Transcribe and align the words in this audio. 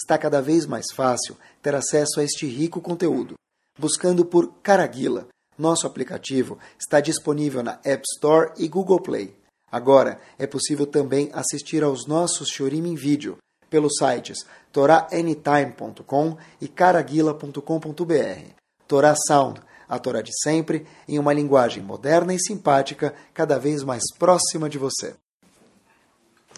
Está 0.00 0.16
cada 0.16 0.40
vez 0.40 0.66
mais 0.66 0.86
fácil 0.94 1.36
ter 1.60 1.74
acesso 1.74 2.20
a 2.20 2.24
este 2.24 2.46
rico 2.46 2.80
conteúdo. 2.80 3.34
Buscando 3.78 4.24
por 4.24 4.52
Caraguila, 4.62 5.28
nosso 5.58 5.86
aplicativo 5.86 6.58
está 6.78 7.00
disponível 7.00 7.62
na 7.62 7.78
App 7.84 8.02
Store 8.14 8.52
e 8.56 8.66
Google 8.66 9.00
Play. 9.00 9.36
Agora 9.70 10.20
é 10.38 10.46
possível 10.46 10.86
também 10.86 11.30
assistir 11.32 11.82
aos 11.84 12.06
nossos 12.06 12.48
Shorim 12.48 12.86
em 12.88 12.94
vídeo 12.94 13.36
pelos 13.68 13.92
sites 13.98 14.44
toraanytime.com 14.72 16.36
e 16.60 16.66
caraguila.com.br. 16.66 18.54
Torá 18.88 19.14
Sound 19.28 19.60
a 19.90 19.98
Torá 19.98 20.22
de 20.22 20.30
sempre, 20.40 20.86
em 21.08 21.18
uma 21.18 21.32
linguagem 21.32 21.82
moderna 21.82 22.32
e 22.32 22.38
simpática, 22.38 23.12
cada 23.34 23.58
vez 23.58 23.82
mais 23.82 24.04
próxima 24.16 24.70
de 24.70 24.78
você. 24.78 25.14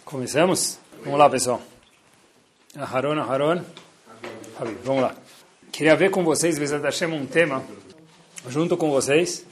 Começamos? 0.05 0.77
Vamos 1.03 1.17
lá, 1.17 1.27
pessoal. 1.27 1.72
Aharon, 2.75 3.19
Aharon. 3.19 3.61
Vamos 4.83 5.03
lá. 5.03 5.15
Queria 5.71 5.95
ver 5.95 6.09
com 6.09 6.23
vocês, 6.23 6.57
Bezat 6.57 6.83
Hashem, 6.83 7.07
um 7.07 7.25
tema, 7.25 7.63
junto 8.49 8.75
com 8.75 8.89
vocês. 8.89 9.45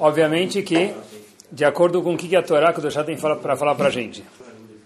Obviamente 0.00 0.62
que, 0.62 0.92
de 1.50 1.64
acordo 1.64 2.02
com 2.02 2.14
o 2.14 2.16
que 2.16 2.34
a 2.34 2.42
Torá 2.42 2.72
que 2.72 2.80
o 2.80 2.82
Doshá 2.82 3.04
tem 3.04 3.16
para 3.16 3.56
falar 3.56 3.76
para 3.76 3.86
a 3.86 3.90
gente. 3.90 4.24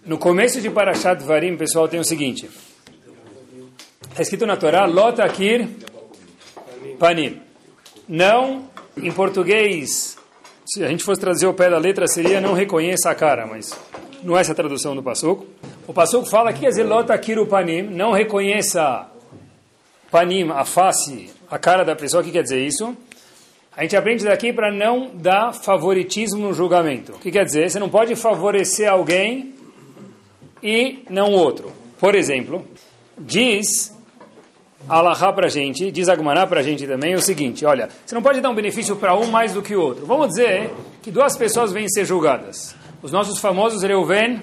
No 0.05 0.19
começo 0.19 0.61
de 0.61 0.69
Parashat 0.69 1.23
Varim, 1.23 1.57
pessoal, 1.57 1.89
tem 1.89 1.99
o 1.99 2.05
seguinte. 2.05 2.51
Está 4.11 4.23
escrito 4.23 4.45
na 4.45 4.59
Torá, 4.59 4.85
Lot 4.85 5.23
Akir 5.23 5.67
Panim. 6.99 7.41
Não, 8.07 8.69
em 8.97 9.11
português, 9.11 10.19
se 10.67 10.85
a 10.85 10.89
gente 10.89 11.03
fosse 11.03 11.21
trazer 11.21 11.47
o 11.47 11.55
pé 11.55 11.71
da 11.71 11.79
letra, 11.79 12.07
seria 12.07 12.43
não 12.43 12.53
reconheça 12.53 13.11
a 13.11 13.15
cara, 13.15 13.47
mas 13.47 13.75
não 14.23 14.37
é 14.37 14.41
essa 14.41 14.53
a 14.53 14.55
tradução 14.55 14.95
do 14.95 15.03
Passuco. 15.03 15.47
O 15.87 15.93
Passuco 15.93 16.27
fala 16.27 16.53
que 16.53 16.61
quer 16.61 16.69
dizer 16.69 16.85
lota 16.85 17.17
kiru 17.19 17.47
panim, 17.47 17.83
não 17.83 18.13
reconheça 18.13 19.07
panim, 20.11 20.51
a 20.51 20.65
face, 20.65 21.31
a 21.51 21.59
cara 21.59 21.85
da 21.85 21.95
pessoa, 21.95 22.23
o 22.23 22.25
que 22.25 22.33
quer 22.33 22.43
dizer 22.43 22.65
isso? 22.65 22.97
A 23.77 23.83
gente 23.83 23.97
aprende 23.97 24.25
daqui 24.25 24.53
para 24.53 24.73
não 24.73 25.11
dar 25.15 25.53
favoritismo 25.53 26.41
no 26.41 26.53
julgamento. 26.53 27.13
O 27.13 27.19
que 27.19 27.31
quer 27.31 27.45
dizer? 27.45 27.71
Você 27.71 27.79
não 27.79 27.89
pode 27.89 28.15
favorecer 28.17 28.91
alguém 28.91 29.55
e 30.63 31.05
não 31.09 31.33
outro. 31.33 31.73
Por 31.99 32.15
exemplo, 32.15 32.67
diz 33.17 33.97
Alahá 34.89 35.33
para 35.33 35.47
a 35.47 35.51
gente, 35.51 35.91
diz 35.91 36.09
Agmará 36.09 36.47
para 36.47 36.61
a 36.61 36.63
gente 36.63 36.87
também 36.87 37.15
o 37.15 37.21
seguinte, 37.21 37.65
olha, 37.65 37.89
você 38.05 38.15
não 38.15 38.23
pode 38.23 38.41
dar 38.41 38.51
um 38.51 38.55
benefício 38.55 38.97
para 38.97 39.15
um 39.15 39.27
mais 39.27 39.53
do 39.53 39.63
que 39.63 39.77
o 39.77 39.81
outro. 39.81 40.07
Vamos 40.07 40.29
dizer 40.29 40.71
que 41.03 41.11
duas 41.11 41.37
pessoas 41.37 41.71
vêm 41.73 41.89
ser 41.89 42.05
julgadas. 42.05 42.75
Os 43.03 43.13
nossos 43.13 43.39
famosos 43.39 43.83
Reuven 43.83 44.43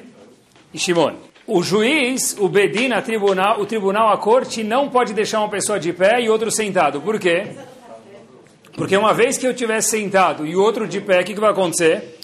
e 0.74 0.80
Shimon. 0.80 1.14
O 1.46 1.62
juiz, 1.62 2.36
o 2.40 2.50
Bedin, 2.50 2.92
a 2.92 3.02
tribunal, 3.04 3.62
o 3.62 3.66
tribunal, 3.68 4.12
a 4.12 4.18
corte, 4.18 4.64
não 4.64 4.90
pode 4.90 5.14
deixar 5.14 5.40
uma 5.40 5.50
pessoa 5.50 5.80
de 5.80 5.94
pé 5.94 6.22
e 6.22 6.30
outro 6.30 6.50
sentado. 6.50 7.00
Por 7.00 7.20
quê? 7.20 7.48
Porque 8.76 8.98
uma 8.98 9.14
vez 9.14 9.38
que 9.38 9.46
eu 9.46 9.52
estiver 9.52 9.82
sentado 9.82 10.46
e 10.46 10.56
o 10.56 10.62
outro 10.62 10.88
de 10.88 11.00
pé, 11.00 11.22
o 11.22 11.24
que, 11.24 11.36
que 11.36 11.40
vai 11.40 11.52
acontecer? 11.52 12.18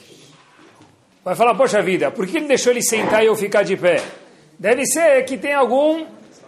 Vai 1.24 1.35
falar, 1.35 1.53
poxa 1.53 1.81
vida, 1.81 2.09
por 2.09 2.25
que 2.25 2.38
ele 2.38 2.47
deixou 2.47 2.74
ele 2.74 2.81
sentar 2.81 3.24
e 3.24 3.28
eu 3.28 3.35
ficar 3.35 3.62
de 3.63 3.78
pé? 3.78 4.03
Deve 4.58 4.85
ser 4.88 5.24
que 5.25 5.38
tem 5.38 5.53
algum 5.53 6.06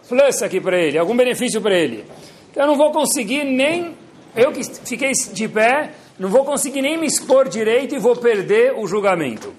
plus 0.09 0.41
aqui 0.41 0.59
para 0.59 0.77
ele, 0.77 0.97
algum 0.97 1.15
benefício 1.15 1.61
para 1.61 1.75
ele. 1.75 2.03
Então 2.51 2.63
eu 2.63 2.67
não 2.67 2.75
vou 2.75 2.91
conseguir 2.91 3.43
nem, 3.43 3.95
eu 4.35 4.51
que 4.51 4.63
fiquei 4.63 5.11
de 5.11 5.47
pé, 5.47 5.91
não 6.17 6.29
vou 6.29 6.43
conseguir 6.43 6.81
nem 6.81 6.97
me 6.97 7.05
expor 7.05 7.47
direito 7.47 7.95
e 7.95 7.99
vou 7.99 8.15
perder 8.15 8.73
o 8.75 8.87
julgamento. 8.87 9.53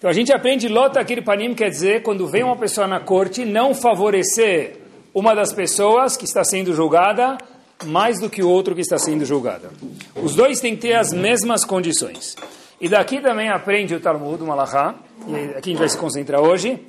Então 0.00 0.08
a 0.08 0.14
gente 0.14 0.32
aprende 0.32 0.66
lota 0.66 1.04
panim 1.22 1.52
quer 1.52 1.68
dizer 1.68 2.02
quando 2.02 2.26
vem 2.26 2.42
uma 2.42 2.56
pessoa 2.56 2.86
na 2.86 3.00
corte 3.00 3.44
não 3.44 3.74
favorecer 3.74 4.78
uma 5.12 5.34
das 5.34 5.52
pessoas 5.52 6.16
que 6.16 6.24
está 6.24 6.42
sendo 6.42 6.72
julgada 6.72 7.36
mais 7.84 8.18
do 8.18 8.30
que 8.30 8.42
o 8.42 8.48
outro 8.48 8.74
que 8.74 8.80
está 8.80 8.98
sendo 8.98 9.26
julgado. 9.26 9.68
Os 10.14 10.34
dois 10.34 10.58
têm 10.58 10.74
que 10.74 10.80
ter 10.80 10.94
as 10.94 11.12
mesmas 11.12 11.66
condições. 11.66 12.34
E 12.80 12.88
daqui 12.88 13.20
também 13.20 13.50
aprende 13.50 13.94
o 13.94 14.00
Talmud, 14.00 14.42
o 14.42 14.46
Malachá, 14.46 14.94
e 15.28 15.50
aqui 15.50 15.68
a 15.68 15.72
gente 15.72 15.78
vai 15.78 15.88
se 15.90 15.98
concentrar 15.98 16.40
hoje, 16.40 16.80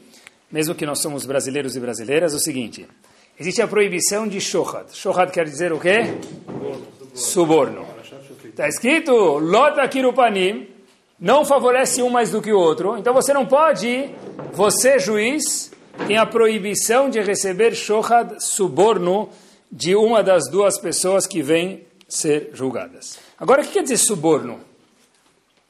mesmo 0.49 0.73
que 0.73 0.85
nós 0.85 1.01
somos 1.01 1.25
brasileiros 1.25 1.75
e 1.75 1.81
brasileiras, 1.81 2.31
é 2.31 2.37
o 2.37 2.39
seguinte: 2.39 2.87
existe 3.37 3.61
a 3.61 3.67
proibição 3.67 4.25
de 4.25 4.39
shohad. 4.39 4.85
Shohad 4.93 5.33
quer 5.33 5.43
dizer 5.43 5.73
o 5.73 5.79
quê? 5.81 6.13
Suborno. 7.13 7.85
Está 8.45 8.69
escrito, 8.69 9.11
lota 9.37 9.85
kirupanim, 9.89 10.70
não 11.21 11.45
favorece 11.45 12.01
um 12.01 12.09
mais 12.09 12.31
do 12.31 12.41
que 12.41 12.51
o 12.51 12.57
outro. 12.57 12.97
Então 12.97 13.13
você 13.13 13.31
não 13.31 13.45
pode, 13.45 14.09
você 14.53 14.97
juiz, 14.97 15.71
tem 16.07 16.17
a 16.17 16.25
proibição 16.25 17.11
de 17.11 17.21
receber 17.21 17.75
shohad, 17.75 18.43
suborno, 18.43 19.29
de 19.71 19.95
uma 19.95 20.23
das 20.23 20.49
duas 20.49 20.79
pessoas 20.79 21.27
que 21.27 21.43
vêm 21.43 21.85
ser 22.09 22.49
julgadas. 22.53 23.19
Agora, 23.39 23.61
o 23.61 23.65
que 23.65 23.71
quer 23.71 23.83
dizer 23.83 23.97
suborno? 23.97 24.59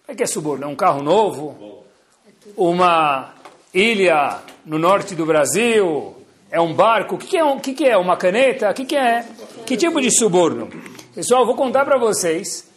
O 0.07 0.15
que 0.15 0.23
é 0.23 0.25
suborno? 0.25 0.63
É 0.63 0.67
um 0.67 0.75
carro 0.75 1.03
novo? 1.03 1.83
Uma 2.55 3.33
ilha 3.73 4.39
no 4.65 4.79
norte 4.79 5.13
do 5.13 5.25
Brasil? 5.25 6.15
É 6.49 6.59
um 6.59 6.73
barco? 6.73 7.15
O 7.15 7.17
que, 7.17 7.37
é, 7.37 7.43
um, 7.43 7.59
que, 7.59 7.73
que 7.73 7.85
é? 7.85 7.97
Uma 7.97 8.17
caneta? 8.17 8.71
O 8.71 8.73
que, 8.73 8.85
que 8.85 8.95
é? 8.95 9.25
Que 9.65 9.77
tipo 9.77 10.01
de 10.01 10.11
suborno? 10.11 10.69
Pessoal, 11.13 11.45
vou 11.45 11.55
contar 11.55 11.85
para 11.85 11.97
vocês 11.97 12.70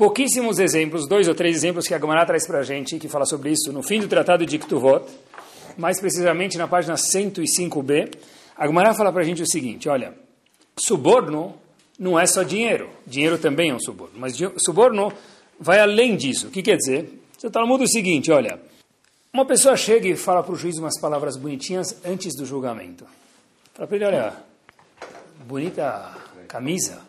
pouquíssimos 0.00 0.58
exemplos, 0.58 1.06
dois 1.06 1.28
ou 1.28 1.34
três 1.34 1.54
exemplos 1.54 1.86
que 1.86 1.92
a 1.92 1.98
Gamara 1.98 2.24
traz 2.24 2.46
para 2.46 2.60
a 2.60 2.62
gente, 2.62 2.98
que 2.98 3.06
fala 3.06 3.26
sobre 3.26 3.50
isso 3.50 3.70
no 3.70 3.82
fim 3.82 4.00
do 4.00 4.08
Tratado 4.08 4.46
de 4.46 4.58
Ktuvot, 4.58 5.04
mais 5.76 6.00
precisamente 6.00 6.56
na 6.56 6.66
página 6.66 6.94
105b. 6.94 8.10
A 8.56 8.66
Gamara 8.66 8.94
fala 8.94 9.12
para 9.12 9.20
a 9.20 9.24
gente 9.24 9.42
o 9.42 9.46
seguinte, 9.46 9.90
olha, 9.90 10.14
suborno 10.74 11.54
não 11.98 12.18
é 12.18 12.24
só 12.24 12.42
dinheiro, 12.42 12.88
dinheiro 13.06 13.36
também 13.36 13.72
é 13.72 13.74
um 13.74 13.78
suborno, 13.78 14.14
mas 14.16 14.38
suborno 14.56 15.12
vai 15.60 15.78
além 15.80 16.16
disso. 16.16 16.46
O 16.46 16.50
que 16.50 16.62
quer 16.62 16.78
dizer? 16.78 17.20
Você 17.36 17.48
está 17.48 17.60
no 17.60 17.66
mundo 17.66 17.84
o 17.84 17.88
seguinte, 17.88 18.32
olha, 18.32 18.58
uma 19.34 19.44
pessoa 19.44 19.76
chega 19.76 20.08
e 20.08 20.16
fala 20.16 20.42
para 20.42 20.54
o 20.54 20.56
juiz 20.56 20.78
umas 20.78 20.98
palavras 20.98 21.36
bonitinhas 21.36 21.94
antes 22.06 22.34
do 22.34 22.46
julgamento. 22.46 23.04
Fala 23.74 23.86
para 23.86 23.96
ele, 23.96 24.06
olha, 24.06 24.32
bonita 25.46 26.10
camisa, 26.48 27.02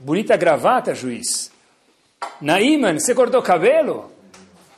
bonita 0.00 0.36
gravata, 0.36 0.92
juiz. 0.92 1.49
Naiman, 2.40 2.98
você 2.98 3.14
cortou 3.14 3.42
cabelo? 3.42 4.10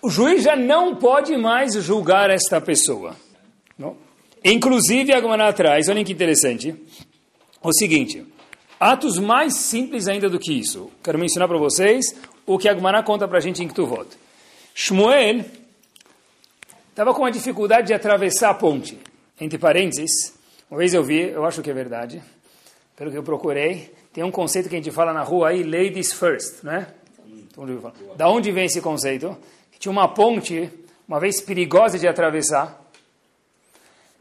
O 0.00 0.10
juiz 0.10 0.42
já 0.42 0.56
não 0.56 0.97
pode 0.97 1.36
mais 1.36 1.75
julgar 1.75 2.30
esta 2.30 2.60
pessoa. 2.60 3.16
Não? 3.78 3.97
Inclusive, 4.44 5.12
a 5.12 5.20
Gomana 5.20 5.48
atrás, 5.48 5.88
olhem 5.88 6.04
que 6.04 6.12
interessante, 6.12 6.75
o 7.62 7.72
seguinte, 7.72 8.26
atos 8.80 9.19
mais 9.19 9.54
simples 9.54 10.08
ainda 10.08 10.28
do 10.28 10.38
que 10.38 10.53
isso. 10.53 10.91
Quero 11.03 11.19
mencionar 11.19 11.48
para 11.48 11.58
vocês 11.58 12.04
o 12.44 12.58
que 12.58 12.69
a 12.69 12.75
Gomana 12.75 13.03
conta 13.03 13.28
para 13.28 13.38
a 13.38 13.41
gente 13.41 13.62
em 13.62 13.69
Ktuvot. 13.69 14.09
Shmuel 14.74 15.44
Estava 16.92 17.14
com 17.14 17.22
uma 17.22 17.30
dificuldade 17.32 17.86
de 17.86 17.94
atravessar 17.94 18.50
a 18.50 18.54
ponte. 18.54 19.00
Entre 19.41 19.59
parênteses, 19.59 20.34
uma 20.70 20.76
vez 20.76 20.92
eu 20.92 21.03
vi, 21.03 21.20
eu 21.30 21.42
acho 21.42 21.62
que 21.62 21.70
é 21.70 21.72
verdade, 21.72 22.22
pelo 22.94 23.10
que 23.10 23.16
eu 23.16 23.22
procurei, 23.22 23.95
tem 24.12 24.22
um 24.22 24.30
conceito 24.30 24.68
que 24.68 24.74
a 24.74 24.78
gente 24.78 24.91
fala 24.91 25.10
na 25.10 25.22
rua 25.22 25.48
aí, 25.48 25.62
ladies 25.62 26.12
first, 26.12 26.62
né? 26.62 26.88
Da 28.16 28.28
onde 28.28 28.51
vem 28.51 28.66
esse 28.66 28.81
conceito? 28.81 29.37
Tinha 29.78 29.93
uma 29.93 30.09
ponte, 30.09 30.71
uma 31.07 31.19
vez 31.19 31.41
perigosa 31.41 31.99
de 31.99 32.07
atravessar, 32.07 32.81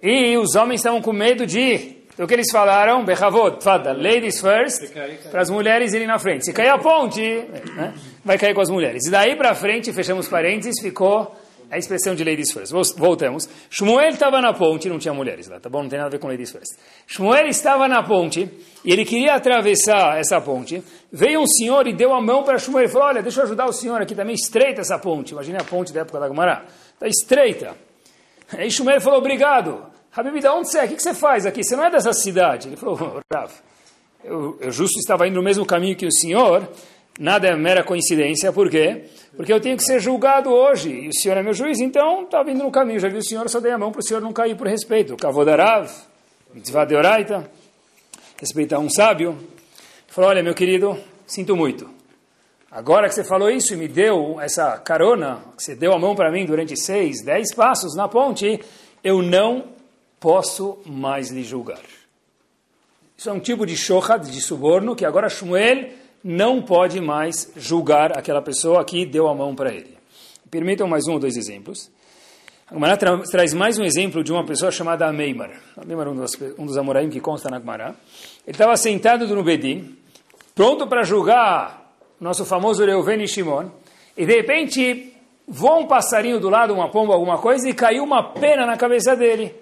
e 0.01 0.35
os 0.37 0.55
homens 0.55 0.79
estavam 0.79 1.01
com 1.01 1.13
medo 1.13 1.45
de 1.45 2.01
então 2.13 2.25
o 2.25 2.27
que 2.27 2.33
eles 2.33 2.51
falaram? 2.51 3.05
Bechavot, 3.05 3.63
fada, 3.63 3.93
ladies 3.93 4.41
first, 4.41 4.91
para 5.31 5.41
as 5.41 5.49
mulheres 5.49 5.93
irem 5.93 6.07
na 6.07 6.19
frente. 6.19 6.45
Se 6.45 6.53
cair 6.53 6.69
a 6.69 6.77
ponte, 6.77 7.21
né, 7.21 7.93
vai 8.23 8.37
cair 8.37 8.53
com 8.53 8.61
as 8.61 8.69
mulheres. 8.69 9.07
E 9.07 9.09
daí 9.09 9.35
para 9.35 9.55
frente, 9.55 9.91
fechamos 9.93 10.27
parênteses, 10.27 10.81
ficou 10.81 11.35
a 11.71 11.77
expressão 11.77 12.13
de 12.13 12.23
ladies 12.23 12.51
first. 12.51 12.73
Voltamos. 12.97 13.47
Shmuel 13.69 14.09
estava 14.09 14.41
na 14.41 14.53
ponte, 14.53 14.89
não 14.89 14.99
tinha 14.99 15.13
mulheres 15.13 15.47
lá, 15.47 15.57
tá 15.57 15.69
bom? 15.69 15.83
Não 15.83 15.89
tem 15.89 15.97
nada 15.97 16.09
a 16.09 16.11
ver 16.11 16.19
com 16.19 16.27
ladies 16.27 16.51
first. 16.51 16.77
Shmuel 17.07 17.47
estava 17.47 17.87
na 17.87 18.03
ponte 18.03 18.49
e 18.83 18.91
ele 18.91 19.05
queria 19.05 19.35
atravessar 19.35 20.19
essa 20.19 20.41
ponte. 20.41 20.83
Veio 21.09 21.39
um 21.39 21.47
senhor 21.47 21.87
e 21.87 21.93
deu 21.93 22.13
a 22.13 22.21
mão 22.21 22.43
para 22.43 22.57
Shmuel 22.57 22.85
e 22.85 22.87
falou: 22.89 23.07
Olha, 23.07 23.21
deixa 23.21 23.39
eu 23.39 23.45
ajudar 23.45 23.67
o 23.67 23.71
senhor 23.71 24.01
aqui 24.01 24.13
também, 24.13 24.35
estreita 24.35 24.81
essa 24.81 24.99
ponte. 24.99 25.31
Imagine 25.31 25.59
a 25.59 25.63
ponte 25.63 25.93
da 25.93 26.01
época 26.01 26.19
da 26.19 26.27
Gumará. 26.27 26.65
Está 26.93 27.07
estreita. 27.07 27.73
Aí 28.51 28.69
Shmuel 28.69 28.99
falou: 28.99 29.19
Obrigado. 29.19 29.85
Habib, 30.13 30.41
de 30.41 30.47
onde 30.49 30.69
você 30.69 30.79
é? 30.79 30.85
O 30.85 30.89
que 30.89 31.01
você 31.01 31.13
faz 31.13 31.45
aqui? 31.45 31.63
Você 31.63 31.77
não 31.77 31.85
é 31.85 31.89
dessa 31.89 32.11
cidade. 32.11 32.67
Ele 32.67 32.75
falou: 32.75 33.21
Rav, 33.33 33.49
eu, 34.25 34.57
eu 34.59 34.71
justo 34.71 34.99
estava 34.99 35.25
indo 35.25 35.35
no 35.35 35.43
mesmo 35.43 35.65
caminho 35.65 35.95
que 35.95 36.05
o 36.05 36.11
senhor, 36.11 36.67
nada 37.19 37.47
é 37.47 37.55
mera 37.55 37.83
coincidência, 37.83 38.51
por 38.51 38.69
quê? 38.69 39.05
Porque 39.35 39.51
eu 39.51 39.59
tenho 39.59 39.77
que 39.77 39.83
ser 39.83 39.99
julgado 39.99 40.49
hoje, 40.49 40.89
e 40.89 41.07
o 41.07 41.13
senhor 41.13 41.37
é 41.37 41.43
meu 41.43 41.53
juiz, 41.53 41.79
então 41.79 42.23
estava 42.23 42.51
indo 42.51 42.63
no 42.63 42.71
caminho, 42.71 42.99
já 42.99 43.07
vi 43.07 43.17
o 43.17 43.23
senhor, 43.23 43.47
só 43.49 43.59
dei 43.59 43.71
a 43.71 43.77
mão 43.77 43.91
para 43.91 43.99
o 43.99 44.03
senhor 44.03 44.21
não 44.21 44.33
cair 44.33 44.55
por 44.55 44.67
respeito. 44.67 45.15
Kavodarav, 45.15 45.89
mitzvah 46.53 46.85
de 46.85 46.95
oraita, 46.95 47.49
respeitar 48.39 48.79
um 48.79 48.89
sábio. 48.89 49.37
Falou, 50.07 50.29
olha 50.29 50.43
meu 50.43 50.53
querido, 50.53 50.97
sinto 51.25 51.55
muito. 51.55 51.89
Agora 52.69 53.07
que 53.07 53.15
você 53.15 53.23
falou 53.23 53.49
isso 53.49 53.73
e 53.73 53.77
me 53.77 53.87
deu 53.87 54.39
essa 54.39 54.77
carona, 54.77 55.41
que 55.57 55.63
você 55.63 55.75
deu 55.75 55.93
a 55.93 55.99
mão 55.99 56.15
para 56.15 56.31
mim 56.31 56.45
durante 56.45 56.75
seis, 56.77 57.21
dez 57.21 57.53
passos 57.53 57.95
na 57.95 58.07
ponte, 58.07 58.59
eu 59.03 59.21
não 59.21 59.65
posso 60.19 60.79
mais 60.85 61.31
lhe 61.31 61.43
julgar. 61.43 61.81
Isso 63.17 63.29
é 63.29 63.33
um 63.33 63.39
tipo 63.39 63.65
de 63.65 63.75
shochad, 63.75 64.29
de 64.29 64.41
suborno, 64.41 64.95
que 64.95 65.05
agora 65.05 65.29
Shmuel 65.29 65.89
não 66.23 66.61
pode 66.61 67.01
mais 67.01 67.51
julgar 67.55 68.17
aquela 68.17 68.41
pessoa 68.41 68.83
que 68.83 69.05
deu 69.05 69.27
a 69.27 69.35
mão 69.35 69.55
para 69.55 69.73
ele. 69.73 69.97
Permitam 70.49 70.87
mais 70.87 71.07
um 71.07 71.13
ou 71.13 71.19
dois 71.19 71.37
exemplos. 71.37 71.89
A 72.69 72.97
tra 72.97 73.17
traz 73.29 73.53
mais 73.53 73.77
um 73.77 73.83
exemplo 73.83 74.23
de 74.23 74.31
uma 74.31 74.45
pessoa 74.45 74.71
chamada 74.71 75.05
Ameimar. 75.05 75.51
Ameimar 75.75 76.07
é 76.07 76.09
um 76.09 76.15
dos, 76.15 76.31
um 76.57 76.65
dos 76.65 76.77
Amoraim 76.77 77.09
que 77.09 77.19
consta 77.19 77.49
na 77.49 77.59
Gemara. 77.59 77.95
Ele 78.47 78.53
estava 78.53 78.77
sentado 78.77 79.27
no 79.27 79.43
Bedim, 79.43 79.97
pronto 80.55 80.87
para 80.87 81.03
julgar 81.03 81.91
nosso 82.19 82.45
famoso 82.45 82.85
Reuven 82.85 83.23
e 83.23 83.27
Shimon, 83.27 83.69
e 84.15 84.25
de 84.25 84.35
repente 84.35 85.13
voa 85.47 85.79
um 85.79 85.87
passarinho 85.87 86.39
do 86.39 86.49
lado, 86.49 86.73
uma 86.73 86.89
pomba, 86.89 87.13
alguma 87.13 87.39
coisa, 87.39 87.67
e 87.67 87.73
caiu 87.73 88.03
uma 88.03 88.31
pena 88.31 88.65
na 88.65 88.77
cabeça 88.77 89.15
dele. 89.15 89.53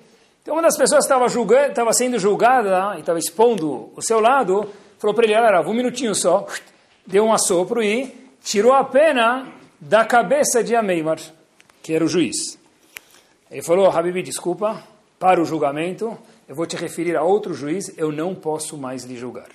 Então 0.41 0.53
uma 0.53 0.62
das 0.62 0.77
pessoas 0.77 1.03
estava 1.05 1.94
sendo 1.94 2.19
julgada 2.19 2.95
e 2.95 3.00
estava 3.00 3.17
expondo 3.17 3.91
o 3.95 4.01
seu 4.01 4.19
lado, 4.19 4.69
falou 5.00 5.16
para 5.16 5.25
ele, 5.25 5.36
olha, 5.36 5.62
um 5.62 5.74
minutinho 5.74 6.13
só, 6.13 6.46
deu 7.07 7.25
um 7.25 7.34
assopro 7.34 7.81
e 7.81 8.13
tirou 8.44 8.74
a 8.74 8.84
pena 8.84 9.51
da 9.80 10.06
cabeça 10.06 10.63
de 10.63 10.75
Ameimar, 10.75 11.19
que 11.81 11.94
era 11.94 12.06
o 12.06 12.07
juiz. 12.07 12.60
Ele 13.50 13.63
falou, 13.63 13.90
Habibi, 13.90 14.22
desculpa, 14.22 14.84
para 15.18 15.42
o 15.42 15.46
julgamento, 15.46 16.16
eu 16.48 16.54
vou 16.54 16.68
te 16.68 16.75
referir 16.75 17.16
a 17.16 17.24
outro 17.24 17.56
juiz, 17.56 17.92
eu 17.98 18.12
não 18.12 18.36
posso 18.36 18.78
mais 18.78 19.04
lhe 19.04 19.18
julgar. 19.18 19.50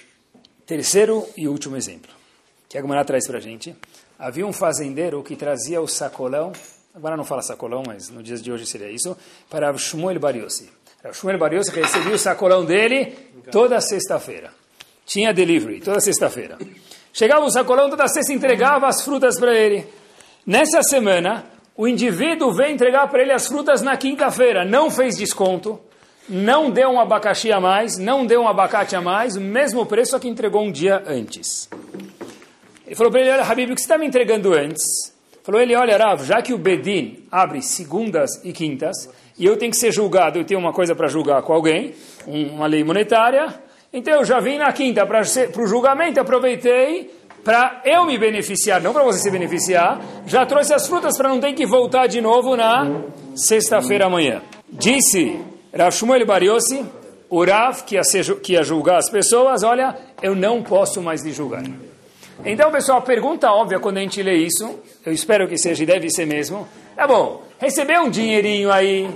Terceiro 0.67 1.25
e 1.37 1.47
último 1.47 1.77
exemplo 1.77 2.11
que 2.75 2.79
a 2.79 2.81
Gemara 2.81 3.05
traz 3.05 3.25
para 3.25 3.39
a 3.39 3.41
gente. 3.41 3.73
Havia 4.19 4.45
um 4.45 4.53
fazendeiro 4.53 5.23
que 5.23 5.37
trazia 5.37 5.81
o 5.81 5.87
sacolão, 5.87 6.51
agora 6.93 7.17
não 7.17 7.25
fala 7.25 7.41
sacolão, 7.41 7.85
mas 7.87 8.09
no 8.11 8.21
dias 8.21 8.43
de 8.43 8.51
hoje 8.51 8.67
seria 8.67 8.91
isso, 8.91 9.17
para 9.49 9.73
Shmuel 9.79 10.19
Bariossi. 10.19 10.69
Shmuel 11.13 11.39
Bariossi 11.39 11.71
recebia 11.71 12.17
o 12.17 12.19
sacolão 12.19 12.65
dele 12.65 13.17
toda 13.53 13.81
sexta-feira. 13.81 14.53
Tinha 15.07 15.33
delivery, 15.33 15.81
toda 15.81 16.01
sexta-feira. 16.01 16.59
Chegava 17.13 17.45
o 17.45 17.51
sacolão, 17.51 17.91
toda 17.91 18.09
sexta 18.09 18.33
entregava 18.33 18.89
as 18.89 19.03
frutas 19.03 19.39
para 19.39 19.55
ele. 19.55 19.87
Nessa 20.47 20.83
semana, 20.83 21.45
o 21.77 21.87
indivíduo 21.87 22.53
veio 22.53 22.73
entregar 22.73 23.09
para 23.09 23.23
ele 23.23 23.33
as 23.33 23.47
frutas 23.47 23.83
na 23.83 23.97
quinta-feira, 23.97 24.65
não 24.65 24.91
fez 24.91 25.17
desconto, 25.17 25.81
não 26.29 26.71
deu 26.71 26.91
um 26.91 27.01
abacaxi 27.01 27.53
a 27.53 27.61
mais, 27.61 27.99
não 27.99 28.25
deu 28.25 28.43
um 28.43 28.49
abacate 28.49 28.97
a 28.97 29.01
mais, 29.01 29.37
o 29.37 29.41
mesmo 29.41 29.85
preço, 29.85 30.13
só 30.13 30.19
que 30.19 30.29
entregou 30.29 30.63
um 30.63 30.73
dia 30.73 31.03
antes. 31.07 31.69
Ele 32.87 32.95
falou 32.95 33.11
para 33.11 33.21
ele, 33.21 33.31
olha, 33.31 33.43
Habib, 33.43 33.71
o 33.71 33.75
que 33.75 33.81
você 33.81 33.85
está 33.85 33.99
me 33.99 34.07
entregando 34.07 34.55
antes? 34.55 34.83
Falou 35.43 35.61
ele, 35.61 35.75
olha, 35.75 35.97
Rav, 35.97 36.25
já 36.25 36.41
que 36.41 36.55
o 36.55 36.59
Bedin 36.59 37.27
abre 37.31 37.61
segundas 37.61 38.31
e 38.43 38.53
quintas, 38.53 39.11
e 39.39 39.45
eu 39.45 39.57
tenho 39.57 39.71
que 39.71 39.77
ser 39.77 39.93
julgado, 39.93 40.39
eu 40.39 40.45
tenho 40.45 40.61
uma 40.61 40.73
coisa 40.73 40.95
para 40.95 41.09
julgar 41.09 41.43
com 41.43 41.53
alguém, 41.53 41.95
uma 42.27 42.67
lei 42.67 42.83
monetária, 42.83 43.63
então 43.95 44.15
eu 44.15 44.25
já 44.25 44.41
vim 44.41 44.59
na 44.59 44.73
quinta 44.73 45.07
para 45.07 45.21
o 45.21 45.67
julgamento, 45.69 46.19
aproveitei 46.19 47.15
para 47.45 47.81
eu 47.85 48.05
me 48.05 48.19
beneficiar, 48.19 48.81
não 48.81 48.93
para 48.93 49.05
você 49.05 49.21
se 49.21 49.31
beneficiar, 49.31 50.01
já 50.27 50.45
trouxe 50.45 50.75
as 50.75 50.89
frutas 50.89 51.17
para 51.17 51.29
não 51.29 51.39
ter 51.39 51.53
que 51.53 51.65
voltar 51.65 52.09
de 52.09 52.21
novo 52.21 52.57
na 52.57 53.03
sexta-feira 53.37 54.07
amanhã. 54.07 54.43
Disse 54.69 55.41
Rav 55.73 55.95
Shmuel 55.95 56.27
Bariossi, 56.27 56.85
o 57.31 57.45
Rav, 57.45 57.85
que 57.85 57.95
ia, 57.95 58.03
ser, 58.03 58.25
que 58.41 58.55
ia 58.55 58.65
julgar 58.65 58.99
as 58.99 59.09
pessoas, 59.09 59.63
olha, 59.63 59.97
eu 60.21 60.35
não 60.35 60.61
posso 60.61 61.01
mais 61.01 61.25
lhe 61.25 61.33
julgar. 61.33 61.63
Então, 62.45 62.73
pessoal, 62.73 63.01
pergunta 63.03 63.53
óbvia 63.53 63.79
quando 63.79 63.99
a 63.99 64.01
gente 64.01 64.21
lê 64.21 64.35
isso, 64.35 64.81
eu 65.07 65.13
espero 65.13 65.47
que 65.47 65.57
seja 65.57 65.85
e 65.85 65.87
deve 65.87 66.11
ser 66.11 66.27
mesmo, 66.27 66.67
é 66.97 67.07
bom, 67.07 67.43
receber 67.61 68.01
um 68.01 68.11
dinheirinho 68.11 68.73
aí, 68.73 69.09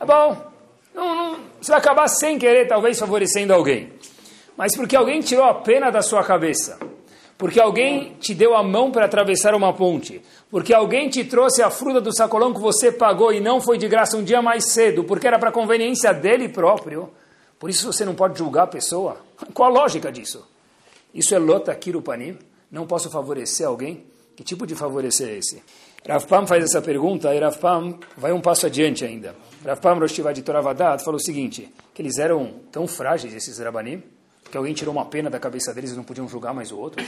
é 0.00 0.06
bom, 0.06 0.53
não, 0.94 1.14
não, 1.14 1.40
você 1.60 1.72
vai 1.72 1.80
acabar 1.80 2.08
sem 2.08 2.38
querer, 2.38 2.66
talvez 2.68 2.98
favorecendo 2.98 3.52
alguém. 3.52 3.92
Mas 4.56 4.76
porque 4.76 4.94
alguém 4.94 5.20
tirou 5.20 5.44
a 5.44 5.54
pena 5.54 5.90
da 5.90 6.00
sua 6.00 6.22
cabeça, 6.22 6.78
porque 7.36 7.60
alguém 7.60 8.14
te 8.20 8.32
deu 8.32 8.54
a 8.54 8.62
mão 8.62 8.92
para 8.92 9.06
atravessar 9.06 9.54
uma 9.54 9.72
ponte, 9.72 10.22
porque 10.50 10.72
alguém 10.72 11.08
te 11.08 11.24
trouxe 11.24 11.62
a 11.62 11.70
fruta 11.70 12.00
do 12.00 12.14
sacolão 12.14 12.54
que 12.54 12.60
você 12.60 12.92
pagou 12.92 13.32
e 13.32 13.40
não 13.40 13.60
foi 13.60 13.76
de 13.76 13.88
graça 13.88 14.16
um 14.16 14.22
dia 14.22 14.40
mais 14.40 14.72
cedo, 14.72 15.02
porque 15.02 15.26
era 15.26 15.38
para 15.38 15.50
conveniência 15.50 16.14
dele 16.14 16.48
próprio, 16.48 17.10
por 17.58 17.68
isso 17.68 17.92
você 17.92 18.04
não 18.04 18.14
pode 18.14 18.38
julgar 18.38 18.62
a 18.62 18.68
pessoa. 18.68 19.16
Qual 19.52 19.68
a 19.68 19.80
lógica 19.80 20.12
disso? 20.12 20.46
Isso 21.12 21.34
é 21.34 21.38
lota 21.38 21.74
kirupanim? 21.74 22.38
Não 22.70 22.86
posso 22.86 23.10
favorecer 23.10 23.66
alguém? 23.66 24.04
Que 24.36 24.42
tipo 24.42 24.66
de 24.66 24.74
favorecer 24.74 25.28
é 25.28 25.38
esse? 25.38 25.62
Rav 26.06 26.26
Pam 26.26 26.46
faz 26.46 26.64
essa 26.64 26.82
pergunta 26.82 27.34
e 27.34 27.38
Rav 27.38 27.56
Pam 27.56 27.98
vai 28.16 28.32
um 28.32 28.40
passo 28.40 28.66
adiante 28.66 29.04
ainda. 29.04 29.34
Rav 29.64 29.80
Pam 29.80 29.94
Rosh 29.94 30.20
de 30.34 30.42
Toravadat 30.42 31.02
falou 31.02 31.18
o 31.18 31.22
seguinte, 31.22 31.72
que 31.94 32.02
eles 32.02 32.18
eram 32.18 32.56
tão 32.70 32.86
frágeis, 32.86 33.32
esses 33.34 33.58
Rabanim, 33.58 34.02
que 34.50 34.56
alguém 34.56 34.74
tirou 34.74 34.92
uma 34.92 35.06
pena 35.06 35.30
da 35.30 35.38
cabeça 35.38 35.72
deles 35.72 35.92
e 35.92 35.96
não 35.96 36.04
podiam 36.04 36.28
julgar 36.28 36.52
mais 36.52 36.70
o 36.70 36.78
outro. 36.78 37.02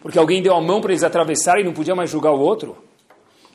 Porque 0.00 0.18
alguém 0.18 0.42
deu 0.42 0.54
a 0.54 0.60
mão 0.60 0.80
para 0.80 0.92
eles 0.92 1.02
atravessarem 1.02 1.62
e 1.62 1.66
não 1.66 1.72
podia 1.72 1.94
mais 1.94 2.10
julgar 2.10 2.32
o 2.32 2.38
outro. 2.38 2.76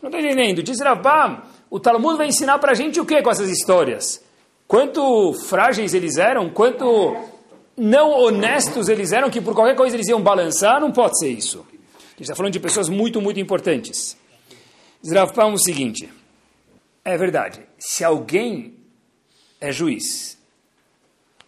Não 0.01 0.09
estou 0.09 0.19
entendendo. 0.19 0.61
Diz 0.61 0.79
Rav 0.81 1.01
Pam, 1.01 1.43
o 1.69 1.79
Talmud 1.79 2.17
vai 2.17 2.27
ensinar 2.27 2.59
para 2.59 2.71
a 2.71 2.75
gente 2.75 2.99
o 2.99 3.05
que 3.05 3.21
com 3.21 3.29
essas 3.29 3.49
histórias? 3.49 4.21
Quanto 4.67 5.31
frágeis 5.33 5.93
eles 5.93 6.17
eram, 6.17 6.49
quanto 6.49 7.15
não 7.77 8.11
honestos 8.11 8.89
eles 8.89 9.11
eram, 9.11 9.29
que 9.29 9.39
por 9.39 9.53
qualquer 9.53 9.75
coisa 9.75 9.95
eles 9.95 10.07
iam 10.07 10.21
balançar, 10.21 10.81
não 10.81 10.91
pode 10.91 11.17
ser 11.19 11.29
isso. 11.29 11.65
Gente 12.15 12.23
está 12.23 12.35
falando 12.35 12.53
de 12.53 12.61
pessoas 12.61 12.87
muito, 12.87 13.21
muito 13.21 13.41
importantes. 13.41 14.15
Rav 15.05 15.37
o 15.53 15.57
seguinte, 15.57 16.09
é 17.03 17.17
verdade, 17.17 17.61
se 17.77 18.05
alguém 18.05 18.77
é 19.59 19.69
juiz 19.69 20.37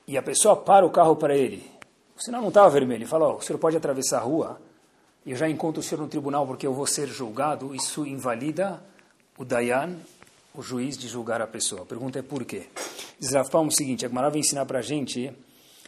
e 0.05 0.17
a 0.17 0.21
pessoa 0.21 0.57
para 0.57 0.85
o 0.85 0.89
carro 0.89 1.15
para 1.15 1.37
ele, 1.37 1.65
o 2.17 2.21
sinal 2.21 2.41
não 2.41 2.49
estava 2.49 2.69
vermelho, 2.69 2.99
ele 2.99 3.05
fala, 3.05 3.29
oh, 3.29 3.37
o 3.37 3.41
senhor 3.41 3.57
pode 3.57 3.77
atravessar 3.77 4.17
a 4.17 4.21
rua, 4.21 4.61
eu 5.25 5.37
já 5.37 5.49
encontro 5.49 5.79
o 5.79 5.83
senhor 5.83 6.01
no 6.01 6.09
tribunal 6.09 6.45
porque 6.45 6.67
eu 6.67 6.73
vou 6.73 6.85
ser 6.85 7.07
julgado, 7.07 7.73
isso 7.73 8.05
invalida 8.05 8.83
o 9.37 9.45
Dayan, 9.45 9.95
o 10.53 10.61
juiz, 10.61 10.97
de 10.97 11.07
julgar 11.07 11.41
a 11.41 11.47
pessoa. 11.47 11.83
A 11.83 11.85
pergunta 11.85 12.19
é 12.19 12.21
por 12.21 12.43
quê? 12.43 12.67
Rav 13.23 13.49
o 13.55 13.71
seguinte, 13.71 14.05
a 14.05 14.09
Gemara 14.09 14.29
vai 14.29 14.39
ensinar 14.39 14.65
para 14.65 14.79
a 14.79 14.81
gente 14.81 15.31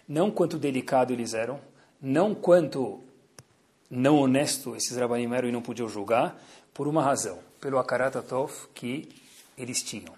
não 0.08 0.32
quanto 0.32 0.58
delicado 0.58 1.12
eles 1.12 1.34
eram, 1.34 1.60
não 2.02 2.34
quanto 2.34 3.02
não 3.90 4.18
honesto 4.18 4.76
esses 4.76 4.96
rabanim 4.96 5.34
eram 5.34 5.50
e 5.50 5.52
não 5.52 5.62
podiam 5.62 5.88
julgar, 5.88 6.40
por 6.74 6.88
uma 6.88 7.04
razão, 7.04 7.40
pelo 7.60 7.78
akaratatov 7.78 8.52
que 8.74 9.10
eles 9.58 9.82
tinham. 9.82 10.14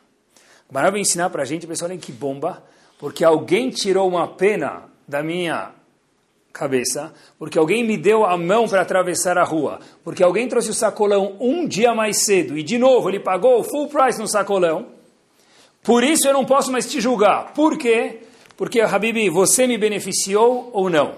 Vai 0.70 1.00
ensinar 1.00 1.30
para 1.30 1.44
a 1.44 1.46
gente, 1.46 1.68
pessoal, 1.68 1.90
olhem 1.90 2.00
que 2.00 2.12
bomba, 2.12 2.64
porque 3.00 3.24
alguém 3.24 3.70
tirou 3.70 4.08
uma 4.08 4.28
pena 4.28 4.84
da 5.08 5.24
minha 5.24 5.72
cabeça, 6.54 7.14
porque 7.40 7.58
alguém 7.58 7.84
me 7.84 7.98
deu 7.98 8.26
a 8.26 8.38
mão 8.38 8.68
para 8.68 8.82
atravessar 8.82 9.38
a 9.38 9.44
rua, 9.44 9.80
porque 10.04 10.24
alguém 10.24 10.48
trouxe 10.48 10.70
o 10.70 10.74
sacolão 10.74 11.36
um 11.40 11.68
dia 11.68 11.96
mais 11.96 12.26
cedo 12.26 12.58
e 12.58 12.64
de 12.64 12.78
novo 12.78 13.10
ele 13.10 13.20
pagou 13.20 13.60
o 13.60 13.64
full 13.64 13.88
price 13.88 14.20
no 14.20 14.28
sacolão, 14.28 14.88
por 15.84 16.04
isso 16.04 16.28
eu 16.28 16.34
não 16.34 16.46
posso 16.46 16.72
mais 16.72 16.90
te 16.90 17.02
julgar. 17.02 17.54
Por 17.54 17.78
quê? 17.78 18.20
Porque, 18.56 18.80
Habibi, 18.82 19.30
você 19.30 19.66
me 19.66 19.78
beneficiou 19.78 20.70
ou 20.72 20.90
não? 20.90 21.16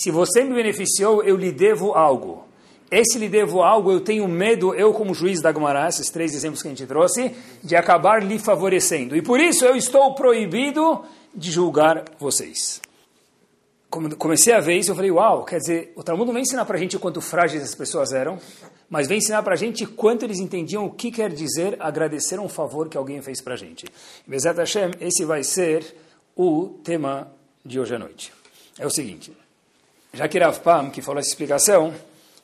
Se 0.00 0.10
você 0.10 0.42
me 0.42 0.54
beneficiou, 0.54 1.22
eu 1.22 1.36
lhe 1.36 1.52
devo 1.52 1.92
algo. 1.92 2.46
Esse 2.90 3.18
lhe 3.18 3.28
devo 3.28 3.62
algo, 3.62 3.92
eu 3.92 4.00
tenho 4.00 4.26
medo, 4.26 4.74
eu 4.74 4.94
como 4.94 5.12
juiz 5.12 5.42
da 5.42 5.52
Gemara, 5.52 5.86
esses 5.86 6.08
três 6.08 6.34
exemplos 6.34 6.62
que 6.62 6.68
a 6.68 6.70
gente 6.70 6.86
trouxe, 6.86 7.36
de 7.62 7.76
acabar 7.76 8.24
lhe 8.24 8.38
favorecendo. 8.38 9.14
E 9.14 9.20
por 9.20 9.38
isso 9.38 9.62
eu 9.62 9.76
estou 9.76 10.14
proibido 10.14 11.04
de 11.34 11.50
julgar 11.50 12.02
vocês. 12.18 12.80
Comecei 13.90 14.54
a 14.54 14.60
ver 14.60 14.78
isso, 14.78 14.90
eu 14.90 14.94
falei, 14.94 15.10
uau, 15.10 15.44
quer 15.44 15.58
dizer, 15.58 15.92
o 15.94 16.02
Talmud 16.02 16.26
não 16.26 16.32
vem 16.32 16.44
ensinar 16.44 16.64
para 16.64 16.78
a 16.78 16.80
gente 16.80 16.98
quanto 16.98 17.20
frágeis 17.20 17.62
as 17.62 17.74
pessoas 17.74 18.10
eram, 18.10 18.38
mas 18.88 19.06
vem 19.06 19.18
ensinar 19.18 19.42
para 19.42 19.52
a 19.52 19.56
gente 19.56 19.84
quanto 19.84 20.24
eles 20.24 20.38
entendiam 20.38 20.86
o 20.86 20.90
que 20.90 21.10
quer 21.10 21.30
dizer 21.30 21.76
agradecer 21.78 22.40
um 22.40 22.48
favor 22.48 22.88
que 22.88 22.96
alguém 22.96 23.20
fez 23.20 23.42
para 23.42 23.52
a 23.52 23.56
gente. 23.58 23.84
Bezat 24.26 24.56
Hashem, 24.56 24.92
esse 24.98 25.26
vai 25.26 25.44
ser 25.44 25.94
o 26.34 26.78
tema 26.82 27.30
de 27.62 27.78
hoje 27.78 27.94
à 27.94 27.98
noite. 27.98 28.32
É 28.78 28.86
o 28.86 28.90
seguinte, 28.90 29.30
já 30.12 30.28
que 30.28 30.38
Rav 30.38 30.58
Pam, 30.60 30.90
que 30.90 31.00
falou 31.00 31.20
essa 31.20 31.28
explicação, 31.28 31.94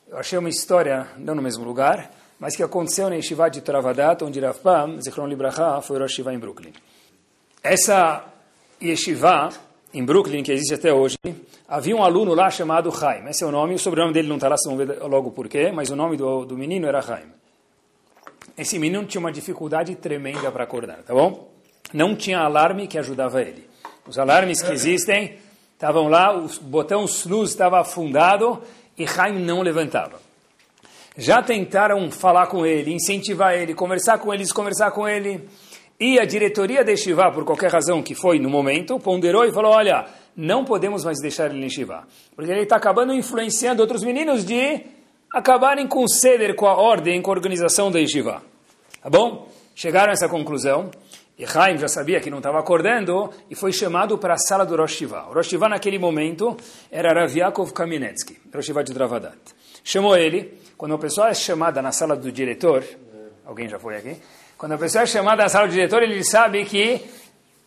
eu 0.09 0.17
achei 0.17 0.39
uma 0.39 0.49
história, 0.49 1.07
não 1.17 1.35
no 1.35 1.41
mesmo 1.41 1.65
lugar, 1.65 2.11
mas 2.39 2.55
que 2.55 2.63
aconteceu 2.63 3.09
na 3.09 3.15
Yeshiva 3.15 3.49
de 3.49 3.61
Travadat, 3.61 4.23
onde 4.23 4.39
Rav 4.39 4.57
Pam, 4.59 5.01
Zichron 5.01 5.27
Libraha, 5.27 5.81
foi 5.81 5.99
Rosh 5.99 6.11
Yeshiva 6.11 6.33
em 6.33 6.39
Brooklyn. 6.39 6.71
Essa 7.61 8.23
Yeshiva 8.81 9.49
em 9.93 10.03
Brooklyn, 10.05 10.43
que 10.43 10.51
existe 10.51 10.75
até 10.75 10.93
hoje, 10.93 11.17
havia 11.67 11.95
um 11.95 12.03
aluno 12.03 12.33
lá 12.33 12.49
chamado 12.49 12.91
Chaim. 12.91 13.27
Esse 13.27 13.43
é 13.43 13.47
o 13.47 13.51
nome, 13.51 13.75
o 13.75 13.79
sobrenome 13.79 14.13
dele 14.13 14.27
não 14.27 14.35
está 14.35 14.47
lá, 14.47 14.55
vocês 14.55 14.73
vão 14.73 14.85
ver 14.85 15.01
logo 15.03 15.31
por 15.31 15.47
quê, 15.49 15.71
mas 15.71 15.89
o 15.89 15.95
nome 15.95 16.15
do, 16.15 16.45
do 16.45 16.57
menino 16.57 16.87
era 16.87 17.01
Chaim. 17.01 17.31
Esse 18.57 18.79
menino 18.79 19.05
tinha 19.05 19.19
uma 19.19 19.31
dificuldade 19.31 19.95
tremenda 19.95 20.51
para 20.51 20.63
acordar, 20.63 21.03
tá 21.03 21.13
bom? 21.13 21.51
Não 21.93 22.15
tinha 22.15 22.39
alarme 22.39 22.87
que 22.87 22.97
ajudava 22.97 23.41
ele. 23.41 23.67
Os 24.07 24.17
alarmes 24.17 24.61
que 24.61 24.71
existem 24.71 25.37
estavam 25.77 26.07
lá, 26.07 26.35
o 26.35 26.49
botão 26.63 27.05
snooze 27.05 27.51
estava 27.51 27.79
afundado 27.79 28.59
e 28.97 29.07
Chaim 29.07 29.37
não 29.39 29.61
levantava. 29.61 30.19
Já 31.15 31.41
tentaram 31.43 32.09
falar 32.09 32.47
com 32.47 32.65
ele, 32.65 32.91
incentivar 32.93 33.53
ele, 33.53 33.75
conversar 33.75 34.17
com 34.17 34.33
eles, 34.33 34.51
conversar 34.51 34.89
com 34.89 35.07
ele. 35.07 35.47
E 35.99 36.19
a 36.19 36.25
diretoria 36.25 36.83
de 36.83 36.97
Shivá, 36.97 37.31
por 37.31 37.45
qualquer 37.45 37.71
razão 37.71 38.01
que 38.01 38.15
foi 38.15 38.39
no 38.39 38.49
momento, 38.49 38.99
ponderou 38.99 39.45
e 39.45 39.51
falou, 39.51 39.71
olha, 39.71 40.05
não 40.35 40.65
podemos 40.65 41.05
mais 41.05 41.19
deixar 41.19 41.51
ele 41.51 41.63
em 41.63 41.69
Shivá. 41.69 42.05
Porque 42.35 42.51
ele 42.51 42.61
está 42.61 42.75
acabando 42.75 43.13
influenciando 43.13 43.81
outros 43.81 44.03
meninos 44.03 44.43
de 44.43 44.83
acabarem 45.33 45.87
com 45.87 46.03
o 46.03 46.09
ceder, 46.09 46.55
com 46.55 46.65
a 46.65 46.75
ordem, 46.75 47.21
com 47.21 47.31
a 47.31 47.35
organização 47.35 47.91
da 47.91 47.99
Yeshiva. 47.99 48.41
Tá 49.01 49.09
bom? 49.09 49.47
Chegaram 49.75 50.09
a 50.09 50.13
essa 50.13 50.27
conclusão. 50.27 50.89
E 51.37 51.45
Haim 51.45 51.77
já 51.77 51.87
sabia 51.87 52.19
que 52.19 52.31
não 52.31 52.39
estava 52.39 52.59
acordando 52.59 53.29
e 53.47 53.53
foi 53.53 53.71
chamado 53.71 54.17
para 54.17 54.33
a 54.33 54.37
sala 54.37 54.65
do 54.65 54.75
Rosh 54.75 54.93
Shiva. 54.93 55.27
O 55.29 55.33
Rosh 55.33 55.49
Shiva 55.49 55.69
naquele 55.69 55.99
momento 55.99 56.57
era 56.91 57.13
Rav 57.13 57.37
Yaakov 57.37 57.73
Kaminetsky, 57.73 58.39
Rosh 58.51 58.65
Shiva 58.65 58.83
de 58.83 58.91
Dravadat. 58.91 59.37
Chamou 59.83 60.17
ele, 60.17 60.57
quando 60.75 60.95
a 60.95 60.97
pessoa 60.97 61.29
é 61.29 61.35
chamada 61.35 61.79
na 61.79 61.91
sala 61.91 62.15
do 62.15 62.31
diretor, 62.31 62.83
alguém 63.45 63.69
já 63.69 63.77
foi 63.77 63.97
aqui? 63.97 64.17
Quando 64.57 64.71
a 64.71 64.77
pessoa 64.79 65.03
é 65.03 65.05
chamada 65.05 65.43
na 65.43 65.49
sala 65.49 65.67
do 65.67 65.73
diretor, 65.73 66.01
ele 66.01 66.23
sabe 66.23 66.65
que 66.65 67.05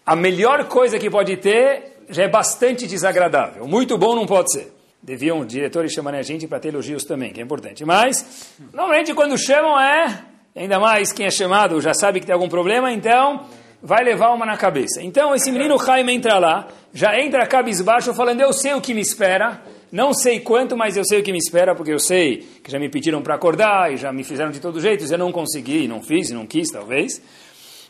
a 0.04 0.16
melhor 0.16 0.64
coisa 0.64 0.98
que 0.98 1.08
pode 1.08 1.36
ter 1.36 1.98
já 2.08 2.24
é 2.24 2.28
bastante 2.28 2.88
desagradável. 2.88 3.68
Muito 3.68 3.96
bom 3.96 4.16
não 4.16 4.26
pode 4.26 4.52
ser. 4.52 4.72
Deviam 5.00 5.46
diretores 5.46 5.92
chamarem 5.92 6.18
a 6.18 6.24
gente 6.24 6.48
para 6.48 6.58
ter 6.58 6.68
elogios 6.68 7.04
também, 7.04 7.32
que 7.32 7.40
é 7.40 7.44
importante. 7.44 7.84
Mas, 7.84 8.52
normalmente 8.72 9.14
quando 9.14 9.38
chamam 9.38 9.78
é, 9.80 10.24
ainda 10.56 10.80
mais 10.80 11.12
quem 11.12 11.26
é 11.26 11.30
chamado 11.30 11.80
já 11.80 11.94
sabe 11.94 12.18
que 12.18 12.26
tem 12.26 12.34
algum 12.34 12.48
problema, 12.48 12.92
então 12.92 13.46
vai 13.82 14.04
levar 14.04 14.32
uma 14.32 14.44
na 14.44 14.56
cabeça. 14.56 15.02
Então 15.02 15.34
esse 15.34 15.50
menino 15.50 15.78
Jaime 15.82 16.12
entra 16.14 16.38
lá, 16.38 16.68
já 16.92 17.18
entra 17.18 17.46
cabisbaixo 17.46 18.12
falando, 18.14 18.40
eu 18.40 18.52
sei 18.52 18.74
o 18.74 18.80
que 18.80 18.92
me 18.92 19.00
espera, 19.00 19.62
não 19.90 20.12
sei 20.12 20.40
quanto, 20.40 20.76
mas 20.76 20.96
eu 20.96 21.04
sei 21.04 21.20
o 21.20 21.22
que 21.22 21.32
me 21.32 21.38
espera, 21.38 21.74
porque 21.74 21.92
eu 21.92 21.98
sei 21.98 22.38
que 22.62 22.70
já 22.70 22.78
me 22.78 22.88
pediram 22.88 23.22
para 23.22 23.34
acordar 23.34 23.92
e 23.92 23.96
já 23.96 24.12
me 24.12 24.22
fizeram 24.22 24.50
de 24.50 24.60
todo 24.60 24.80
jeito, 24.80 25.04
eu 25.10 25.18
não 25.18 25.32
consegui, 25.32 25.88
não 25.88 26.02
fiz, 26.02 26.30
não 26.30 26.46
quis, 26.46 26.70
talvez. 26.70 27.20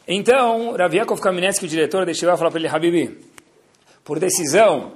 Então, 0.07 0.73
Rav 0.73 0.95
Yaakov 0.95 1.21
Kamenetsky, 1.21 1.67
o 1.67 1.69
diretor 1.69 2.07
da 2.07 2.15
Shiva, 2.15 2.37
fala 2.37 2.51
para 2.51 2.59
ele, 2.59 2.69
Habibi, 2.69 3.19
por 4.03 4.19
decisão 4.19 4.93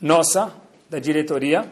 nossa, 0.00 0.52
da 0.88 0.98
diretoria, 0.98 1.64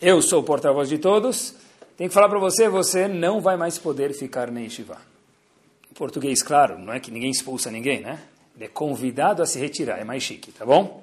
eu 0.00 0.22
sou 0.22 0.40
o 0.40 0.42
porta-voz 0.42 0.88
de 0.88 0.98
todos, 0.98 1.54
tenho 1.96 2.08
que 2.08 2.14
falar 2.14 2.28
para 2.28 2.38
você, 2.38 2.68
você 2.68 3.06
não 3.06 3.40
vai 3.40 3.56
mais 3.56 3.78
poder 3.78 4.12
ficar 4.14 4.50
na 4.50 4.60
Yeshiva 4.60 5.13
português, 5.94 6.42
claro, 6.42 6.78
não 6.78 6.92
é 6.92 7.00
que 7.00 7.10
ninguém 7.10 7.30
expulsa 7.30 7.70
ninguém, 7.70 8.00
né? 8.00 8.18
Ele 8.56 8.64
é 8.66 8.68
convidado 8.68 9.42
a 9.42 9.46
se 9.46 9.58
retirar, 9.58 9.98
é 9.98 10.04
mais 10.04 10.22
chique, 10.22 10.52
tá 10.52 10.64
bom? 10.64 11.02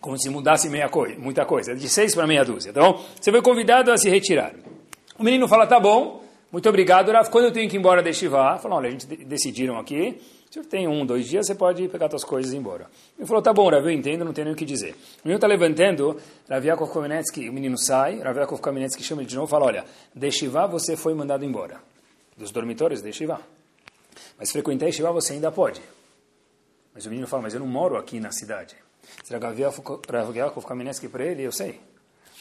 Como 0.00 0.18
se 0.18 0.28
mudasse 0.30 0.68
meia 0.68 0.88
coisa, 0.88 1.18
muita 1.18 1.44
coisa, 1.44 1.74
de 1.74 1.88
seis 1.88 2.14
para 2.14 2.26
meia 2.26 2.44
dúzia, 2.44 2.72
tá 2.72 2.80
bom? 2.80 3.04
Você 3.20 3.30
foi 3.30 3.42
convidado 3.42 3.92
a 3.92 3.96
se 3.96 4.08
retirar. 4.08 4.54
O 5.18 5.22
menino 5.22 5.46
fala, 5.46 5.66
tá 5.66 5.78
bom, 5.78 6.24
muito 6.50 6.68
obrigado, 6.68 7.12
Rav. 7.12 7.30
Quando 7.30 7.44
eu 7.44 7.52
tenho 7.52 7.68
que 7.68 7.76
ir 7.76 7.78
embora 7.78 8.02
de 8.02 8.12
Shiva, 8.12 8.58
falou, 8.58 8.78
olha, 8.78 8.88
a 8.88 8.90
gente 8.90 9.06
decidiram 9.06 9.78
aqui, 9.78 10.20
se 10.50 10.58
eu 10.58 10.64
tenho 10.64 10.90
um, 10.90 11.06
dois 11.06 11.28
dias, 11.28 11.46
você 11.46 11.54
pode 11.54 11.86
pegar 11.88 12.10
suas 12.10 12.24
coisas 12.24 12.52
e 12.52 12.56
ir 12.56 12.58
embora. 12.58 12.86
Ele 13.16 13.26
falou, 13.26 13.40
tá 13.40 13.52
bom, 13.52 13.70
Rav, 13.70 13.84
eu 13.84 13.90
entendo, 13.90 14.24
não 14.24 14.32
tenho 14.32 14.46
nem 14.46 14.54
o 14.54 14.56
que 14.56 14.64
dizer. 14.64 14.92
O 15.22 15.28
menino 15.28 15.36
está 15.36 15.46
levantando, 15.46 16.16
Rav 16.48 16.66
Yaakov 16.66 16.92
Kamenetsky, 16.92 17.48
o 17.48 17.52
menino 17.52 17.78
sai, 17.78 18.18
Rav 18.18 18.36
Yaakov 18.36 18.60
Kamenetsky 18.60 19.02
chama 19.02 19.22
ele 19.22 19.28
de 19.28 19.36
novo 19.36 19.46
e 19.46 19.50
fala, 19.50 19.66
olha, 19.66 19.84
de 20.14 20.30
Shiva 20.32 20.66
você 20.66 20.96
foi 20.96 21.14
mandado 21.14 21.44
embora. 21.44 21.80
Dos 22.36 22.50
dormitórios 22.50 23.00
de 23.00 23.12
Shiva. 23.12 23.40
Mas 24.38 24.50
frequentar 24.50 24.86
Yeshiva 24.86 25.12
você 25.12 25.34
ainda 25.34 25.50
pode. 25.50 25.80
Mas 26.94 27.06
o 27.06 27.10
menino 27.10 27.26
fala, 27.26 27.42
mas 27.42 27.54
eu 27.54 27.60
não 27.60 27.66
moro 27.66 27.96
aqui 27.96 28.20
na 28.20 28.32
cidade. 28.32 28.76
Será 29.24 29.38
que 29.38 29.46
Rav 29.46 30.36
Yaakov 30.36 30.66
Kamenetsky 30.66 31.08
para 31.08 31.24
ele? 31.24 31.42
Eu 31.42 31.52
sei. 31.52 31.80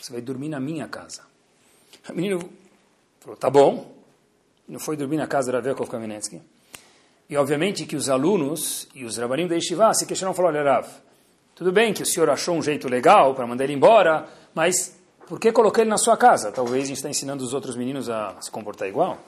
Você 0.02 0.12
vai 0.12 0.22
dormir 0.22 0.50
na 0.50 0.60
minha 0.60 0.88
casa. 0.88 1.24
O 2.10 2.14
menino 2.14 2.50
falou, 3.20 3.38
tá 3.38 3.50
bom. 3.50 3.96
Não 4.68 4.80
foi 4.80 4.96
dormir 4.96 5.18
na 5.18 5.28
casa 5.28 5.52
do 5.52 5.56
Rav 5.56 5.66
Yaakov 5.66 5.90
Kamenetsky. 5.90 6.42
E 7.30 7.38
obviamente 7.38 7.86
que 7.86 7.96
os 7.96 8.10
alunos 8.10 8.88
e 8.96 9.06
os 9.06 9.18
rabanim 9.18 9.48
da 9.48 9.56
Yeshiva 9.56 9.94
se 9.94 10.06
questionam 10.06 10.34
e 10.34 10.36
falaram, 10.36 10.60
olha 10.60 10.74
Rav, 10.74 10.88
tudo 11.54 11.72
bem 11.72 11.94
que 11.94 12.02
o 12.02 12.06
senhor 12.06 12.30
achou 12.30 12.56
um 12.56 12.62
jeito 12.62 12.88
legal 12.88 13.36
para 13.36 13.46
mandar 13.46 13.66
ele 13.66 13.74
embora, 13.74 14.28
mas 14.56 14.98
por 15.28 15.40
que 15.40 15.52
coloquei 15.52 15.84
ele 15.84 15.92
na 15.92 15.98
sua 15.98 16.18
casa? 16.18 16.52
Talvez 16.52 16.86
a 16.86 16.88
gente 16.88 16.98
está 16.98 17.10
ensinando 17.10 17.44
os 17.44 17.54
outros 17.54 17.76
meninos 17.76 18.10
a 18.10 18.36
se 18.42 18.50
comportar 18.50 18.88
igual. 18.88 19.20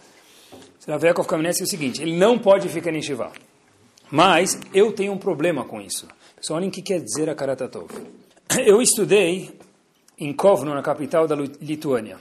Rav 0.87 1.03
Yaakov 1.03 1.27
Kamenetsky 1.27 1.63
é 1.63 1.65
o 1.65 1.69
seguinte, 1.69 2.01
ele 2.01 2.17
não 2.17 2.39
pode 2.39 2.67
ficar 2.69 2.93
em 2.93 3.01
Shiva. 3.01 3.31
Mas 4.09 4.59
eu 4.73 4.91
tenho 4.91 5.13
um 5.13 5.17
problema 5.17 5.63
com 5.63 5.79
isso. 5.79 6.07
Pessoal, 6.35 6.57
olhem 6.57 6.69
o 6.69 6.71
que 6.71 6.81
quer 6.81 6.99
dizer 6.99 7.29
a 7.29 7.35
Karatatov. 7.35 7.89
Eu 8.65 8.81
estudei 8.81 9.51
em 10.19 10.33
Kovno, 10.33 10.73
na 10.73 10.83
capital 10.83 11.27
da 11.27 11.35
Lituânia, 11.35 12.19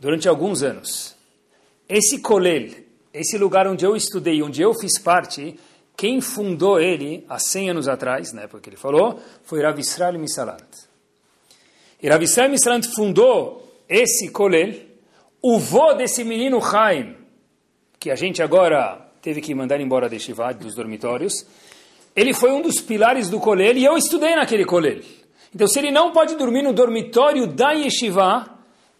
durante 0.00 0.28
alguns 0.28 0.62
anos. 0.62 1.14
Esse 1.88 2.20
Kolel, 2.20 2.70
esse 3.12 3.38
lugar 3.38 3.66
onde 3.68 3.84
eu 3.84 3.94
estudei, 3.94 4.42
onde 4.42 4.60
eu 4.60 4.74
fiz 4.74 4.98
parte, 4.98 5.58
quem 5.96 6.20
fundou 6.20 6.80
ele 6.80 7.24
há 7.28 7.38
100 7.38 7.70
anos 7.70 7.88
atrás, 7.88 8.32
na 8.32 8.42
época 8.42 8.60
que 8.60 8.70
ele 8.70 8.76
falou, 8.76 9.20
foi 9.44 9.62
Rav 9.62 9.78
Israel 9.78 10.18
Misalant. 10.18 10.68
E 12.02 12.08
Rav 12.08 12.22
Israel 12.22 12.50
Misalant 12.50 12.86
fundou 12.94 13.82
esse 13.88 14.30
Kolel 14.30 14.87
o 15.42 15.58
vô 15.58 15.94
desse 15.94 16.24
menino 16.24 16.60
Chaim, 16.60 17.16
que 17.98 18.10
a 18.10 18.14
gente 18.14 18.42
agora 18.42 19.06
teve 19.22 19.40
que 19.40 19.54
mandar 19.54 19.80
embora 19.80 20.08
de 20.08 20.18
Shiva, 20.18 20.52
dos 20.52 20.74
dormitórios, 20.74 21.46
ele 22.14 22.34
foi 22.34 22.50
um 22.50 22.62
dos 22.62 22.80
pilares 22.80 23.28
do 23.28 23.38
colel 23.38 23.76
e 23.76 23.84
eu 23.84 23.96
estudei 23.96 24.34
naquele 24.34 24.64
colel. 24.64 25.00
Então, 25.54 25.66
se 25.66 25.78
ele 25.78 25.90
não 25.90 26.12
pode 26.12 26.36
dormir 26.36 26.62
no 26.62 26.72
dormitório 26.72 27.46
da 27.46 27.72
Yeshiva, 27.72 28.46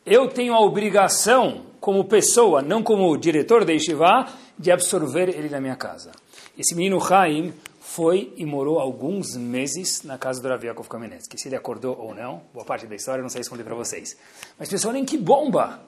eu 0.06 0.28
tenho 0.28 0.54
a 0.54 0.60
obrigação, 0.60 1.66
como 1.80 2.04
pessoa, 2.04 2.62
não 2.62 2.82
como 2.82 3.16
diretor 3.16 3.64
da 3.64 3.72
Yeshiva, 3.72 4.26
de 4.58 4.70
absorver 4.70 5.28
ele 5.28 5.48
na 5.48 5.60
minha 5.60 5.76
casa. 5.76 6.12
Esse 6.56 6.74
menino 6.74 7.00
Chaim 7.00 7.52
foi 7.80 8.32
e 8.36 8.44
morou 8.44 8.78
alguns 8.78 9.36
meses 9.36 10.02
na 10.02 10.16
casa 10.16 10.40
do 10.40 10.48
Rav 10.48 10.64
Yaakov 10.64 10.88
Kamenetsky. 10.88 11.38
Se 11.38 11.48
ele 11.48 11.56
acordou 11.56 11.96
ou 11.98 12.14
não, 12.14 12.42
boa 12.52 12.64
parte 12.64 12.86
da 12.86 12.94
história 12.94 13.20
eu 13.20 13.22
não 13.22 13.30
sei 13.30 13.40
responder 13.40 13.64
para 13.64 13.74
vocês. 13.74 14.16
Mas 14.58 14.68
pessoal, 14.68 14.92
nem 14.92 15.04
que 15.04 15.18
bomba! 15.18 15.87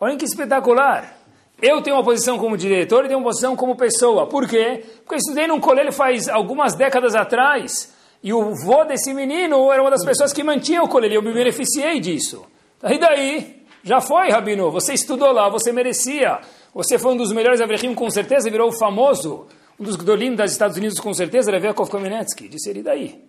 Olhem 0.00 0.18
que 0.18 0.24
espetacular. 0.24 1.16
Eu 1.60 1.80
tenho 1.80 1.96
uma 1.96 2.04
posição 2.04 2.38
como 2.38 2.56
diretor 2.56 3.04
e 3.04 3.08
tenho 3.08 3.18
uma 3.18 3.26
posição 3.26 3.56
como 3.56 3.76
pessoa. 3.76 4.26
Por 4.26 4.46
quê? 4.46 4.84
Porque 4.98 5.14
eu 5.14 5.18
estudei 5.18 5.46
num 5.46 5.58
colégio 5.58 5.92
faz 5.92 6.28
algumas 6.28 6.74
décadas 6.74 7.14
atrás 7.14 7.94
e 8.22 8.32
o 8.32 8.54
vô 8.54 8.84
desse 8.84 9.14
menino 9.14 9.72
era 9.72 9.82
uma 9.82 9.90
das 9.90 10.04
pessoas 10.04 10.32
que 10.32 10.42
mantinha 10.42 10.82
o 10.82 10.88
colégio. 10.88 11.16
Eu 11.16 11.22
me 11.22 11.32
beneficiei 11.32 11.98
disso. 11.98 12.44
E 12.82 12.98
daí? 12.98 13.64
Já 13.82 14.00
foi, 14.00 14.28
Rabino. 14.30 14.70
Você 14.70 14.92
estudou 14.92 15.32
lá, 15.32 15.48
você 15.48 15.72
merecia. 15.72 16.40
Você 16.74 16.98
foi 16.98 17.12
um 17.12 17.16
dos 17.16 17.32
melhores 17.32 17.60
Avrechim, 17.60 17.94
com 17.94 18.10
certeza, 18.10 18.50
virou 18.50 18.70
famoso. 18.72 19.46
Um 19.78 19.84
dos 19.84 19.96
Gdolim 19.96 20.34
dos 20.34 20.50
Estados 20.50 20.76
Unidos, 20.76 21.00
com 21.00 21.14
certeza, 21.14 21.50
era 21.50 21.72
Kov 21.72 21.90
Kamenetsky. 21.90 22.48
Disse 22.48 22.68
ele 22.68 22.82
daí. 22.82 23.24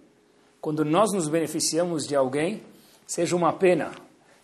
Quando 0.59 0.83
nós 0.83 1.13
nos 1.13 1.29
beneficiamos 1.29 2.05
de 2.05 2.15
alguém, 2.15 2.61
seja 3.05 3.35
uma 3.35 3.53
pena, 3.53 3.91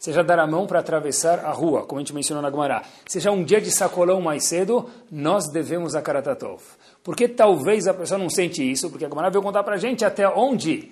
seja 0.03 0.22
dar 0.22 0.38
a 0.38 0.45
mão 0.45 0.67
para 0.67 0.79
atravessar 0.79 1.45
a 1.45 1.51
rua, 1.51 1.86
como 1.86 1.98
a 1.98 2.03
gente 2.03 2.13
mencionou 2.13 2.41
na 2.41 2.50
Gumará, 2.50 2.83
seja 3.07 3.31
um 3.31 3.41
dia 3.41 3.62
de 3.62 3.72
sacolão 3.72 4.19
mais 4.19 4.43
cedo, 4.43 4.89
nós 5.10 5.48
devemos 5.48 5.95
a 5.95 6.01
Karatatov. 6.01 6.62
Porque 7.01 7.25
talvez 7.25 7.88
a 7.88 7.93
pessoa 7.93 8.17
não 8.17 8.29
sente 8.29 8.69
isso, 8.69 8.89
porque 8.89 9.05
a 9.05 9.07
Gumará 9.07 9.29
veio 9.29 9.41
contar 9.41 9.63
para 9.63 9.75
a 9.75 9.77
gente 9.77 10.03
até 10.03 10.27
onde 10.27 10.91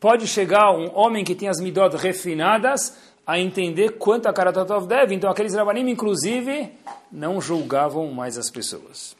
pode 0.00 0.26
chegar 0.26 0.72
um 0.72 0.90
homem 0.96 1.22
que 1.22 1.34
tem 1.34 1.50
as 1.50 1.60
midot 1.60 1.94
refinadas 1.98 2.96
a 3.26 3.38
entender 3.38 3.98
quanto 3.98 4.26
a 4.26 4.32
Karatatov 4.32 4.86
deve. 4.86 5.14
Então 5.14 5.28
aqueles 5.28 5.52
rabanim, 5.52 5.90
inclusive, 5.90 6.72
não 7.12 7.42
julgavam 7.42 8.10
mais 8.10 8.38
as 8.38 8.48
pessoas. 8.48 9.14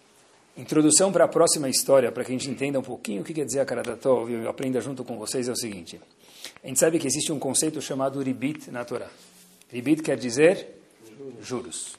Introdução 0.57 1.13
para 1.13 1.27
a 1.27 1.29
próxima 1.29 1.69
história, 1.69 2.11
para 2.11 2.25
que 2.25 2.33
a 2.33 2.35
gente 2.35 2.49
entenda 2.49 2.79
um 2.79 2.83
pouquinho 2.83 3.21
o 3.21 3.25
que 3.25 3.35
quer 3.35 3.45
dizer 3.45 3.61
a 3.61 3.67
Karatatov 3.67 4.31
e 4.31 4.45
eu 4.45 4.49
aprenda 4.49 4.81
junto 4.81 5.05
com 5.05 5.19
vocês, 5.19 5.47
é 5.47 5.53
o 5.53 5.57
seguinte. 5.57 6.01
A 6.67 6.69
gente 6.69 6.81
sabe 6.81 6.99
que 6.99 7.07
existe 7.07 7.31
um 7.31 7.39
conceito 7.39 7.81
chamado 7.81 8.21
ribit 8.21 8.73
na 8.73 8.85
Torá. 8.85 9.07
Ribit 9.73 10.03
quer 10.03 10.17
dizer 10.17 10.67
juros. 11.41 11.95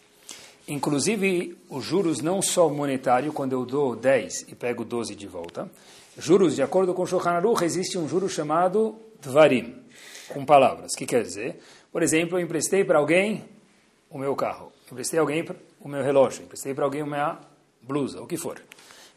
Inclusive, 0.68 1.58
os 1.70 1.86
juros 1.86 2.20
não 2.20 2.42
só 2.42 2.68
monetário, 2.68 3.32
quando 3.32 3.54
eu 3.54 3.66
dou 3.66 3.96
10 3.96 4.48
e 4.50 4.56
pego 4.56 4.84
12 4.84 5.16
de 5.16 5.26
volta. 5.26 5.72
Juros, 6.18 6.54
de 6.54 6.62
acordo 6.62 6.94
com 6.94 7.06
Shulchan 7.06 7.30
Aruch, 7.30 7.64
existe 7.64 7.98
um 7.98 8.10
juro 8.10 8.28
chamado 8.28 8.98
Dvarim, 9.22 9.74
com 10.28 10.44
palavras. 10.44 10.92
O 10.96 10.98
que 10.98 11.06
quer 11.06 11.24
dizer? 11.24 11.62
Por 11.90 12.04
exemplo, 12.04 12.38
eu 12.38 12.44
emprestei 12.44 12.84
para 12.84 13.00
alguém 13.00 13.46
o 14.10 14.18
meu 14.18 14.36
carro, 14.36 14.74
emprestei 14.92 15.18
alguém 15.18 15.48
o 15.80 15.88
meu 15.88 16.04
relógio, 16.04 16.44
emprestei 16.44 16.74
para 16.74 16.84
alguém 16.84 17.04
a 17.04 17.06
minha 17.06 17.40
blusa, 17.82 18.22
o 18.22 18.28
que 18.28 18.36
for. 18.36 18.62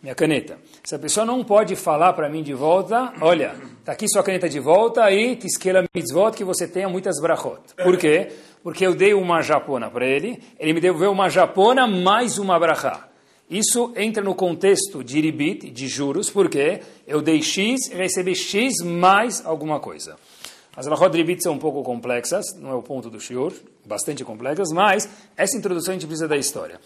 Minha 0.03 0.15
caneta. 0.15 0.59
Essa 0.83 0.99
pessoa 0.99 1.27
não 1.27 1.45
pode 1.45 1.77
falar 1.77 2.13
para 2.15 2.29
mim 2.29 2.43
de 2.43 2.55
volta, 2.55 3.13
olha, 3.21 3.55
está 3.81 3.93
aqui 3.93 4.09
sua 4.09 4.23
caneta 4.23 4.49
de 4.49 4.59
volta 4.59 5.11
e 5.11 5.37
tisquela 5.37 5.85
mitzvot 5.95 6.33
que 6.33 6.45
você 6.45 6.67
tenha 6.67 6.89
muitas 6.89 7.21
brachot. 7.21 7.61
Por 7.83 7.99
quê? 7.99 8.29
Porque 8.63 8.87
eu 8.87 8.95
dei 8.95 9.13
uma 9.13 9.43
japona 9.43 9.91
para 9.91 10.07
ele, 10.07 10.43
ele 10.59 10.73
me 10.73 10.81
devolveu 10.81 11.13
uma 11.13 11.29
japona 11.29 11.87
mais 11.87 12.39
uma 12.39 12.59
brachá. 12.59 13.09
Isso 13.51 13.93
entra 13.97 14.23
no 14.23 14.35
contexto 14.35 15.03
de 15.03 15.21
ribit, 15.21 15.71
de 15.71 15.89
juros, 15.89 16.31
porque 16.31 16.81
eu 17.07 17.21
dei 17.21 17.43
X 17.43 17.91
e 17.91 17.95
recebi 17.97 18.35
X 18.35 18.75
mais 18.85 19.45
alguma 19.45 19.81
coisa. 19.81 20.17
As 20.77 20.87
alahot 20.87 21.15
ribit 21.15 21.43
são 21.43 21.55
um 21.55 21.59
pouco 21.59 21.83
complexas, 21.83 22.45
não 22.57 22.71
é 22.71 22.75
o 22.75 22.83
ponto 22.83 23.11
do 23.11 23.21
shiur, 23.21 23.53
bastante 23.85 24.25
complexas, 24.25 24.69
mas 24.73 25.09
essa 25.37 25.57
introdução 25.59 25.93
a 25.93 25.95
gente 25.95 26.07
precisa 26.07 26.29
da 26.29 26.37
história. 26.37 26.81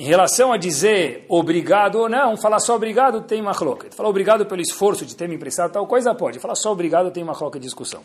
Em 0.00 0.04
relação 0.04 0.50
a 0.50 0.56
dizer 0.56 1.26
obrigado 1.28 1.96
ou 1.96 2.08
não, 2.08 2.34
falar 2.34 2.58
só 2.58 2.74
obrigado 2.74 3.20
tem 3.20 3.44
cloca. 3.52 3.90
Falar 3.90 4.08
obrigado 4.08 4.46
pelo 4.46 4.62
esforço 4.62 5.04
de 5.04 5.14
ter 5.14 5.28
me 5.28 5.34
emprestado 5.34 5.72
tal 5.72 5.86
coisa, 5.86 6.14
pode. 6.14 6.38
Falar 6.38 6.54
só 6.54 6.72
obrigado 6.72 7.10
tem 7.10 7.22
de 7.22 7.58
discussão. 7.58 8.02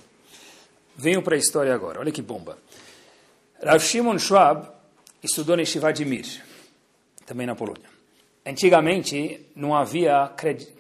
Venho 0.94 1.22
para 1.22 1.36
a 1.36 1.38
história 1.38 1.74
agora, 1.74 2.02
olha 2.02 2.12
que 2.12 2.22
bomba. 2.22 2.58
Rav 3.64 3.82
Shimon 3.82 4.20
Schwab 4.20 4.68
estudou 5.24 5.56
na 5.56 5.62
Yeshiva 5.62 5.94
de 5.94 6.04
Mir, 6.04 6.26
também 7.26 7.48
na 7.48 7.56
Polônia. 7.56 7.88
Antigamente 8.46 9.48
não 9.56 9.74
havia 9.74 10.30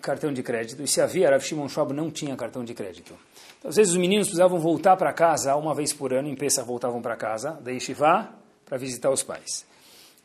cartão 0.01 0.33
de 0.33 0.43
crédito, 0.43 0.83
e 0.83 0.87
se 0.87 0.99
havia, 0.99 1.29
Rav 1.29 1.41
Shimon 1.41 1.69
Schwab 1.69 1.93
não 1.93 2.11
tinha 2.11 2.35
cartão 2.35 2.65
de 2.65 2.73
crédito. 2.73 3.13
Então, 3.57 3.69
às 3.69 3.77
vezes 3.77 3.93
os 3.93 3.97
meninos 3.97 4.27
precisavam 4.27 4.59
voltar 4.59 4.97
para 4.97 5.13
casa 5.13 5.55
uma 5.55 5.73
vez 5.73 5.93
por 5.93 6.13
ano, 6.13 6.27
em 6.27 6.35
Pesach 6.35 6.67
voltavam 6.67 7.01
para 7.01 7.15
casa, 7.15 7.51
da 7.61 7.71
Yeshiva, 7.71 8.27
para 8.65 8.77
visitar 8.77 9.11
os 9.11 9.23
pais. 9.23 9.65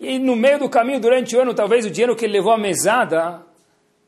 E 0.01 0.19
no 0.19 0.35
meio 0.35 0.59
do 0.59 0.69
caminho, 0.69 0.99
durante 0.99 1.37
o 1.37 1.43
ano, 1.43 1.53
talvez 1.53 1.85
o 1.85 1.91
dinheiro 1.91 2.17
que 2.17 2.25
ele 2.25 2.33
levou 2.33 2.53
à 2.53 2.59
mesada 2.59 3.43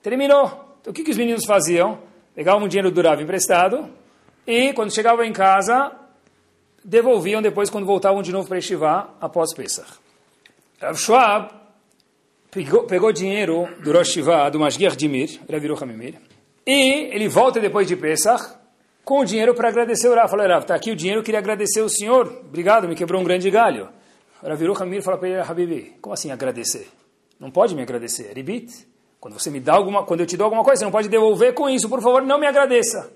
terminou. 0.02 0.46
Então 0.80 0.90
o 0.90 0.94
que, 0.94 1.04
que 1.04 1.10
os 1.10 1.18
meninos 1.18 1.44
faziam? 1.44 1.98
Pegavam 2.34 2.64
o 2.64 2.68
dinheiro 2.68 2.90
do 2.90 3.02
Rav 3.02 3.20
emprestado 3.22 3.90
e, 4.46 4.72
quando 4.72 4.90
chegavam 4.90 5.22
em 5.22 5.34
casa, 5.34 5.92
devolviam 6.82 7.42
depois 7.42 7.68
quando 7.68 7.86
voltavam 7.86 8.22
de 8.22 8.32
novo 8.32 8.48
para 8.48 8.58
Estivá 8.58 9.10
após 9.20 9.52
Pesach. 9.54 9.86
Rav 10.80 10.96
Schwab 10.96 11.50
pegou, 12.50 12.84
pegou 12.84 13.12
dinheiro 13.12 13.68
do 13.84 13.92
Rosh 13.92 14.08
Hashivá, 14.08 14.48
do 14.48 14.58
Mashgiach 14.58 14.96
de 14.96 15.08
Mir, 15.08 15.40
virou 15.46 15.78
Hamimir, 15.80 16.14
e 16.66 17.10
ele 17.12 17.28
volta 17.28 17.60
depois 17.60 17.86
de 17.86 17.96
Pesach 17.96 18.54
com 19.04 19.20
o 19.20 19.24
dinheiro 19.26 19.54
para 19.54 19.68
agradecer 19.68 20.08
o 20.08 20.14
Rav. 20.14 20.30
Falou, 20.30 20.48
Rav, 20.48 20.62
está 20.62 20.74
aqui 20.74 20.90
o 20.90 20.96
dinheiro, 20.96 21.22
queria 21.22 21.38
agradecer 21.38 21.82
o 21.82 21.88
senhor, 21.88 22.26
obrigado, 22.46 22.88
me 22.88 22.94
quebrou 22.94 23.20
um 23.20 23.24
grande 23.24 23.50
galho. 23.50 23.88
Ela 24.42 24.56
virou 24.56 24.76
Hamir 24.76 25.02
falou 25.02 25.20
para 25.20 25.28
ele, 25.28 25.40
Habibi, 25.40 25.96
como 26.00 26.12
assim 26.12 26.30
agradecer? 26.30 26.88
Não 27.38 27.50
pode 27.50 27.74
me 27.74 27.82
agradecer, 27.82 28.30
é 28.30 28.32
ribit. 28.32 28.86
Quando 29.20 29.38
você 29.38 29.50
me 29.50 29.60
dá 29.60 29.74
alguma, 29.74 30.04
quando 30.04 30.20
eu 30.20 30.26
te 30.26 30.36
dou 30.36 30.44
alguma 30.46 30.64
coisa, 30.64 30.80
você 30.80 30.84
não 30.84 30.90
pode 30.90 31.08
devolver 31.08 31.54
com 31.54 31.70
isso, 31.70 31.88
por 31.88 32.02
favor, 32.02 32.22
não 32.22 32.40
me 32.40 32.46
agradeça. 32.46 33.12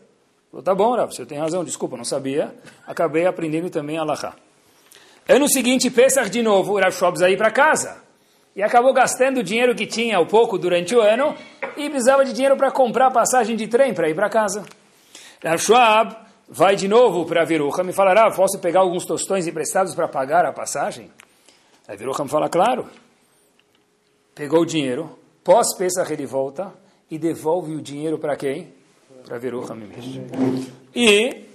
Falou, 0.50 0.62
tá 0.62 0.72
bom, 0.72 0.94
Rav, 0.94 1.12
você 1.12 1.26
tem 1.26 1.38
razão, 1.38 1.64
desculpa, 1.64 1.96
não 1.96 2.04
sabia. 2.04 2.54
Acabei 2.86 3.26
aprendendo 3.26 3.68
também 3.68 3.98
a 3.98 4.02
Allahá. 4.02 4.36
Ano 5.28 5.48
seguinte, 5.48 5.90
Pesach 5.90 6.30
de 6.30 6.42
novo, 6.42 6.74
o 6.74 6.80
Rav 6.80 6.94
aí 7.24 7.36
para 7.36 7.50
casa. 7.50 8.02
E 8.54 8.62
acabou 8.62 8.92
gastando 8.94 9.38
o 9.38 9.42
dinheiro 9.42 9.74
que 9.74 9.84
tinha, 9.84 10.20
o 10.20 10.26
pouco, 10.26 10.56
durante 10.56 10.94
o 10.94 11.00
ano, 11.00 11.34
e 11.76 11.90
precisava 11.90 12.24
de 12.24 12.32
dinheiro 12.32 12.56
para 12.56 12.70
comprar 12.70 13.10
passagem 13.10 13.56
de 13.56 13.66
trem 13.66 13.92
para 13.92 14.08
ir 14.08 14.14
para 14.14 14.30
casa. 14.30 14.64
Rav 15.42 15.58
Schwab 15.58 16.25
vai 16.48 16.76
de 16.76 16.88
novo 16.88 17.24
para 17.26 17.44
Viruham 17.44 17.88
e 17.88 17.92
falará, 17.92 18.30
posso 18.30 18.58
pegar 18.58 18.80
alguns 18.80 19.04
tostões 19.04 19.46
emprestados 19.46 19.94
para 19.94 20.08
pagar 20.08 20.44
a 20.44 20.52
passagem? 20.52 21.10
Aí 21.86 21.96
Viruham 21.96 22.28
fala, 22.28 22.48
claro. 22.48 22.88
Pegou 24.34 24.60
o 24.60 24.66
dinheiro, 24.66 25.18
pós-Pesach 25.42 26.12
ele 26.12 26.26
volta 26.26 26.72
e 27.10 27.18
devolve 27.18 27.74
o 27.74 27.80
dinheiro 27.80 28.18
para 28.18 28.36
quem? 28.36 28.74
Para 29.24 29.38
Viruham 29.38 29.76
mesmo. 29.76 30.26
E 30.94 31.46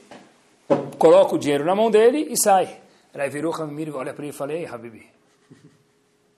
coloca 0.98 1.36
o 1.36 1.40
dinheiro 1.40 1.66
na 1.66 1.76
mão 1.76 1.92
dele 1.92 2.28
e 2.30 2.38
sai. 2.38 2.82
Aí 3.14 3.30
Viruham 3.30 3.70
olha 3.94 4.14
para 4.14 4.24
ele 4.24 4.34
e 4.34 4.36
fala, 4.36 4.54
ei, 4.54 4.66
Habibi, 4.66 5.06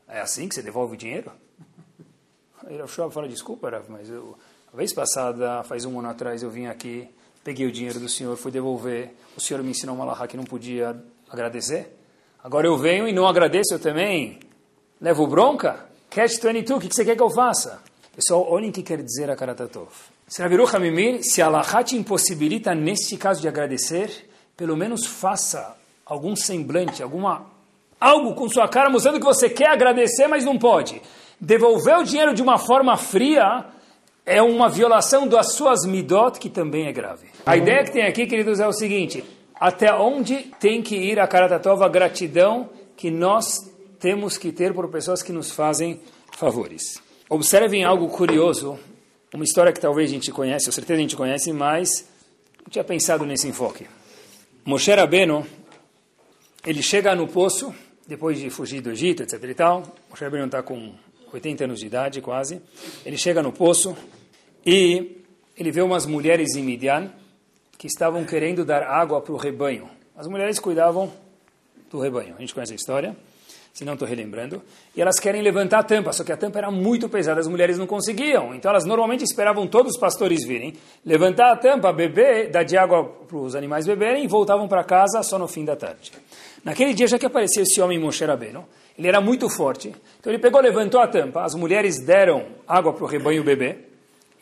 é 0.08 0.20
assim 0.20 0.50
que 0.50 0.56
você 0.56 0.62
devolve 0.62 0.96
o 0.96 0.98
dinheiro? 0.98 1.32
Aí 2.66 2.82
o 2.82 2.88
fala, 2.88 3.28
desculpa, 3.28 3.70
Rav, 3.70 3.86
mas 3.90 4.10
eu, 4.10 4.38
a 4.72 4.76
vez 4.76 4.94
passada, 4.94 5.64
faz 5.64 5.86
um 5.86 6.00
ano 6.00 6.10
atrás, 6.10 6.42
eu 6.42 6.50
vim 6.50 6.66
aqui 6.66 7.10
peguei 7.44 7.66
o 7.66 7.72
dinheiro 7.72 8.00
do 8.00 8.08
senhor, 8.08 8.38
fui 8.38 8.52
devolver, 8.52 9.14
o 9.36 9.42
senhor 9.42 9.62
me 9.62 9.72
ensinou 9.72 9.96
uma 9.96 10.06
lahá 10.06 10.28
que 10.28 10.38
não 10.38 10.46
podia 10.46 10.96
agradecer. 11.30 11.98
Agora 12.44 12.68
eu 12.68 12.78
venho 12.78 13.08
e 13.08 13.14
não 13.14 13.28
agradeço, 13.28 13.74
eu 13.74 13.80
também 13.80 14.40
levo 15.00 15.28
bronca? 15.28 15.86
Catch 16.10 16.42
22, 16.42 16.78
o 16.78 16.80
que 16.80 16.94
você 16.94 17.04
quer 17.04 17.16
que 17.16 17.24
eu 17.24 17.30
faça? 17.30 17.82
Pessoal, 18.16 18.46
olhem 18.50 18.70
o 18.70 18.74
que 18.74 18.84
quer 18.84 19.02
dizer 19.02 19.30
a 19.30 19.36
Karatatov. 19.36 19.90
Será 20.28 20.48
virou 20.48 20.68
Hamimir, 20.68 21.24
se 21.24 21.42
a 21.42 21.50
lahá 21.50 21.84
te 21.84 21.96
impossibilita, 21.96 22.74
neste 22.74 23.18
caso, 23.18 23.42
de 23.42 23.48
agradecer, 23.48 24.30
pelo 24.56 24.78
menos 24.78 25.06
faça 25.06 25.76
algum 26.06 26.36
semblante, 26.36 27.02
alguma 27.02 27.52
algo 28.00 28.36
com 28.36 28.50
sua 28.50 28.68
cara 28.68 28.90
mostrando 28.90 29.20
que 29.20 29.26
você 29.26 29.50
quer 29.50 29.70
agradecer, 29.70 30.28
mas 30.28 30.44
não 30.44 30.58
pode. 30.58 31.02
Devolver 31.40 32.00
o 32.00 32.04
dinheiro 32.04 32.34
de 32.34 32.42
uma 32.42 32.58
forma 32.58 32.98
fria 32.98 33.66
é 34.26 34.42
uma 34.42 34.70
violação 34.70 35.28
das 35.28 35.54
suas 35.54 35.86
midot, 35.86 36.40
que 36.40 36.50
também 36.50 36.88
é 36.88 36.92
grave. 36.92 37.28
A 37.46 37.58
ideia 37.58 37.84
que 37.84 37.92
tem 37.92 38.04
aqui, 38.04 38.26
queridos, 38.26 38.60
é 38.60 38.68
o 38.68 38.74
seguinte: 38.74 39.24
até 39.56 39.94
onde 39.94 40.52
tem 40.60 40.82
que 40.82 40.96
ir 40.96 41.20
a 41.20 41.28
Karatatova 41.28 41.88
gratidão 41.90 42.70
que 42.96 43.12
nós 43.12 43.60
temos 44.00 44.38
que 44.38 44.52
ter 44.52 44.74
por 44.74 44.90
pessoas 44.90 45.22
que 45.22 45.32
nos 45.32 45.52
fazem 45.52 46.00
favores? 46.38 47.02
Observem 47.30 47.84
algo 47.84 48.08
curioso, 48.10 48.80
uma 49.34 49.44
história 49.44 49.74
que 49.74 49.80
talvez 49.80 50.10
a 50.10 50.14
gente 50.14 50.32
conhece, 50.32 50.68
ou 50.68 50.74
certeza 50.74 51.00
a 51.00 51.02
gente 51.02 51.16
conhece, 51.16 51.52
mas 51.52 52.08
não 52.62 52.70
tinha 52.70 52.84
pensado 52.84 53.26
nesse 53.26 53.48
enfoque. 53.48 53.88
Moshe 54.66 54.94
Rabbeinu, 54.94 55.46
ele 56.66 56.82
chega 56.82 57.14
no 57.16 57.28
poço, 57.28 57.74
depois 58.08 58.40
de 58.40 58.50
fugir 58.50 58.82
do 58.82 58.92
Egito, 58.92 59.24
etc 59.24 59.44
e 59.44 59.54
tal, 59.54 59.84
Moshe 60.10 60.24
Rabbeinu 60.24 60.46
está 60.46 60.64
com 60.64 60.94
80 61.34 61.64
anos 61.64 61.80
de 61.80 61.88
idade 61.88 62.22
quase, 62.22 62.62
ele 63.06 63.18
chega 63.18 63.42
no 63.42 63.52
poço 63.52 63.98
e 64.66 65.18
ele 65.58 65.72
vê 65.72 65.82
umas 65.82 66.06
mulheres 66.06 66.56
em 66.56 66.64
Midian 66.64 67.12
que 67.78 67.88
estavam 67.88 68.24
querendo 68.24 68.64
dar 68.64 68.84
água 68.84 69.20
para 69.20 69.34
o 69.34 69.38
rebanho. 69.38 69.90
As 70.16 70.28
mulheres 70.28 70.60
cuidavam 70.60 71.12
do 71.92 72.00
rebanho, 72.00 72.36
a 72.38 72.40
gente 72.40 72.54
conhece 72.54 72.74
a 72.74 72.76
história, 72.76 73.16
se 73.74 73.84
não 73.84 73.94
estou 73.94 74.08
relembrando, 74.08 74.62
e 74.96 75.02
elas 75.02 75.20
querem 75.20 75.42
levantar 75.42 75.80
a 75.80 75.84
tampa, 75.84 76.14
só 76.14 76.24
que 76.24 76.32
a 76.32 76.38
tampa 76.38 76.60
era 76.60 76.70
muito 76.70 77.10
pesada, 77.10 77.40
as 77.40 77.48
mulheres 77.48 77.78
não 77.80 77.88
conseguiam, 77.88 78.54
então 78.54 78.70
elas 78.70 78.86
normalmente 78.86 79.24
esperavam 79.24 79.66
todos 79.66 79.94
os 79.94 80.00
pastores 80.00 80.46
virem, 80.46 80.76
levantar 81.04 81.52
a 81.52 81.58
tampa, 81.58 81.92
beber, 81.92 82.52
dar 82.52 82.64
de 82.64 82.78
água 82.78 83.04
para 83.04 83.38
os 83.38 83.56
animais 83.56 83.88
beberem 83.88 84.24
e 84.24 84.28
voltavam 84.28 84.68
para 84.68 84.84
casa 84.84 85.24
só 85.24 85.40
no 85.40 85.48
fim 85.48 85.66
da 85.66 85.76
tarde. 85.76 86.12
Naquele 86.64 86.94
dia 86.94 87.08
já 87.08 87.20
que 87.20 87.26
apareceu 87.26 87.64
esse 87.64 87.82
homem 87.82 88.00
Moshe 88.00 88.24
Rabbeinu, 88.24 88.66
ele 88.98 89.08
era 89.08 89.20
muito 89.20 89.50
forte. 89.50 89.94
Então 90.20 90.32
ele 90.32 90.42
pegou, 90.42 90.62
levantou 90.62 91.02
a 91.02 91.08
tampa, 91.08 91.44
as 91.44 91.56
mulheres 91.56 92.00
deram 92.00 92.46
água 92.68 92.94
para 92.94 93.04
o 93.04 93.08
rebanho 93.08 93.44
beber, 93.44 93.90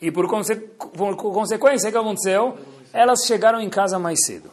e 0.00 0.10
por, 0.10 0.28
conse 0.28 0.56
por 0.56 1.16
consequência, 1.16 1.88
o 1.88 1.92
que 1.92 1.98
aconteceu? 1.98 2.58
Elas 2.92 3.24
chegaram 3.24 3.60
em 3.60 3.70
casa 3.70 3.98
mais 3.98 4.18
cedo. 4.24 4.50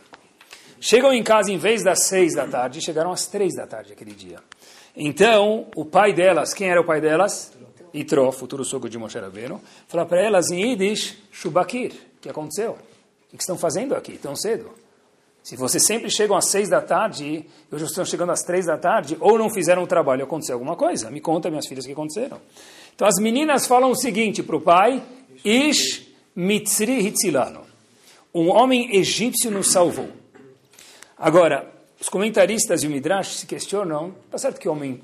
Chegam 0.79 1.11
em 1.11 1.21
casa, 1.21 1.51
em 1.51 1.57
vez 1.57 1.83
das 1.83 2.05
seis 2.07 2.35
da 2.35 2.47
tarde, 2.47 2.81
chegaram 2.81 3.11
às 3.11 3.27
três 3.27 3.55
da 3.55 3.67
tarde 3.67 3.91
aquele 3.91 4.13
dia. 4.13 4.37
Então, 4.95 5.67
o 5.75 5.83
pai 5.83 6.13
delas, 6.13 6.53
quem 6.53 6.69
era 6.69 6.79
o 6.79 6.85
pai 6.85 7.01
delas? 7.01 7.51
Itro, 7.93 8.31
futuro 8.31 8.63
sogro 8.63 8.89
de 8.89 8.97
Moshe 8.97 9.17
Rabbeinu, 9.17 9.59
falou 9.87 10.05
para 10.05 10.23
elas 10.23 10.51
em 10.51 10.71
Yiddish, 10.71 11.17
Shubakir, 11.31 11.91
o 12.17 12.21
que 12.21 12.29
aconteceu? 12.29 12.77
O 13.33 13.35
que 13.35 13.41
estão 13.41 13.57
fazendo 13.57 13.95
aqui 13.95 14.17
tão 14.17 14.35
cedo? 14.35 14.69
Se 15.49 15.55
vocês 15.55 15.83
sempre 15.83 16.11
chegam 16.11 16.37
às 16.37 16.47
seis 16.51 16.69
da 16.69 16.79
tarde 16.79 17.25
e 17.25 17.75
hoje 17.75 17.85
estão 17.85 18.05
chegando 18.05 18.31
às 18.31 18.43
três 18.43 18.67
da 18.67 18.77
tarde, 18.77 19.17
ou 19.19 19.35
não 19.35 19.49
fizeram 19.49 19.81
o 19.81 19.87
trabalho, 19.87 20.23
aconteceu 20.23 20.53
alguma 20.53 20.75
coisa. 20.75 21.09
Me 21.09 21.19
conta, 21.19 21.49
minhas 21.49 21.65
filhas, 21.65 21.85
o 21.85 21.87
que 21.87 21.93
aconteceram. 21.93 22.39
Então 22.93 23.07
as 23.07 23.15
meninas 23.19 23.65
falam 23.65 23.89
o 23.89 23.95
seguinte 23.95 24.43
para 24.43 24.55
o 24.55 24.61
pai: 24.61 25.01
Ish 25.43 26.07
mitzri 26.35 26.99
hitzilano. 26.99 27.61
Um 28.31 28.49
homem 28.51 28.95
egípcio 28.95 29.49
nos 29.49 29.71
salvou. 29.71 30.09
Agora, 31.17 31.67
os 31.99 32.09
comentaristas 32.09 32.83
e 32.83 32.87
o 32.87 32.91
Midrash 32.91 33.37
se 33.37 33.47
questionam, 33.47 34.13
está 34.25 34.37
certo 34.37 34.59
que 34.59 34.69
homem 34.69 35.01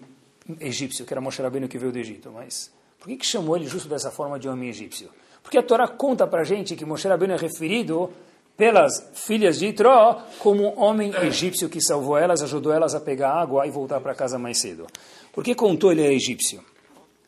egípcio, 0.60 1.08
que 1.08 1.14
era 1.16 1.20
Moshe 1.20 1.42
Rabbeinu 1.42 1.68
que 1.68 1.80
veio 1.80 1.92
do 1.92 1.98
Egito, 1.98 2.32
mas 2.32 2.72
por 3.00 3.08
que, 3.08 3.18
que 3.18 3.26
chamou 3.26 3.58
ele 3.58 3.66
justo 3.66 3.90
dessa 3.90 4.12
forma 4.12 4.38
de 4.38 4.48
homem 4.48 4.70
egípcio? 4.70 5.10
Porque 5.42 5.58
a 5.58 5.64
Torá 5.64 5.88
conta 5.88 6.28
para 6.28 6.44
gente 6.44 6.76
que 6.76 6.86
Moshe 6.86 7.08
Rabbeinu 7.08 7.34
é 7.34 7.38
referido 7.38 8.14
pelas 8.58 9.10
filhas 9.14 9.60
de 9.60 9.68
Itró 9.68 10.22
como 10.40 10.64
um 10.64 10.80
homem 10.80 11.14
egípcio 11.24 11.70
que 11.70 11.82
salvou 11.82 12.18
elas, 12.18 12.42
ajudou 12.42 12.72
elas 12.72 12.96
a 12.96 13.00
pegar 13.00 13.34
água 13.34 13.68
e 13.68 13.72
voltar 13.72 14.00
para 14.00 14.16
casa 14.16 14.40
mais 14.40 14.60
cedo. 14.60 14.88
Por 15.34 15.44
que 15.44 15.54
contou 15.54 15.92
ele 15.92 16.04
é 16.04 16.14
egípcio? 16.14 16.64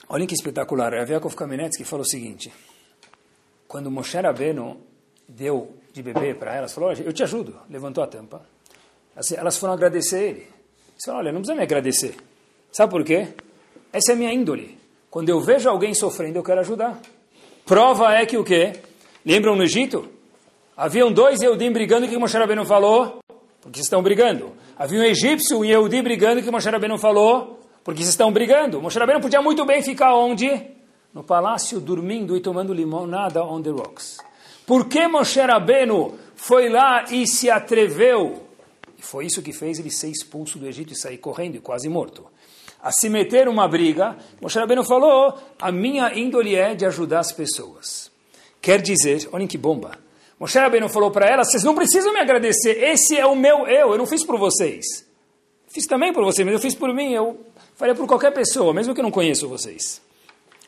Olhem 0.08 0.26
que 0.26 0.34
espetacular. 0.34 0.94
Rav 0.94 1.10
Yaakov 1.10 1.36
Kamenetsky 1.36 1.84
falou 1.84 2.06
o 2.06 2.10
seguinte, 2.10 2.52
quando 3.68 3.92
Moshe 3.92 4.18
Rabbeinu 4.18 4.78
deu 5.28 5.76
de 5.92 6.02
beber 6.02 6.38
para 6.38 6.56
elas, 6.56 6.74
falou, 6.74 6.94
eu 6.94 7.12
te 7.12 7.24
ajudo, 7.24 7.56
levantou 7.70 8.04
a 8.04 8.08
tampa. 8.08 8.42
Assim, 9.16 9.36
elas 9.36 9.58
foram 9.58 9.74
agradecer 9.74 10.24
ele. 10.24 10.40
Eles 10.40 11.04
falaram, 11.04 11.26
olha, 11.26 11.32
não 11.34 11.42
precisa 11.42 11.58
me 11.58 11.64
agradecer. 11.64 12.16
Sabe 12.72 12.92
por 12.92 13.04
quê? 13.04 13.28
Essa 13.92 14.12
é 14.12 14.16
a 14.16 14.18
minha 14.18 14.32
índole. 14.32 14.78
Quando 15.10 15.30
eu 15.30 15.42
vejo 15.42 15.68
alguém 15.68 15.94
sofrendo, 15.94 16.38
eu 16.38 16.44
quero 16.44 16.62
ajudar. 16.62 17.02
Prova 17.66 18.14
é 18.14 18.26
que 18.26 18.38
o 18.38 18.44
quê? 18.44 18.80
Lembram 19.26 19.56
no 19.56 19.64
Egito? 19.64 20.17
Haviam 20.78 21.12
dois 21.12 21.42
Eudim 21.42 21.72
brigando, 21.72 22.06
o 22.06 22.10
que 22.10 22.16
Moshe 22.20 22.38
Rabbeinu 22.38 22.64
falou? 22.64 23.18
Porque 23.60 23.82
estão 23.82 24.04
brigando. 24.04 24.54
Havia 24.78 25.00
um 25.00 25.04
egípcio 25.04 25.66
e 25.66 25.76
um 25.76 25.82
Eudi 25.82 26.04
brigando, 26.04 26.40
o 26.40 26.44
que 26.44 26.52
Moshe 26.52 26.70
Rabbeinu 26.70 27.00
falou? 27.00 27.60
Porque 27.84 28.04
estão 28.04 28.32
brigando. 28.32 28.80
Moshe 28.80 29.00
Rabbeinu 29.00 29.20
podia 29.20 29.42
muito 29.42 29.66
bem 29.66 29.82
ficar 29.82 30.14
onde? 30.14 30.48
No 31.12 31.24
palácio, 31.24 31.80
dormindo 31.80 32.38
e 32.38 32.42
tomando 32.42 32.76
limonada 32.76 33.44
on 33.44 33.60
the 33.60 33.72
rocks. 33.72 34.20
Por 34.68 34.88
que 34.88 35.08
Moshe 35.08 35.42
Rabbeinu 35.42 36.14
foi 36.36 36.70
lá 36.70 37.06
e 37.10 37.26
se 37.26 37.50
atreveu? 37.50 38.44
E 39.00 39.02
foi 39.02 39.26
isso 39.26 39.42
que 39.42 39.54
fez 39.54 39.80
ele 39.80 39.90
ser 39.90 40.10
expulso 40.10 40.60
do 40.60 40.68
Egito 40.68 40.94
e 40.94 40.96
sair 40.96 41.18
correndo 41.18 41.56
e 41.56 41.60
quase 41.60 41.90
morto. 41.90 42.28
A 42.84 42.92
se 42.92 43.10
meter 43.10 43.48
uma 43.48 43.68
briga, 43.68 44.16
Moshe 44.40 44.60
Rabbeinu 44.60 44.84
falou, 44.84 45.40
a 45.60 45.72
minha 45.72 46.14
índole 46.16 46.56
é 46.56 46.76
de 46.76 46.86
ajudar 46.86 47.22
as 47.22 47.32
pessoas. 47.32 48.12
Quer 48.62 48.80
dizer, 48.80 49.28
olhem 49.32 49.48
que 49.48 49.58
bomba, 49.58 50.06
Moshe 50.40 50.60
Rabbeinu 50.60 50.88
falou 50.88 51.10
para 51.10 51.28
ela, 51.28 51.44
vocês 51.44 51.64
não 51.64 51.74
precisam 51.74 52.14
me 52.14 52.20
agradecer, 52.20 52.84
esse 52.84 53.18
é 53.18 53.26
o 53.26 53.36
meu 53.36 53.68
eu, 53.68 53.92
eu 53.92 53.98
não 53.98 54.06
fiz 54.06 54.24
por 54.24 54.38
vocês. 54.38 54.86
Fiz 55.68 55.86
também 55.86 56.14
por 56.14 56.24
vocês, 56.24 56.46
mas 56.46 56.54
eu 56.54 56.60
fiz 56.60 56.76
por 56.76 56.94
mim, 56.94 57.14
eu 57.14 57.40
faria 57.76 57.96
por 57.96 58.08
qualquer 58.08 58.32
pessoa, 58.32 58.74
mesmo 58.74 58.94
que 58.94 59.00
eu 59.00 59.04
não 59.04 59.12
conheço 59.12 59.50
vocês. 59.50 60.00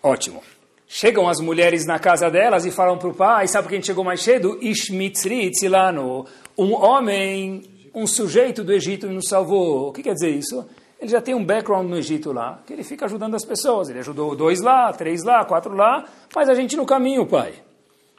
Ótimo. 0.01 0.41
Chegam 0.87 1.29
as 1.29 1.39
mulheres 1.39 1.85
na 1.85 1.99
casa 1.99 2.31
delas 2.31 2.65
e 2.65 2.71
falam 2.71 2.97
para 2.97 3.09
o 3.09 3.13
pai, 3.13 3.47
sabe 3.47 3.67
quem 3.67 3.81
chegou 3.81 4.03
mais 4.03 4.23
cedo? 4.23 4.57
Ishmitzri 4.59 5.51
Tzilano, 5.51 6.25
um 6.57 6.73
homem, 6.73 7.61
um 7.93 8.07
sujeito 8.07 8.63
do 8.63 8.73
Egito 8.73 9.07
nos 9.07 9.27
salvou. 9.27 9.89
O 9.89 9.93
que 9.93 10.01
quer 10.01 10.15
dizer 10.15 10.31
isso? 10.31 10.67
Ele 10.99 11.11
já 11.11 11.21
tem 11.21 11.35
um 11.35 11.45
background 11.45 11.87
no 11.87 11.95
Egito 11.95 12.31
lá, 12.33 12.63
que 12.65 12.73
ele 12.73 12.83
fica 12.83 13.05
ajudando 13.05 13.35
as 13.35 13.45
pessoas. 13.45 13.87
Ele 13.87 13.99
ajudou 13.99 14.35
dois 14.35 14.61
lá, 14.61 14.91
três 14.91 15.23
lá, 15.23 15.45
quatro 15.45 15.75
lá, 15.75 16.05
faz 16.29 16.49
a 16.49 16.55
gente 16.55 16.75
no 16.75 16.87
caminho, 16.87 17.23
pai. 17.27 17.53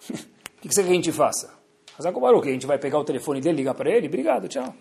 O 0.63 0.69
que 0.69 0.75
você 0.75 0.83
quer 0.83 0.89
que 0.89 0.93
a 0.93 0.97
gente 0.97 1.13
faça? 1.13 1.51
Hazako 1.99 2.21
Baruch, 2.21 2.49
a 2.49 2.53
gente 2.53 2.67
vai 2.67 2.79
pegar 2.79 2.99
o 2.99 3.05
telefone 3.05 3.41
dele, 3.41 3.59
ligar 3.59 3.75
para 3.75 3.91
ele? 3.91 4.07
Obrigado, 4.07 4.49
tchau. 4.49 4.75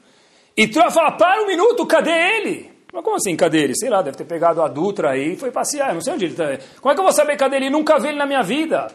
E 0.55 0.67
tu 0.67 0.79
vai 0.79 0.91
falar, 0.91 1.13
para 1.13 1.43
um 1.43 1.47
minuto, 1.47 1.85
cadê 1.85 2.11
ele? 2.11 2.71
Mas 2.91 3.03
como 3.03 3.15
assim, 3.15 3.35
cadê 3.35 3.63
ele? 3.63 3.75
Sei 3.75 3.89
lá, 3.89 4.01
deve 4.01 4.17
ter 4.17 4.25
pegado 4.25 4.61
a 4.61 4.67
Dutra 4.67 5.11
aí 5.11 5.33
e 5.33 5.35
foi 5.37 5.51
passear, 5.51 5.93
não 5.93 6.01
sei 6.01 6.13
onde 6.13 6.25
ele 6.25 6.33
está. 6.33 6.45
Como 6.81 6.91
é 6.91 6.95
que 6.95 6.99
eu 6.99 7.03
vou 7.03 7.13
saber 7.13 7.37
cadê 7.37 7.57
ele? 7.57 7.69
Nunca 7.69 7.99
vi 7.99 8.09
ele 8.09 8.17
na 8.17 8.25
minha 8.25 8.41
vida. 8.41 8.87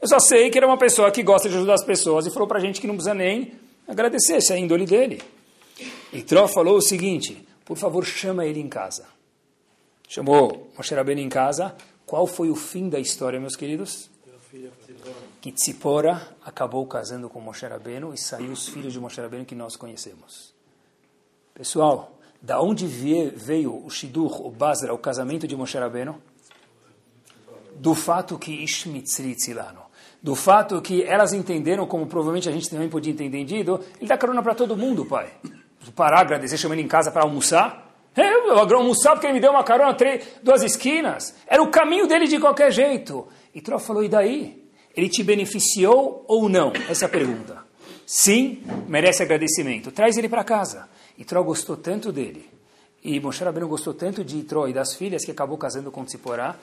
Eu 0.00 0.08
só 0.08 0.18
sei 0.18 0.48
que 0.50 0.58
ele 0.58 0.64
é 0.64 0.68
uma 0.68 0.78
pessoa 0.78 1.10
que 1.10 1.22
gosta 1.22 1.48
de 1.48 1.56
ajudar 1.56 1.74
as 1.74 1.84
pessoas 1.84 2.26
e 2.26 2.30
falou 2.30 2.48
para 2.48 2.58
a 2.58 2.60
gente 2.60 2.80
que 2.80 2.86
não 2.86 2.94
precisa 2.94 3.14
nem 3.14 3.52
agradecer, 3.86 4.34
essa 4.34 4.54
é 4.54 4.56
a 4.56 4.58
índole 4.58 4.86
dele. 4.86 5.20
E 6.12 6.22
Tró 6.22 6.48
falou 6.48 6.76
o 6.76 6.82
seguinte, 6.82 7.46
por 7.64 7.76
favor, 7.76 8.04
chama 8.04 8.46
ele 8.46 8.60
em 8.60 8.68
casa. 8.68 9.06
Chamou 10.08 10.70
Moshe 10.76 10.94
Rabbeinu 10.94 11.20
em 11.20 11.28
casa. 11.28 11.74
Qual 12.06 12.26
foi 12.26 12.50
o 12.50 12.56
fim 12.56 12.88
da 12.88 12.98
história, 12.98 13.38
meus 13.38 13.54
queridos? 13.54 14.10
Que 15.40 15.50
Tzipora 15.50 16.36
acabou 16.44 16.86
casando 16.86 17.28
com 17.30 17.40
Moshe 17.40 17.66
Rabbeinu 17.66 18.12
e 18.12 18.18
saiu 18.18 18.52
os 18.52 18.68
filhos 18.68 18.92
de 18.92 19.00
Moshe 19.00 19.20
Rabbeinu 19.20 19.46
que 19.46 19.54
nós 19.54 19.74
conhecemos. 19.74 20.54
Pessoal, 21.54 22.18
da 22.42 22.60
onde 22.60 22.86
veio 22.86 23.84
o 23.84 23.88
Shidur, 23.88 24.46
o 24.46 24.50
Basra, 24.50 24.92
o 24.92 24.98
casamento 24.98 25.46
de 25.46 25.56
Moshe 25.56 25.78
Rabbeinu? 25.78 26.20
Do 27.74 27.94
fato 27.94 28.38
que 28.38 28.52
Ishmitzri 28.52 29.34
Tzilano, 29.34 29.80
do 30.22 30.34
fato 30.34 30.82
que 30.82 31.02
elas 31.02 31.32
entenderam, 31.32 31.86
como 31.86 32.06
provavelmente 32.06 32.48
a 32.48 32.52
gente 32.52 32.68
também 32.68 32.90
podia 32.90 33.14
ter 33.14 33.24
entendido, 33.24 33.80
ele 33.98 34.06
dá 34.06 34.18
carona 34.18 34.42
para 34.42 34.54
todo 34.54 34.76
mundo, 34.76 35.06
pai. 35.06 35.32
Parar, 35.96 36.20
agradecer, 36.20 36.58
chamar 36.58 36.74
ele 36.74 36.82
em 36.82 36.88
casa 36.88 37.10
para 37.10 37.22
almoçar. 37.22 37.90
É, 38.14 38.50
eu 38.50 38.58
almoçar 38.58 39.12
porque 39.12 39.26
ele 39.26 39.34
me 39.34 39.40
deu 39.40 39.52
uma 39.52 39.64
carona, 39.64 39.94
três, 39.94 40.26
duas 40.42 40.62
esquinas. 40.62 41.34
Era 41.46 41.62
o 41.62 41.70
caminho 41.70 42.06
dele 42.06 42.26
de 42.26 42.38
qualquer 42.38 42.70
jeito. 42.70 43.26
E 43.54 43.62
Tró 43.62 43.78
falou, 43.78 44.04
e 44.04 44.08
daí? 44.08 44.59
Ele 44.96 45.08
te 45.08 45.22
beneficiou 45.22 46.24
ou 46.26 46.48
não? 46.48 46.72
Essa 46.88 47.04
é 47.04 47.06
a 47.06 47.08
pergunta. 47.08 47.58
Sim, 48.06 48.62
merece 48.88 49.22
agradecimento. 49.22 49.92
Traz 49.92 50.16
ele 50.16 50.28
para 50.28 50.42
casa. 50.42 50.88
E 51.16 51.24
Tró 51.24 51.42
gostou 51.42 51.76
tanto 51.76 52.10
dele. 52.10 52.48
E 53.02 53.18
Moshe 53.20 53.42
Rabbeinu 53.42 53.68
gostou 53.68 53.94
tanto 53.94 54.24
de 54.24 54.42
Tró 54.42 54.66
e 54.66 54.72
das 54.72 54.94
filhas 54.94 55.24
que 55.24 55.30
acabou 55.30 55.56
casando 55.56 55.90
com 55.90 56.04
Tziporá, 56.04 56.56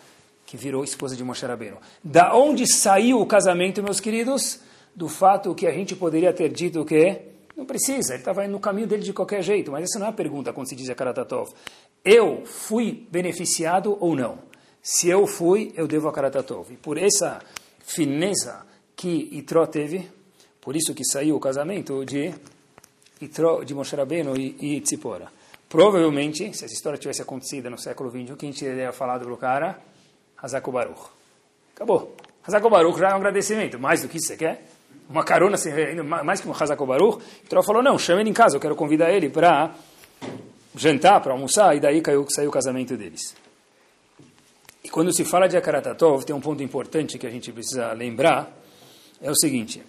que 0.45 0.57
virou 0.57 0.83
esposa 0.83 1.15
de 1.15 1.23
Moshe 1.23 1.45
Rabbeinu. 1.45 1.77
Da 2.03 2.35
onde 2.35 2.67
saiu 2.67 3.19
o 3.19 3.25
casamento, 3.25 3.81
meus 3.81 3.99
queridos? 3.99 4.59
Do 4.95 5.07
fato 5.07 5.55
que 5.55 5.65
a 5.65 5.71
gente 5.71 5.95
poderia 5.95 6.33
ter 6.33 6.49
dito 6.49 6.83
que 6.83 7.21
não 7.55 7.65
precisa, 7.65 8.13
ele 8.13 8.21
estava 8.21 8.47
no 8.47 8.59
caminho 8.59 8.87
dele 8.87 9.03
de 9.03 9.13
qualquer 9.13 9.41
jeito. 9.41 9.71
Mas 9.71 9.85
essa 9.85 9.97
não 9.97 10.05
é 10.05 10.09
a 10.09 10.13
pergunta 10.13 10.53
quando 10.53 10.69
se 10.69 10.75
diz 10.75 10.89
a 10.89 10.95
Karatatov. 10.95 11.51
Eu 12.03 12.43
fui 12.45 13.07
beneficiado 13.09 13.97
ou 13.99 14.15
não? 14.15 14.39
Se 14.81 15.09
eu 15.09 15.25
fui, 15.25 15.71
eu 15.75 15.87
devo 15.87 16.07
a 16.07 16.13
Karatatov. 16.13 16.71
E 16.71 16.77
por 16.77 16.97
essa 16.97 17.39
fineza 17.87 18.65
que 18.95 19.29
Itró 19.31 19.65
teve, 19.65 20.07
por 20.59 20.75
isso 20.75 20.93
que 20.93 21.05
saiu 21.05 21.37
o 21.37 21.39
casamento 21.39 22.05
de 22.05 22.33
Itró, 23.21 23.63
de 23.63 23.73
Moshe 23.73 23.95
Rabbeinu 23.95 24.35
e, 24.35 24.81
Tzipora. 24.81 25.31
Provavelmente, 25.69 26.55
se 26.55 26.65
essa 26.65 26.73
história 26.73 26.99
tivesse 26.99 27.21
acontecido 27.21 27.69
no 27.69 27.77
século 27.77 28.11
XXI, 28.11 28.35
quem 28.37 28.51
teria 28.51 28.91
falado 28.91 29.23
para 29.23 29.33
o 29.33 29.37
cara? 29.37 29.79
Hazako 30.37 30.71
Baruch. 30.71 31.01
Acabou. 31.75 32.15
Hazako 32.45 32.69
Baruch 32.69 32.99
já 32.99 33.09
é 33.09 33.13
um 33.13 33.17
agradecimento. 33.17 33.79
Mais 33.79 34.01
do 34.01 34.09
que 34.09 34.17
isso 34.17 34.27
você 34.27 34.37
quer? 34.37 34.65
Uma 35.09 35.23
carona, 35.23 35.57
mais 36.23 36.41
que 36.41 36.47
um 36.47 36.51
Hazako 36.51 36.85
Baruch. 36.85 37.23
Itró 37.45 37.63
falou, 37.63 37.81
não, 37.81 37.97
chame 37.97 38.21
ele 38.21 38.29
em 38.29 38.33
casa, 38.33 38.57
eu 38.57 38.61
quero 38.61 38.75
convidar 38.75 39.11
ele 39.11 39.29
para 39.29 39.73
jantar, 40.75 41.21
para 41.21 41.31
almoçar, 41.31 41.75
e 41.75 41.79
daí 41.79 42.01
caiu, 42.01 42.25
saiu 42.29 42.49
o 42.49 42.51
casamento 42.51 42.97
deles. 42.97 43.35
E 44.87 44.89
quando 44.89 45.13
se 45.13 45.25
fala 45.25 45.49
de 45.49 45.57
Akaratatov, 45.57 46.23
tem 46.23 46.33
um 46.33 46.39
ponto 46.39 46.63
importante 46.63 47.17
que 47.19 47.27
a 47.27 47.29
gente 47.29 47.51
precisa 47.51 47.91
lembrar, 47.91 48.57
é 49.21 49.29
o 49.29 49.35
seguinte. 49.35 49.83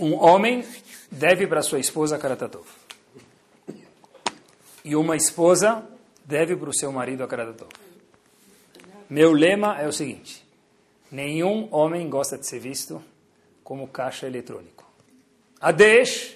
Um 0.00 0.14
homem 0.14 0.64
deve 1.10 1.46
para 1.46 1.60
sua 1.60 1.78
esposa 1.78 2.16
Akaratatov. 2.16 2.64
E 4.82 4.96
uma 4.96 5.14
esposa 5.14 5.86
deve 6.24 6.56
para 6.56 6.70
o 6.70 6.74
seu 6.74 6.90
marido 6.90 7.22
Akaratatov. 7.22 7.68
Meu 9.10 9.30
lema 9.30 9.78
é 9.78 9.86
o 9.86 9.92
seguinte. 9.92 10.42
Nenhum 11.12 11.68
homem 11.72 12.08
gosta 12.08 12.38
de 12.38 12.46
ser 12.46 12.60
visto 12.60 13.04
como 13.62 13.88
caixa 13.88 14.26
eletrônico. 14.26 14.90
Adesh, 15.60 16.34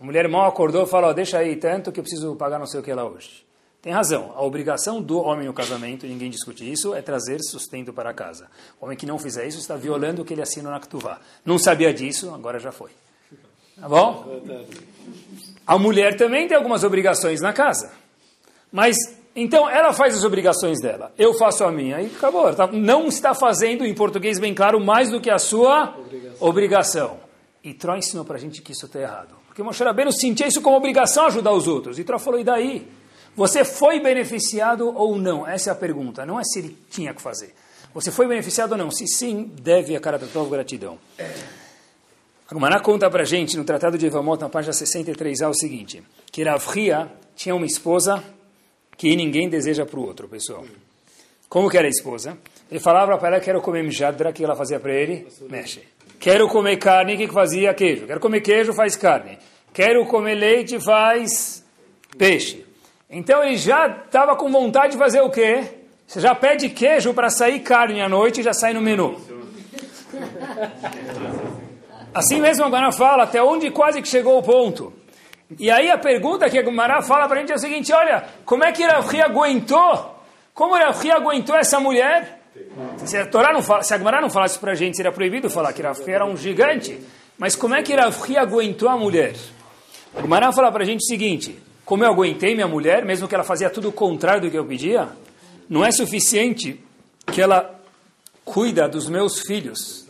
a 0.00 0.04
mulher 0.04 0.28
mal 0.28 0.46
acordou 0.46 0.84
e 0.84 0.88
falou, 0.88 1.12
deixa 1.12 1.38
aí 1.38 1.56
tanto 1.56 1.90
que 1.90 1.98
eu 1.98 2.04
preciso 2.04 2.36
pagar 2.36 2.60
não 2.60 2.66
sei 2.66 2.78
o 2.78 2.84
que 2.84 2.94
lá 2.94 3.04
hoje. 3.04 3.45
Tem 3.82 3.92
razão. 3.92 4.32
A 4.34 4.42
obrigação 4.42 5.00
do 5.00 5.18
homem 5.18 5.46
no 5.46 5.52
casamento, 5.52 6.06
ninguém 6.06 6.28
discute 6.28 6.70
isso, 6.70 6.94
é 6.94 7.00
trazer 7.00 7.40
sustento 7.40 7.92
para 7.92 8.12
casa. 8.12 8.48
O 8.80 8.84
homem 8.84 8.96
que 8.96 9.06
não 9.06 9.18
fizer 9.18 9.46
isso 9.46 9.58
está 9.58 9.76
violando 9.76 10.22
o 10.22 10.24
que 10.24 10.34
ele 10.34 10.42
assina 10.42 10.70
na 10.70 10.80
Ktuvá. 10.80 11.20
Não 11.44 11.58
sabia 11.58 11.94
disso, 11.94 12.34
agora 12.34 12.58
já 12.58 12.72
foi. 12.72 12.90
Tá 13.80 13.88
bom? 13.88 14.40
A 15.66 15.78
mulher 15.78 16.16
também 16.16 16.48
tem 16.48 16.56
algumas 16.56 16.82
obrigações 16.82 17.40
na 17.40 17.52
casa. 17.52 17.92
Mas, 18.72 18.96
então, 19.34 19.68
ela 19.68 19.92
faz 19.92 20.16
as 20.16 20.24
obrigações 20.24 20.80
dela. 20.80 21.12
Eu 21.18 21.34
faço 21.34 21.62
a 21.62 21.70
minha. 21.70 22.00
E 22.00 22.06
acabou. 22.06 22.52
Tá, 22.54 22.66
não 22.66 23.06
está 23.06 23.34
fazendo, 23.34 23.84
em 23.84 23.94
português 23.94 24.38
bem 24.38 24.54
claro, 24.54 24.80
mais 24.80 25.10
do 25.10 25.20
que 25.20 25.30
a 25.30 25.38
sua 25.38 25.94
obrigação. 25.98 26.36
obrigação. 26.40 27.20
E 27.62 27.74
Tró 27.74 27.96
ensinou 27.96 28.24
para 28.24 28.36
a 28.36 28.40
gente 28.40 28.62
que 28.62 28.72
isso 28.72 28.86
está 28.86 29.00
errado. 29.00 29.34
Porque 29.46 29.62
Moshe 29.62 29.82
Rabbeinu 29.82 30.12
sentia 30.12 30.46
isso 30.46 30.60
como 30.60 30.76
obrigação 30.76 31.26
ajudar 31.26 31.52
os 31.52 31.66
outros. 31.66 31.98
E 31.98 32.04
Tró 32.04 32.18
falou, 32.18 32.40
e 32.40 32.44
daí? 32.44 32.88
Você 33.36 33.64
foi 33.64 34.00
beneficiado 34.00 34.92
ou 34.96 35.18
não? 35.18 35.46
Essa 35.46 35.70
é 35.70 35.72
a 35.72 35.76
pergunta. 35.76 36.24
Não 36.24 36.40
é 36.40 36.44
se 36.44 36.58
ele 36.58 36.76
tinha 36.90 37.12
que 37.12 37.20
fazer. 37.20 37.54
Você 37.92 38.10
foi 38.10 38.26
beneficiado 38.26 38.72
ou 38.72 38.78
não? 38.78 38.90
Se 38.90 39.06
sim, 39.06 39.52
deve 39.60 39.94
a 39.94 40.00
cara 40.00 40.18
da 40.18 40.26
tua 40.26 40.48
gratidão. 40.48 40.98
A 42.48 42.54
Gumará 42.54 42.80
conta 42.80 43.10
para 43.10 43.24
gente 43.24 43.56
no 43.56 43.64
Tratado 43.64 43.98
de 43.98 44.06
Evamot, 44.06 44.40
na 44.40 44.48
página 44.48 44.72
63a, 44.72 45.50
o 45.50 45.54
seguinte, 45.54 46.02
que 46.30 46.42
Rav 46.42 46.64
Ria 46.68 47.10
tinha 47.34 47.54
uma 47.54 47.66
esposa 47.66 48.22
que 48.96 49.14
ninguém 49.14 49.48
deseja 49.48 49.84
para 49.84 49.98
o 49.98 50.06
outro, 50.06 50.28
pessoal. 50.28 50.64
Como 51.48 51.68
que 51.68 51.76
era 51.76 51.86
a 51.86 51.90
esposa? 51.90 52.38
Ele 52.70 52.80
falava 52.80 53.16
para 53.18 53.36
ela, 53.36 53.40
quero 53.40 53.60
comer 53.60 53.82
mjadra, 53.82 54.30
o 54.30 54.32
que 54.32 54.44
ela 54.44 54.56
fazia 54.56 54.80
para 54.80 54.92
ele? 54.94 55.26
Mexe. 55.48 55.82
Quero 56.18 56.48
comer 56.48 56.76
carne, 56.76 57.14
o 57.14 57.18
que 57.18 57.28
fazia? 57.28 57.72
Queijo. 57.74 58.06
Quero 58.06 58.20
comer 58.20 58.40
queijo, 58.40 58.72
faz 58.72 58.96
carne. 58.96 59.38
Quero 59.72 60.04
comer 60.06 60.34
leite, 60.34 60.80
faz 60.80 61.64
peixe. 62.18 62.65
Então 63.08 63.42
ele 63.42 63.56
já 63.56 63.86
estava 63.86 64.34
com 64.36 64.50
vontade 64.50 64.92
de 64.92 64.98
fazer 64.98 65.20
o 65.20 65.30
quê? 65.30 65.64
Você 66.06 66.20
já 66.20 66.34
pede 66.34 66.68
queijo 66.68 67.14
para 67.14 67.30
sair 67.30 67.60
carne 67.60 68.00
à 68.00 68.08
noite 68.08 68.40
e 68.40 68.42
já 68.42 68.52
sai 68.52 68.72
no 68.72 68.80
menu. 68.80 69.20
Assim 72.14 72.40
mesmo 72.40 72.64
a 72.64 72.68
Gumara 72.68 72.92
fala, 72.92 73.24
até 73.24 73.42
onde 73.42 73.70
quase 73.70 74.00
que 74.00 74.08
chegou 74.08 74.38
o 74.38 74.42
ponto. 74.42 74.92
E 75.58 75.70
aí 75.70 75.90
a 75.90 75.98
pergunta 75.98 76.48
que 76.48 76.58
a 76.58 76.62
Gumara 76.62 77.02
fala 77.02 77.28
para 77.28 77.36
a 77.36 77.40
gente 77.40 77.52
é 77.52 77.56
o 77.56 77.58
seguinte, 77.58 77.92
olha, 77.92 78.24
como 78.44 78.64
é 78.64 78.72
que 78.72 78.84
Rafi 78.84 79.20
aguentou? 79.20 80.16
Como 80.54 80.74
Rafi 80.74 81.10
aguentou 81.10 81.54
essa 81.54 81.78
mulher? 81.78 82.40
Se 83.04 83.16
a, 83.18 83.26
Torá 83.26 83.52
não 83.52 83.62
fala, 83.62 83.82
se 83.82 83.92
a 83.92 83.98
não 83.98 84.30
falasse 84.30 84.58
para 84.58 84.72
a 84.72 84.74
gente, 84.74 84.96
seria 84.96 85.12
proibido 85.12 85.50
falar 85.50 85.72
que 85.72 85.82
Rafi 85.82 86.10
era 86.10 86.24
um 86.24 86.36
gigante. 86.36 86.98
Mas 87.38 87.54
como 87.54 87.74
é 87.74 87.82
que 87.82 87.94
Rafi 87.94 88.36
aguentou 88.36 88.88
a 88.88 88.96
mulher? 88.96 89.34
A 90.16 90.20
Gumara 90.22 90.50
fala 90.52 90.72
para 90.72 90.82
a 90.82 90.86
gente 90.86 91.00
o 91.00 91.06
seguinte, 91.06 91.56
como 91.86 92.04
eu 92.04 92.10
aguentei 92.10 92.54
minha 92.54 92.68
mulher, 92.68 93.02
mesmo 93.02 93.26
que 93.26 93.34
ela 93.34 93.44
fazia 93.44 93.70
tudo 93.70 93.88
o 93.88 93.92
contrário 93.92 94.42
do 94.42 94.50
que 94.50 94.58
eu 94.58 94.66
pedia? 94.66 95.08
não 95.68 95.84
é 95.84 95.90
suficiente 95.90 96.80
que 97.32 97.40
ela 97.40 97.80
cuida 98.44 98.88
dos 98.88 99.08
meus 99.08 99.40
filhos 99.40 100.06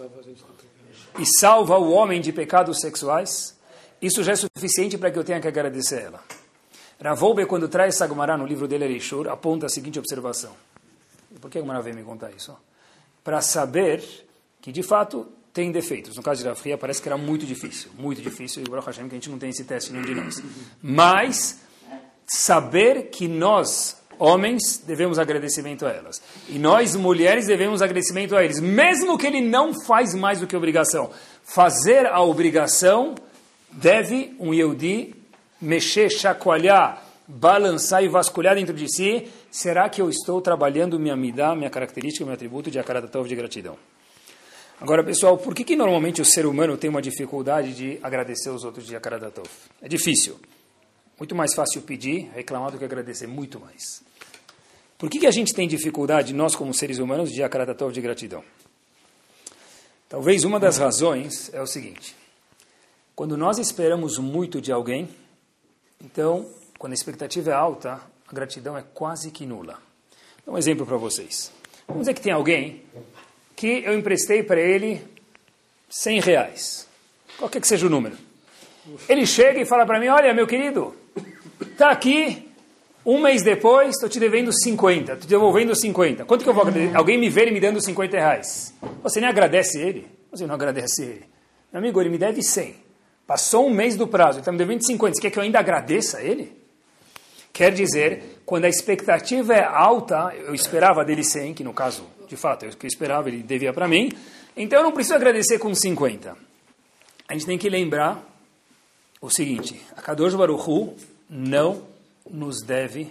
e 1.18 1.24
salva 1.38 1.78
o 1.78 1.90
homem 1.90 2.20
de 2.20 2.32
pecados 2.32 2.80
sexuais, 2.80 3.56
isso 4.00 4.22
já 4.22 4.32
é 4.32 4.36
suficiente 4.36 4.98
para 4.98 5.10
que 5.10 5.18
eu 5.18 5.24
tenha 5.24 5.40
que 5.40 5.48
agradecer 5.48 6.02
ela. 6.02 6.22
Ravolbe, 7.02 7.46
quando 7.46 7.68
traz 7.68 7.94
essa 7.94 8.06
Gemara 8.06 8.36
no 8.36 8.46
livro 8.46 8.68
dele, 8.68 8.84
Ereishur, 8.84 9.28
aponta 9.28 9.66
a 9.66 9.68
seguinte 9.68 9.98
observação. 9.98 10.52
Por 11.40 11.50
que 11.50 11.58
a 11.58 11.60
Gemara 11.60 11.80
veio 11.80 11.96
me 11.96 12.02
contar 12.02 12.30
isso? 12.30 12.56
Para 13.24 13.40
saber 13.40 14.02
que, 14.60 14.70
de 14.70 14.82
fato, 14.82 15.26
tem 15.52 15.72
defeitos. 15.72 16.16
No 16.16 16.22
caso 16.22 16.42
de 16.42 16.48
Rav 16.48 16.78
parece 16.78 17.00
que 17.00 17.08
era 17.08 17.16
muito 17.16 17.46
difícil, 17.46 17.90
muito 17.98 18.20
difícil, 18.20 18.62
e 18.62 18.66
o 18.66 18.70
Baruch 18.70 18.86
Hashem, 18.86 19.08
que 19.08 19.14
a 19.14 19.18
gente 19.18 19.30
não 19.30 19.38
tem 19.38 19.50
esse 19.50 19.64
teste 19.64 19.92
nenhum 19.92 20.04
de 20.04 20.14
nós. 20.14 20.42
Mas, 20.82 21.60
saber 22.26 23.08
que 23.10 23.28
nós, 23.28 23.96
homens, 24.18 24.82
devemos 24.86 25.18
agradecimento 25.18 25.86
a 25.86 25.90
elas. 25.90 26.20
E 26.48 26.58
nós, 26.58 26.96
mulheres, 26.96 27.46
devemos 27.46 27.80
agradecimento 27.82 28.36
a 28.36 28.44
eles. 28.44 28.60
Mesmo 28.60 29.16
que 29.16 29.26
ele 29.26 29.40
não 29.40 29.72
faz 29.84 30.14
mais 30.14 30.40
do 30.40 30.46
que 30.46 30.56
obrigação. 30.56 31.10
Fazer 31.44 32.06
a 32.06 32.20
obrigação 32.22 33.14
deve 33.70 34.34
um 34.40 34.52
Yehudi 34.52 35.14
mexer, 35.60 36.10
chacoalhar, 36.10 37.02
balançar 37.26 38.02
e 38.02 38.08
vasculhar 38.08 38.54
dentro 38.54 38.74
de 38.74 38.88
si. 38.92 39.28
Será 39.50 39.88
que 39.88 40.00
eu 40.00 40.08
estou 40.10 40.40
trabalhando 40.40 40.98
minha 40.98 41.16
midá, 41.16 41.54
minha 41.54 41.70
característica, 41.70 42.24
meu 42.24 42.34
atributo 42.34 42.70
de 42.70 42.78
akaratatov 42.78 43.28
de 43.28 43.34
gratidão? 43.34 43.76
Agora, 44.80 45.02
pessoal, 45.02 45.38
por 45.38 45.54
que, 45.54 45.64
que 45.64 45.74
normalmente 45.74 46.20
o 46.20 46.24
ser 46.24 46.44
humano 46.44 46.76
tem 46.76 46.90
uma 46.90 47.00
dificuldade 47.00 47.74
de 47.74 47.98
agradecer 48.02 48.50
os 48.50 48.62
outros 48.62 48.86
de 48.86 48.94
akaratatov? 48.94 49.48
É 49.80 49.88
difícil. 49.88 50.36
Muito 51.18 51.34
mais 51.34 51.54
fácil 51.54 51.82
pedir, 51.82 52.30
reclamar 52.34 52.70
do 52.70 52.78
que 52.78 52.84
agradecer, 52.84 53.26
muito 53.26 53.58
mais. 53.58 54.02
Por 54.98 55.10
que, 55.10 55.18
que 55.18 55.26
a 55.26 55.30
gente 55.30 55.54
tem 55.54 55.66
dificuldade, 55.68 56.34
nós 56.34 56.54
como 56.54 56.72
seres 56.72 56.98
humanos, 56.98 57.30
de 57.30 57.42
akaratatov 57.42 57.92
de 57.92 58.00
gratidão? 58.00 58.42
Talvez 60.08 60.44
uma 60.44 60.60
das 60.60 60.78
razões 60.78 61.52
é 61.52 61.60
o 61.60 61.66
seguinte. 61.66 62.14
Quando 63.14 63.36
nós 63.36 63.58
esperamos 63.58 64.18
muito 64.18 64.60
de 64.60 64.70
alguém, 64.70 65.08
então, 66.02 66.48
quando 66.78 66.92
a 66.92 66.94
expectativa 66.94 67.50
é 67.50 67.54
alta, 67.54 68.00
a 68.28 68.32
gratidão 68.32 68.76
é 68.76 68.84
quase 68.94 69.30
que 69.30 69.46
nula. 69.46 69.78
Dar 70.44 70.52
um 70.52 70.58
exemplo 70.58 70.86
para 70.86 70.96
vocês. 70.96 71.50
Vamos 71.88 72.02
dizer 72.02 72.14
que 72.14 72.20
tem 72.20 72.32
alguém 72.32 72.82
que 73.54 73.82
eu 73.84 73.98
emprestei 73.98 74.42
para 74.42 74.60
ele 74.60 75.02
100 75.88 76.20
reais, 76.20 76.86
qualquer 77.38 77.60
que 77.60 77.66
seja 77.68 77.86
o 77.86 77.90
número. 77.90 78.16
Ele 79.08 79.26
chega 79.26 79.60
e 79.60 79.66
fala 79.66 79.84
para 79.86 79.98
mim, 79.98 80.08
olha, 80.08 80.32
meu 80.34 80.46
querido, 80.46 80.94
está 81.60 81.90
aqui, 81.90 82.50
um 83.04 83.20
mês 83.20 83.42
depois, 83.42 83.90
estou 83.90 84.08
te 84.08 84.18
devendo 84.18 84.52
50, 84.52 85.00
estou 85.00 85.16
te 85.18 85.28
devolvendo 85.28 85.74
50. 85.74 86.24
Quanto 86.24 86.42
que 86.42 86.50
eu 86.50 86.54
vou 86.54 86.62
agradecer? 86.62 86.96
Alguém 86.96 87.18
me 87.18 87.28
vê 87.28 87.42
ele 87.42 87.52
me 87.52 87.60
dando 87.60 87.80
50 87.80 88.16
reais. 88.16 88.74
Você 89.02 89.20
nem 89.20 89.28
agradece 89.28 89.80
ele? 89.80 90.08
Você 90.30 90.46
não 90.46 90.54
agradece 90.54 91.02
ele. 91.02 91.24
Meu 91.72 91.80
amigo, 91.80 92.00
ele 92.00 92.10
me 92.10 92.18
deve 92.18 92.42
100. 92.42 92.74
Passou 93.26 93.66
um 93.66 93.70
mês 93.70 93.96
do 93.96 94.06
prazo, 94.06 94.32
ele 94.32 94.40
está 94.40 94.52
me 94.52 94.58
devendo 94.58 94.84
50. 94.84 95.14
Você 95.14 95.20
quer 95.20 95.30
que 95.30 95.38
eu 95.38 95.42
ainda 95.42 95.58
agradeça 95.58 96.18
a 96.18 96.22
ele? 96.22 96.52
Quer 97.52 97.72
dizer, 97.72 98.40
quando 98.44 98.66
a 98.66 98.68
expectativa 98.68 99.54
é 99.54 99.64
alta, 99.64 100.34
eu 100.36 100.54
esperava 100.54 101.04
dele 101.04 101.24
100, 101.24 101.54
que 101.54 101.64
no 101.64 101.72
caso, 101.72 102.04
de 102.28 102.36
fato, 102.36 102.66
eu 102.66 102.70
que 102.72 102.86
esperava, 102.86 103.28
ele 103.28 103.42
devia 103.42 103.72
para 103.72 103.88
mim, 103.88 104.10
então 104.56 104.80
eu 104.80 104.82
não 104.82 104.92
preciso 104.92 105.14
agradecer 105.14 105.58
com 105.58 105.74
50. 105.74 106.36
A 107.28 107.32
gente 107.32 107.46
tem 107.46 107.56
que 107.56 107.68
lembrar 107.68 108.22
o 109.20 109.30
seguinte, 109.30 109.80
a 109.96 110.02
Kadosh 110.02 110.34
Baruchu 110.34 110.94
não 111.28 111.82
nos 112.30 112.62
deve 112.62 113.10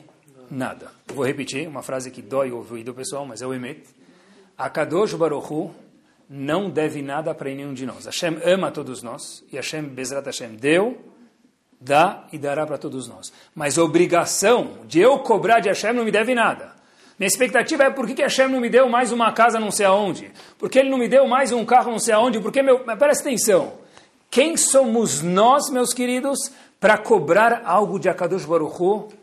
nada. 0.49 0.91
vou 1.07 1.25
repetir 1.25 1.67
uma 1.67 1.81
frase 1.81 2.11
que 2.11 2.21
dói 2.21 2.51
o 2.51 2.57
ouvido 2.57 2.93
pessoal, 2.93 3.25
mas 3.25 3.41
é 3.41 3.47
o 3.47 3.53
Emet. 3.53 3.83
Kadosh 4.73 5.13
Baruchu 5.13 5.71
não 6.29 6.69
deve 6.69 7.01
nada 7.01 7.33
para 7.33 7.53
nenhum 7.53 7.73
de 7.73 7.85
nós. 7.85 8.05
Hashem 8.05 8.39
ama 8.43 8.71
todos 8.71 9.03
nós, 9.03 9.43
e 9.51 9.55
Hashem, 9.55 9.83
Bezrat 9.83 10.25
Hashem, 10.25 10.55
deu, 10.55 10.97
dá 11.79 12.27
e 12.31 12.37
dará 12.37 12.65
para 12.65 12.77
todos 12.77 13.07
nós. 13.07 13.31
Mas 13.53 13.77
a 13.77 13.83
obrigação 13.83 14.79
de 14.87 14.99
eu 14.99 15.19
cobrar 15.19 15.59
de 15.59 15.69
Hashem 15.69 15.93
não 15.93 16.05
me 16.05 16.11
deve 16.11 16.33
nada. 16.33 16.73
Minha 17.17 17.27
expectativa 17.27 17.83
é 17.83 17.89
por 17.89 18.07
que, 18.07 18.13
que 18.13 18.21
Hashem 18.21 18.49
não 18.49 18.59
me 18.59 18.69
deu 18.69 18.89
mais 18.89 19.11
uma 19.11 19.31
casa 19.31 19.59
não 19.59 19.71
sei 19.71 19.85
aonde? 19.85 20.31
Por 20.57 20.69
que 20.69 20.79
ele 20.79 20.89
não 20.89 20.97
me 20.97 21.07
deu 21.07 21.25
mais 21.27 21.51
um 21.51 21.63
carro 21.63 21.91
não 21.91 21.99
sei 21.99 22.13
aonde? 22.13 22.39
Porque 22.39 22.61
meu... 22.61 22.83
Mas 22.85 22.99
presta 22.99 23.23
atenção. 23.23 23.73
Quem 24.29 24.57
somos 24.57 25.21
nós, 25.21 25.69
meus 25.69 25.93
queridos, 25.93 26.51
para 26.79 26.97
cobrar 26.97 27.63
algo 27.65 27.99
de 27.99 28.09
Akadosh 28.09 28.45
Baruch 28.45 29.13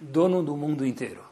dono 0.00 0.42
do 0.42 0.56
mundo 0.56 0.86
inteiro? 0.86 1.24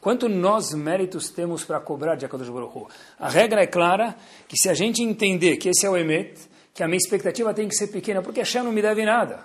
Quanto 0.00 0.28
nós 0.28 0.74
méritos 0.74 1.30
temos 1.30 1.64
para 1.64 1.78
cobrar 1.78 2.16
de 2.16 2.26
Akadosh 2.26 2.48
Baruch? 2.48 2.88
A 3.18 3.28
regra 3.28 3.62
é 3.62 3.66
clara 3.66 4.16
que 4.48 4.56
se 4.56 4.68
a 4.68 4.74
gente 4.74 5.02
entender 5.02 5.56
que 5.58 5.68
esse 5.68 5.86
é 5.86 5.90
o 5.90 5.96
Emet, 5.96 6.40
que 6.74 6.82
a 6.82 6.88
minha 6.88 6.98
expectativa 6.98 7.54
tem 7.54 7.68
que 7.68 7.76
ser 7.76 7.88
pequena, 7.88 8.20
porque 8.20 8.40
Hashem 8.40 8.64
não 8.64 8.72
me 8.72 8.82
deve 8.82 9.04
nada. 9.04 9.44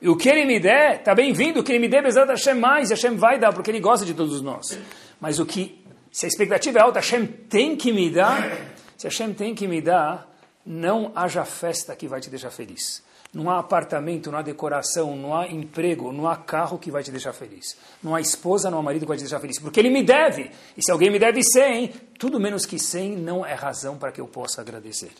E 0.00 0.08
o 0.08 0.16
que 0.16 0.28
ele 0.28 0.44
me 0.44 0.60
der, 0.60 1.00
está 1.00 1.14
bem-vindo, 1.14 1.60
o 1.60 1.64
que 1.64 1.72
ele 1.72 1.78
me 1.78 1.88
der, 1.88 2.02
de 2.02 2.18
Hashem 2.18 2.54
mais, 2.54 2.90
Hashem 2.90 3.16
vai 3.16 3.38
dar, 3.38 3.52
porque 3.52 3.70
ele 3.70 3.80
gosta 3.80 4.04
de 4.04 4.12
todos 4.12 4.42
nós. 4.42 4.78
Mas 5.20 5.38
o 5.38 5.46
que, 5.46 5.82
se 6.12 6.26
a 6.26 6.28
expectativa 6.28 6.78
é 6.78 6.82
alta, 6.82 7.00
Hashem 7.00 7.26
tem 7.26 7.74
que 7.74 7.92
me 7.92 8.10
dar, 8.10 8.58
se 8.96 9.06
Hashem 9.06 9.32
tem 9.32 9.54
que 9.54 9.66
me 9.66 9.80
dar, 9.80 10.30
não 10.64 11.12
haja 11.14 11.44
festa 11.44 11.96
que 11.96 12.06
vai 12.06 12.20
te 12.20 12.28
deixar 12.28 12.50
feliz. 12.50 13.02
Não 13.36 13.50
há 13.50 13.58
apartamento, 13.58 14.32
não 14.32 14.38
há 14.38 14.42
decoração, 14.42 15.14
não 15.14 15.36
há 15.36 15.46
emprego, 15.46 16.10
não 16.10 16.26
há 16.26 16.36
carro 16.36 16.78
que 16.78 16.90
vai 16.90 17.02
te 17.02 17.10
deixar 17.10 17.34
feliz. 17.34 17.76
Não 18.02 18.14
há 18.14 18.20
esposa, 18.20 18.70
não 18.70 18.78
há 18.78 18.82
marido 18.82 19.02
que 19.02 19.08
vai 19.08 19.18
te 19.18 19.24
deixar 19.24 19.38
feliz. 19.38 19.58
Porque 19.58 19.78
ele 19.78 19.90
me 19.90 20.02
deve. 20.02 20.50
E 20.74 20.82
se 20.82 20.90
alguém 20.90 21.10
me 21.10 21.18
deve 21.18 21.42
100, 21.44 21.88
tudo 22.18 22.40
menos 22.40 22.64
que 22.64 22.78
100 22.78 23.14
não 23.14 23.44
é 23.44 23.52
razão 23.52 23.98
para 23.98 24.10
que 24.10 24.22
eu 24.22 24.26
possa 24.26 24.62
agradecer. 24.62 25.10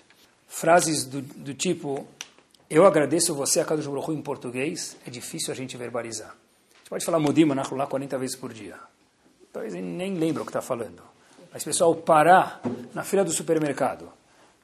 Frases 0.49 1.05
do, 1.05 1.21
do 1.21 1.53
tipo, 1.53 2.07
eu 2.71 2.87
agradeço 2.87 3.35
você 3.35 3.61
a 3.61 3.67
Kadosh 3.67 3.87
Baruch 3.87 4.11
em 4.11 4.23
português, 4.23 4.97
é 5.07 5.11
difícil 5.11 5.53
a 5.53 5.55
gente 5.55 5.77
verbalizar. 5.77 6.31
A 6.31 6.79
gente 6.79 6.89
pode 6.89 7.05
falar 7.05 7.19
Modima 7.19 7.55
lá 7.55 7.87
40 7.87 8.17
vezes 8.17 8.35
por 8.35 8.51
dia. 8.51 8.77
Talvez 9.53 9.75
nem 9.75 10.15
lembra 10.15 10.43
o 10.43 10.47
que 10.47 10.51
está 10.51 10.63
falando. 10.63 11.03
Mas, 11.53 11.63
pessoal, 11.63 11.95
parar 11.95 12.63
na 12.95 13.05
fila 13.05 13.23
do 13.23 13.31
supermercado, 13.31 14.11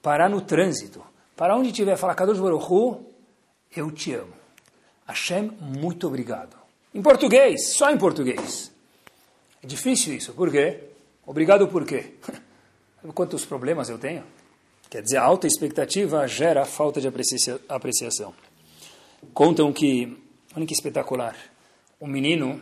parar 0.01 0.31
no 0.31 0.41
trânsito, 0.41 1.05
para 1.37 1.55
onde 1.55 1.71
tiver, 1.71 1.99
falar 1.99 2.15
Kadosh 2.15 2.39
Baruch 2.39 3.12
eu 3.75 3.91
te 3.91 4.15
amo. 4.15 4.33
Hashem, 5.07 5.51
muito 5.61 6.07
obrigado. 6.07 6.57
Em 6.95 7.03
português, 7.03 7.71
só 7.71 7.91
em 7.91 7.99
português. 7.99 8.71
É 9.63 9.67
difícil 9.67 10.15
isso, 10.15 10.33
por 10.33 10.51
quê? 10.51 10.81
Obrigado 11.27 11.69
por 11.69 11.85
quê? 11.85 12.15
Sabe 13.01 13.13
quantos 13.15 13.45
problemas 13.45 13.89
eu 13.89 13.99
tenho? 13.99 14.25
Quer 14.91 15.03
dizer, 15.03 15.17
a 15.17 15.23
alta 15.23 15.47
expectativa 15.47 16.27
gera 16.27 16.65
falta 16.65 17.01
de 17.01 17.09
apreciação. 17.69 18.35
Contam 19.33 19.73
que, 19.73 20.19
olha 20.55 20.67
que 20.67 20.75
espetacular, 20.75 21.37
um 22.01 22.07
menino 22.07 22.61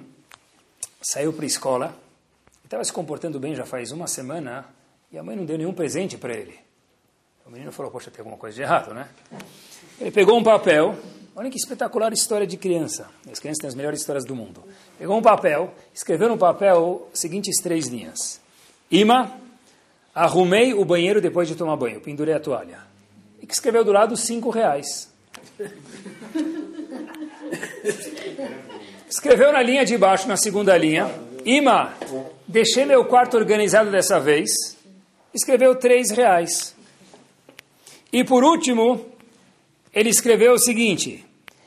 saiu 1.02 1.32
para 1.32 1.44
a 1.44 1.46
escola, 1.46 1.98
estava 2.64 2.84
se 2.84 2.92
comportando 2.92 3.40
bem 3.40 3.54
já 3.54 3.66
faz 3.66 3.90
uma 3.90 4.06
semana, 4.06 4.66
e 5.10 5.18
a 5.18 5.22
mãe 5.22 5.34
não 5.34 5.44
deu 5.44 5.58
nenhum 5.58 5.72
presente 5.72 6.16
para 6.16 6.34
ele. 6.34 6.56
O 7.44 7.50
menino 7.50 7.72
falou, 7.72 7.90
poxa, 7.90 8.10
tem 8.10 8.20
alguma 8.20 8.38
coisa 8.38 8.54
de 8.54 8.62
errado, 8.62 8.94
né? 8.94 9.08
Ele 10.00 10.10
pegou 10.10 10.38
um 10.38 10.42
papel, 10.42 10.96
olha 11.36 11.50
que 11.50 11.56
espetacular 11.56 12.12
história 12.12 12.46
de 12.46 12.56
criança. 12.56 13.08
As 13.30 13.38
crianças 13.38 13.60
têm 13.60 13.68
as 13.68 13.74
melhores 13.74 14.00
histórias 14.00 14.24
do 14.24 14.34
mundo. 14.34 14.62
Pegou 14.98 15.16
um 15.16 15.22
papel, 15.22 15.72
escreveu 15.94 16.28
no 16.28 16.38
papel 16.38 17.08
seguintes 17.12 17.60
três 17.62 17.86
linhas. 17.86 18.40
Ima, 18.90 19.32
arrumei 20.14 20.74
o 20.74 20.84
banheiro 20.84 21.20
depois 21.20 21.48
de 21.48 21.54
tomar 21.54 21.76
banho, 21.76 22.00
pendurei 22.00 22.34
a 22.34 22.40
toalha. 22.40 22.78
E 23.40 23.46
que 23.46 23.54
escreveu 23.54 23.84
do 23.84 23.92
lado 23.92 24.16
cinco 24.16 24.50
reais. 24.50 25.10
Escreveu 29.08 29.52
na 29.52 29.60
linha 29.60 29.84
de 29.84 29.98
baixo, 29.98 30.28
na 30.28 30.36
segunda 30.36 30.78
linha, 30.78 31.10
Ima, 31.44 31.94
deixei 32.46 32.84
meu 32.84 33.04
quarto 33.04 33.36
organizado 33.36 33.90
dessa 33.90 34.20
vez. 34.20 34.50
Escreveu 35.32 35.74
três 35.74 36.10
reais. 36.10 36.74
E 38.12 38.22
por 38.24 38.44
último, 38.44 39.06
ele 39.92 40.08
escreveu 40.08 40.52
o 40.52 40.58
seguinte: 40.58 41.24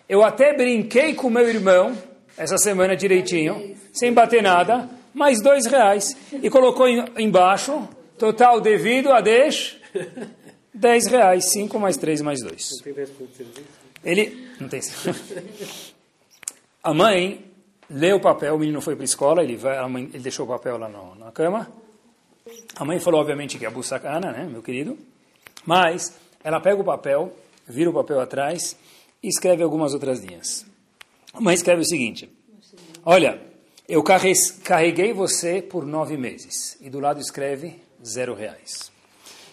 Eu 0.08 0.24
até 0.24 0.56
brinquei 0.56 1.14
com 1.14 1.30
meu 1.30 1.48
irmão 1.48 1.98
essa 2.38 2.58
semana 2.58 2.96
direitinho, 2.96 3.76
sem 3.92 4.14
bater 4.14 4.42
nada, 4.42 4.90
mais 5.14 5.42
dois 5.42 5.66
reais. 5.66 6.16
E 6.32 6.50
colocou 6.50 6.88
embaixo, 7.18 7.88
total 8.18 8.60
devido 8.60 9.12
a 9.12 9.22
dez, 9.22 9.78
dez 10.74 11.08
reais. 11.08 11.52
Cinco 11.52 11.80
mais 11.80 11.98
três 11.98 12.22
mais 12.22 12.40
dois. 12.42 12.70
Ele, 14.04 14.50
não 14.60 14.68
tem 14.68 14.82
A 16.84 16.94
mãe 16.94 17.46
leu 17.90 18.18
o 18.18 18.20
papel, 18.20 18.56
o 18.56 18.60
menino 18.60 18.82
foi 18.82 18.96
para 18.96 19.04
a 19.04 19.06
escola, 19.06 19.44
ele, 19.44 19.56
vai, 19.56 19.88
mãe, 19.88 20.10
ele 20.14 20.24
deixou 20.24 20.46
o 20.46 20.50
papel 20.50 20.78
lá 20.78 20.90
no, 20.90 21.16
na 21.16 21.32
cama. 21.32 21.72
A 22.76 22.84
mãe 22.84 23.00
falou, 23.00 23.22
obviamente, 23.22 23.58
que 23.58 23.66
é 23.66 23.70
buçacana, 23.70 24.32
né, 24.32 24.46
meu 24.50 24.62
querido? 24.62 24.98
Mas 25.66 26.14
ela 26.44 26.60
pega 26.60 26.82
o 26.82 26.84
papel 26.84 27.34
vira 27.67 27.89
o 27.89 27.93
papel 27.93 28.19
atrás 28.19 28.76
e 29.21 29.28
escreve 29.28 29.63
algumas 29.63 29.93
outras 29.93 30.19
linhas. 30.19 30.65
Mãe 31.39 31.56
escreve 31.56 31.82
o 31.82 31.86
seguinte: 31.86 32.30
Olha, 33.06 33.39
Eu 33.88 34.02
carreguei 34.63 35.12
você 35.12 35.62
por 35.62 35.86
nove 35.86 36.15
meses. 36.15 36.78
E 36.80 36.89
do 36.89 36.99
lado 37.02 37.19
escreve 37.19 37.82
zero 38.04 38.34
reais. 38.34 38.91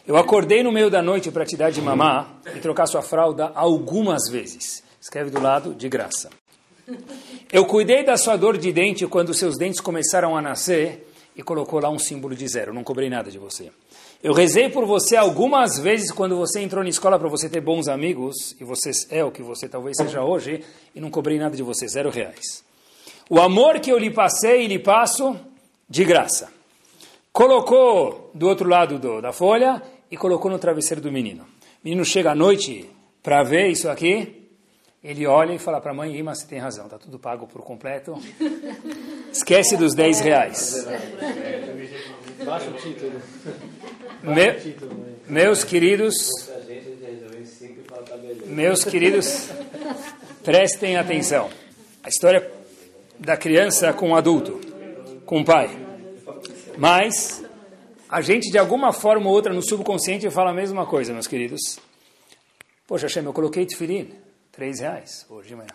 Eu 0.06 0.16
acordei 0.16 0.62
no 0.62 0.70
meio 0.72 0.88
da 0.88 1.02
noite 1.02 1.30
para 1.30 1.44
te 1.44 1.56
dar 1.56 1.70
de 1.70 1.82
mamar 1.82 2.40
e 2.54 2.60
trocar 2.60 2.86
sua 2.86 3.02
fralda 3.02 3.50
algumas 3.54 4.28
vezes. 4.30 4.82
Escreve 5.00 5.30
do 5.30 5.40
lado, 5.40 5.74
de 5.74 5.88
graça. 5.88 6.30
Eu 7.52 7.66
cuidei 7.66 8.04
da 8.04 8.16
sua 8.16 8.36
dor 8.36 8.56
de 8.56 8.72
dente 8.72 9.06
quando 9.06 9.34
seus 9.34 9.58
dentes 9.58 9.80
começaram 9.80 10.36
a 10.36 10.42
nascer 10.42 11.06
e 11.36 11.42
colocou 11.42 11.80
lá 11.80 11.90
um 11.90 11.98
símbolo 11.98 12.34
de 12.34 12.46
zero. 12.46 12.72
Não 12.72 12.84
cobrei 12.84 13.10
nada 13.10 13.30
de 13.30 13.38
você. 13.38 13.70
Eu 14.22 14.34
rezei 14.34 14.68
por 14.68 14.84
você 14.84 15.16
algumas 15.16 15.78
vezes 15.78 16.12
quando 16.12 16.36
você 16.36 16.60
entrou 16.60 16.84
na 16.84 16.90
escola 16.90 17.18
para 17.18 17.28
você 17.28 17.48
ter 17.48 17.62
bons 17.62 17.88
amigos, 17.88 18.54
e 18.60 18.64
você 18.64 18.90
é 19.08 19.24
o 19.24 19.30
que 19.30 19.42
você 19.42 19.66
talvez 19.66 19.96
seja 19.96 20.22
hoje, 20.22 20.62
e 20.94 21.00
não 21.00 21.10
cobrei 21.10 21.38
nada 21.38 21.56
de 21.56 21.62
você, 21.62 21.88
zero 21.88 22.10
reais. 22.10 22.62
O 23.30 23.40
amor 23.40 23.80
que 23.80 23.90
eu 23.90 23.96
lhe 23.96 24.10
passei 24.10 24.64
e 24.64 24.66
lhe 24.66 24.78
passo, 24.78 25.34
de 25.88 26.04
graça. 26.04 26.52
Colocou 27.32 28.30
do 28.34 28.46
outro 28.46 28.68
lado 28.68 28.98
do, 28.98 29.22
da 29.22 29.32
folha 29.32 29.82
e 30.10 30.18
colocou 30.18 30.50
no 30.50 30.58
travesseiro 30.58 31.00
do 31.00 31.10
menino. 31.10 31.44
O 31.44 31.46
menino 31.84 32.04
chega 32.04 32.32
à 32.32 32.34
noite 32.34 32.90
para 33.22 33.42
ver 33.42 33.68
isso 33.68 33.88
aqui, 33.88 34.50
ele 35.02 35.26
olha 35.26 35.54
e 35.54 35.58
fala 35.58 35.80
para 35.80 35.92
a 35.92 35.94
mãe, 35.94 36.14
Ima, 36.14 36.34
você 36.34 36.46
tem 36.46 36.58
razão, 36.58 36.84
está 36.84 36.98
tudo 36.98 37.18
pago 37.18 37.46
por 37.46 37.62
completo. 37.62 38.14
Esquece 39.32 39.78
dos 39.78 39.94
10 39.94 40.20
reais. 40.20 40.86
Baixa 42.44 42.70
o 42.70 42.74
título. 42.74 43.20
Me, 44.22 44.76
meus 45.26 45.64
queridos, 45.64 46.16
meus 48.46 48.84
queridos, 48.84 49.48
prestem 50.44 50.96
atenção. 50.96 51.50
A 52.02 52.08
história 52.08 52.50
da 53.18 53.36
criança 53.36 53.92
com 53.92 54.10
o 54.10 54.16
adulto, 54.16 54.60
com 55.24 55.40
o 55.40 55.44
pai. 55.44 55.70
Mas 56.76 57.44
a 58.08 58.20
gente, 58.20 58.50
de 58.50 58.58
alguma 58.58 58.92
forma 58.92 59.26
ou 59.26 59.32
outra, 59.32 59.52
no 59.52 59.62
subconsciente, 59.62 60.28
fala 60.30 60.50
a 60.50 60.54
mesma 60.54 60.86
coisa, 60.86 61.12
meus 61.12 61.26
queridos. 61.26 61.78
Poxa, 62.86 63.06
Hashem, 63.06 63.24
eu 63.24 63.32
coloquei 63.32 63.64
tefilim, 63.66 64.12
três 64.50 64.80
reais 64.80 65.26
hoje 65.28 65.48
de 65.48 65.56
manhã. 65.56 65.70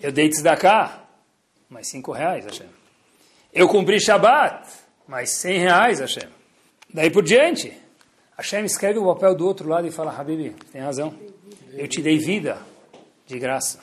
Eu 0.00 0.12
dei 0.12 0.28
tzedakah, 0.28 1.04
mais 1.68 1.88
cinco 1.88 2.12
reais, 2.12 2.44
Hashem. 2.44 2.68
Eu 3.52 3.68
cumpri 3.68 4.00
Shabat, 4.00 4.68
mais 5.10 5.30
cem 5.30 5.58
reais, 5.58 5.98
Hashem. 5.98 6.28
Daí 6.94 7.10
por 7.10 7.24
diante, 7.24 7.76
Hashem 8.36 8.64
escreve 8.64 9.00
o 9.00 9.04
papel 9.12 9.34
do 9.34 9.44
outro 9.44 9.68
lado 9.68 9.84
e 9.88 9.90
fala, 9.90 10.16
Habibi, 10.16 10.54
tem 10.70 10.80
razão. 10.80 11.12
Eu 11.72 11.88
te 11.88 12.00
dei 12.00 12.16
vida 12.16 12.58
de 13.26 13.36
graça. 13.36 13.80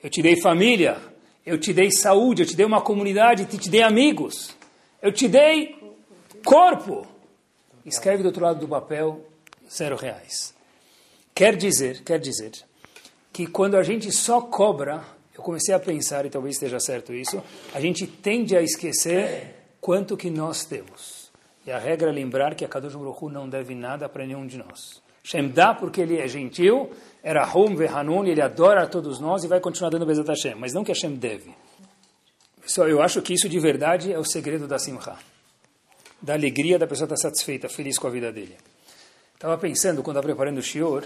Eu 0.00 0.08
te 0.08 0.22
dei 0.22 0.40
família. 0.40 0.98
Eu 1.44 1.58
te 1.58 1.72
dei 1.72 1.90
saúde. 1.90 2.42
Eu 2.42 2.46
te 2.46 2.54
dei 2.54 2.64
uma 2.64 2.80
comunidade. 2.80 3.42
Eu 3.42 3.58
te 3.58 3.68
dei 3.68 3.82
amigos. 3.82 4.56
Eu 5.02 5.10
te 5.10 5.26
dei 5.26 5.76
corpo. 6.44 7.04
Escreve 7.84 8.22
do 8.22 8.26
outro 8.26 8.44
lado 8.44 8.60
do 8.60 8.68
papel, 8.68 9.20
zero 9.68 9.96
reais. 9.96 10.54
Quer 11.34 11.56
dizer, 11.56 12.04
quer 12.04 12.20
dizer, 12.20 12.52
que 13.32 13.48
quando 13.48 13.76
a 13.76 13.82
gente 13.82 14.12
só 14.12 14.40
cobra, 14.40 15.02
eu 15.36 15.42
comecei 15.42 15.74
a 15.74 15.80
pensar, 15.80 16.24
e 16.24 16.30
talvez 16.30 16.54
esteja 16.54 16.78
certo 16.78 17.12
isso, 17.12 17.42
a 17.74 17.80
gente 17.80 18.06
tende 18.06 18.56
a 18.56 18.62
esquecer 18.62 19.61
quanto 19.82 20.16
que 20.16 20.30
nós 20.30 20.64
temos. 20.64 21.28
E 21.66 21.72
a 21.72 21.78
regra 21.78 22.08
é 22.08 22.12
lembrar 22.12 22.54
que 22.54 22.64
a 22.64 22.68
Kadosh 22.68 22.94
Baruch 22.94 23.24
não 23.24 23.48
deve 23.48 23.74
nada 23.74 24.08
para 24.08 24.24
nenhum 24.24 24.46
de 24.46 24.56
nós. 24.56 25.02
Shem 25.24 25.48
dá 25.48 25.74
porque 25.74 26.00
ele 26.00 26.18
é 26.18 26.28
gentil, 26.28 26.90
era 27.22 27.44
Hum 27.54 27.74
Vehanun, 27.74 28.24
ele 28.24 28.40
adora 28.40 28.84
a 28.84 28.86
todos 28.86 29.18
nós 29.18 29.42
e 29.42 29.48
vai 29.48 29.60
continuar 29.60 29.90
dando 29.90 30.06
Bezat 30.06 30.28
Hashem, 30.28 30.54
mas 30.54 30.72
não 30.72 30.84
que 30.84 30.92
Hashem 30.92 31.16
deve. 31.16 31.52
Pessoal, 32.60 32.88
eu 32.88 33.02
acho 33.02 33.20
que 33.22 33.34
isso 33.34 33.48
de 33.48 33.58
verdade 33.58 34.12
é 34.12 34.18
o 34.18 34.24
segredo 34.24 34.68
da 34.68 34.78
Simcha, 34.78 35.16
da 36.20 36.34
alegria 36.34 36.78
da 36.78 36.86
pessoa 36.86 37.06
estar 37.06 37.16
satisfeita, 37.16 37.68
feliz 37.68 37.98
com 37.98 38.06
a 38.06 38.10
vida 38.10 38.32
dele. 38.32 38.56
Estava 39.34 39.58
pensando, 39.58 40.02
quando 40.02 40.16
estava 40.16 40.26
preparando 40.26 40.58
o 40.58 40.62
Shior, 40.62 41.04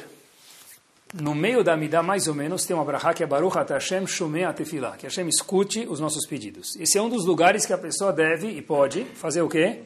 no 1.14 1.34
meio 1.34 1.62
da 1.62 1.76
Midah, 1.76 2.02
mais 2.02 2.26
ou 2.28 2.34
menos, 2.34 2.64
tem 2.64 2.74
uma 2.74 2.84
brachá 2.84 3.14
que 3.14 3.22
é 3.22 3.26
Baruch 3.26 3.56
Hashem 3.56 4.06
Shumei 4.06 4.44
Atefillah, 4.44 4.96
que 4.96 5.06
Hashem 5.06 5.28
escute 5.28 5.86
os 5.88 6.00
nossos 6.00 6.26
pedidos. 6.26 6.76
Esse 6.76 6.98
é 6.98 7.02
um 7.02 7.08
dos 7.08 7.24
lugares 7.24 7.64
que 7.64 7.72
a 7.72 7.78
pessoa 7.78 8.12
deve 8.12 8.48
e 8.48 8.60
pode 8.60 9.04
fazer 9.14 9.42
o 9.42 9.48
quê? 9.48 9.82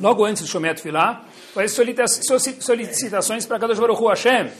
logo 0.00 0.24
antes 0.24 0.42
do 0.42 0.48
Shomet 0.48 0.80
Filah, 0.80 1.24
faz 1.52 1.72
solicitações 1.72 3.46
para 3.46 3.58
cada 3.58 3.74
Baruch 3.74 4.02
Hu 4.02 4.08
Hashem. 4.08 4.50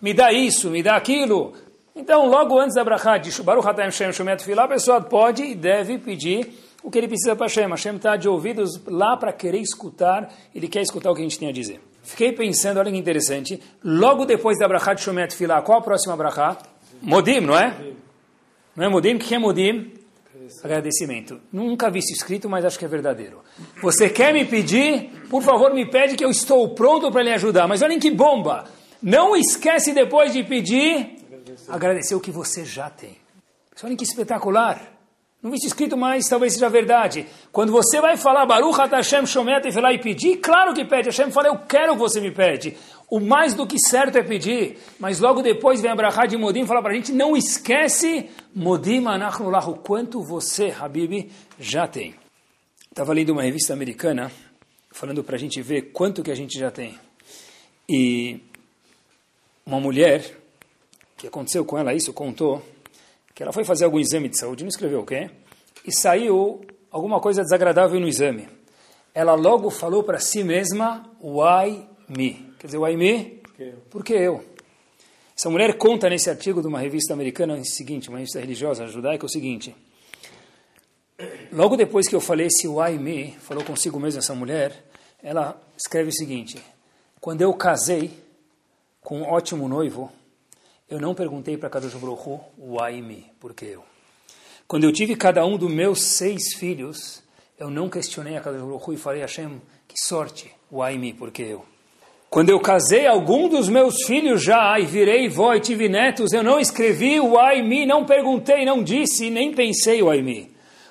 Me 0.00 0.14
dá 0.14 0.32
isso, 0.32 0.70
me 0.70 0.82
dá 0.82 0.96
aquilo. 0.96 1.52
Então, 1.94 2.26
logo 2.26 2.58
antes 2.58 2.74
da 2.74 2.84
Brachá 2.84 3.18
de 3.18 3.30
Baruch 3.42 3.66
Hashem 3.66 3.90
Shem 3.90 4.12
Shomet 4.12 4.42
Filah, 4.42 4.64
a 4.64 4.68
pessoa 4.68 5.00
pode 5.00 5.42
e 5.42 5.54
deve 5.54 5.98
pedir 5.98 6.48
o 6.82 6.90
que 6.90 6.98
ele 6.98 7.08
precisa 7.08 7.36
para 7.36 7.46
Hashem. 7.46 7.68
Hashem 7.68 7.96
está 7.96 8.16
de 8.16 8.28
ouvidos 8.28 8.80
lá 8.86 9.16
para 9.16 9.32
querer 9.32 9.60
escutar, 9.60 10.32
ele 10.54 10.68
quer 10.68 10.82
escutar 10.82 11.10
o 11.10 11.14
que 11.14 11.20
a 11.20 11.24
gente 11.24 11.38
tem 11.38 11.48
a 11.48 11.52
dizer. 11.52 11.80
Fiquei 12.02 12.32
pensando, 12.32 12.78
olha 12.78 12.90
que 12.90 12.96
interessante, 12.96 13.60
logo 13.84 14.24
depois 14.24 14.58
da 14.58 14.66
Brachá 14.66 14.94
de 14.94 15.02
Shomet 15.02 15.34
Filah, 15.34 15.62
qual 15.62 15.78
a 15.78 15.82
próxima 15.82 16.16
Brachá? 16.16 16.58
Modim, 17.02 17.40
não 17.40 17.56
é? 17.56 17.76
Não 18.74 18.84
é 18.84 18.88
Modim? 18.88 19.14
O 19.14 19.18
que 19.18 19.34
é 19.34 19.38
Modim? 19.38 19.92
Agradecimento. 20.64 21.40
Nunca 21.52 21.90
vi 21.90 22.00
isso 22.00 22.12
escrito, 22.12 22.48
mas 22.48 22.64
acho 22.64 22.78
que 22.78 22.84
é 22.84 22.88
verdadeiro. 22.88 23.40
Você 23.82 24.08
quer 24.10 24.32
me 24.32 24.44
pedir? 24.44 25.10
Por 25.30 25.42
favor, 25.42 25.72
me 25.72 25.86
pede 25.86 26.16
que 26.16 26.24
eu 26.24 26.30
estou 26.30 26.74
pronto 26.74 27.10
para 27.10 27.22
lhe 27.22 27.32
ajudar. 27.32 27.68
Mas 27.68 27.82
olhem 27.82 27.98
que 27.98 28.10
bomba! 28.10 28.64
Não 29.02 29.34
esquece 29.36 29.92
depois 29.92 30.32
de 30.32 30.42
pedir, 30.42 31.16
agradecer 31.68 32.14
o 32.14 32.20
que 32.20 32.30
você 32.30 32.64
já 32.64 32.90
tem. 32.90 33.16
Olhem 33.82 33.96
que 33.96 34.04
espetacular! 34.04 34.99
Não 35.42 35.54
isso 35.54 35.66
escrito, 35.66 35.96
mas 35.96 36.28
talvez 36.28 36.52
seja 36.52 36.68
verdade. 36.68 37.26
Quando 37.50 37.72
você 37.72 37.98
vai 37.98 38.16
falar 38.18 38.44
Baruch 38.44 38.78
Hashem 38.78 39.24
Shomet 39.24 39.66
e 39.66 39.72
falar 39.72 39.94
e 39.94 39.98
pedir, 39.98 40.36
claro 40.36 40.74
que 40.74 40.84
pede. 40.84 41.08
Hashem 41.08 41.30
fala, 41.30 41.48
eu 41.48 41.58
quero 41.58 41.94
que 41.94 41.98
você 41.98 42.20
me 42.20 42.30
pede. 42.30 42.76
O 43.08 43.18
mais 43.18 43.54
do 43.54 43.66
que 43.66 43.78
certo 43.78 44.16
é 44.16 44.22
pedir. 44.22 44.78
Mas 44.98 45.18
logo 45.18 45.40
depois 45.40 45.80
vem 45.80 45.90
a 45.90 45.96
Brachá 45.96 46.26
de 46.26 46.36
Modim 46.36 46.66
falar 46.66 46.82
para 46.82 46.92
a 46.92 46.94
gente, 46.94 47.10
não 47.10 47.34
esquece 47.34 48.28
Modim 48.54 49.06
Anachnulah, 49.06 49.66
o 49.68 49.76
quanto 49.76 50.22
você, 50.22 50.74
Habib, 50.78 51.30
já 51.58 51.88
tem. 51.88 52.14
Estava 52.90 53.14
lendo 53.14 53.30
uma 53.30 53.42
revista 53.42 53.72
americana, 53.72 54.30
falando 54.90 55.24
para 55.24 55.36
a 55.36 55.38
gente 55.38 55.62
ver 55.62 55.90
quanto 55.92 56.22
que 56.22 56.30
a 56.30 56.34
gente 56.34 56.58
já 56.58 56.70
tem. 56.70 56.98
E 57.88 58.40
uma 59.64 59.80
mulher, 59.80 60.36
que 61.16 61.26
aconteceu 61.26 61.64
com 61.64 61.78
ela 61.78 61.94
isso, 61.94 62.12
contou 62.12 62.62
que 63.40 63.42
ela 63.42 63.54
foi 63.54 63.64
fazer 63.64 63.86
algum 63.86 63.98
exame 63.98 64.28
de 64.28 64.36
saúde, 64.36 64.64
não 64.64 64.68
escreveu 64.68 65.00
o 65.00 65.06
quê, 65.06 65.30
e 65.86 65.90
saiu 65.90 66.60
alguma 66.90 67.18
coisa 67.20 67.42
desagradável 67.42 67.98
no 67.98 68.06
exame. 68.06 68.46
Ela 69.14 69.32
logo 69.32 69.70
falou 69.70 70.04
para 70.04 70.18
si 70.18 70.44
mesma, 70.44 71.10
why 71.18 71.88
me? 72.06 72.52
Quer 72.58 72.66
dizer, 72.66 72.76
why 72.76 72.94
me? 72.98 73.40
Porque 73.88 74.12
eu. 74.12 74.44
Essa 75.34 75.48
mulher 75.48 75.78
conta 75.78 76.10
nesse 76.10 76.28
artigo 76.28 76.60
de 76.60 76.66
uma 76.66 76.80
revista 76.80 77.14
americana 77.14 77.54
o 77.54 77.64
seguinte, 77.64 78.10
uma 78.10 78.18
revista 78.18 78.38
religiosa 78.40 78.86
judaica, 78.88 79.24
o 79.24 79.30
seguinte. 79.30 79.74
Logo 81.50 81.78
depois 81.78 82.06
que 82.06 82.14
eu 82.14 82.20
falei 82.20 82.48
esse 82.48 82.68
why 82.68 82.98
me, 82.98 83.38
falou 83.40 83.64
consigo 83.64 83.98
mesma 83.98 84.18
essa 84.18 84.34
mulher, 84.34 84.84
ela 85.22 85.58
escreve 85.78 86.10
o 86.10 86.12
seguinte, 86.12 86.62
quando 87.18 87.40
eu 87.40 87.54
casei 87.54 88.10
com 89.00 89.22
um 89.22 89.30
ótimo 89.30 89.66
noivo, 89.66 90.12
eu 90.90 90.98
não 90.98 91.14
perguntei 91.14 91.56
para 91.56 91.70
Kadosh 91.70 91.94
Baruch 91.94 92.28
Hu, 92.28 92.40
why 92.58 93.00
me? 93.00 93.26
Por 93.38 93.54
que 93.54 93.66
eu? 93.66 93.84
Quando 94.66 94.84
eu 94.84 94.92
tive 94.92 95.14
cada 95.14 95.46
um 95.46 95.56
dos 95.56 95.72
meus 95.72 96.02
seis 96.02 96.54
filhos, 96.54 97.22
eu 97.56 97.70
não 97.70 97.88
questionei 97.88 98.36
a 98.36 98.40
Kadosh 98.40 98.62
Baruch 98.62 98.90
Hu 98.90 98.92
e 98.94 98.96
falei, 98.96 99.20
Hashem, 99.20 99.60
que 99.86 99.94
sorte, 99.96 100.50
why 100.70 100.98
me? 100.98 101.14
Por 101.14 101.30
que 101.30 101.42
eu? 101.42 101.64
Quando 102.28 102.50
eu 102.50 102.60
casei 102.60 103.06
algum 103.06 103.48
dos 103.48 103.68
meus 103.68 104.04
filhos 104.04 104.42
já 104.42 104.78
e 104.78 104.86
virei 104.86 105.28
vó 105.28 105.54
e 105.54 105.60
tive 105.60 105.88
netos, 105.88 106.32
eu 106.32 106.42
não 106.42 106.58
escrevi 106.58 107.20
why 107.20 107.62
me, 107.62 107.86
não 107.86 108.04
perguntei, 108.04 108.64
não 108.64 108.82
disse, 108.82 109.30
nem 109.30 109.52
pensei 109.52 110.02
why 110.02 110.20
me. 110.22 110.50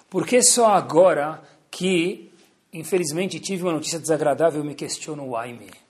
Porque 0.09 0.41
só 0.41 0.67
agora 0.67 1.41
que, 1.69 2.31
infelizmente, 2.73 3.39
tive 3.39 3.63
uma 3.63 3.73
notícia 3.73 3.99
desagradável, 3.99 4.61
eu 4.61 4.65
me 4.65 4.75
questiono 4.75 5.35
why 5.35 5.53
me. 5.53 5.88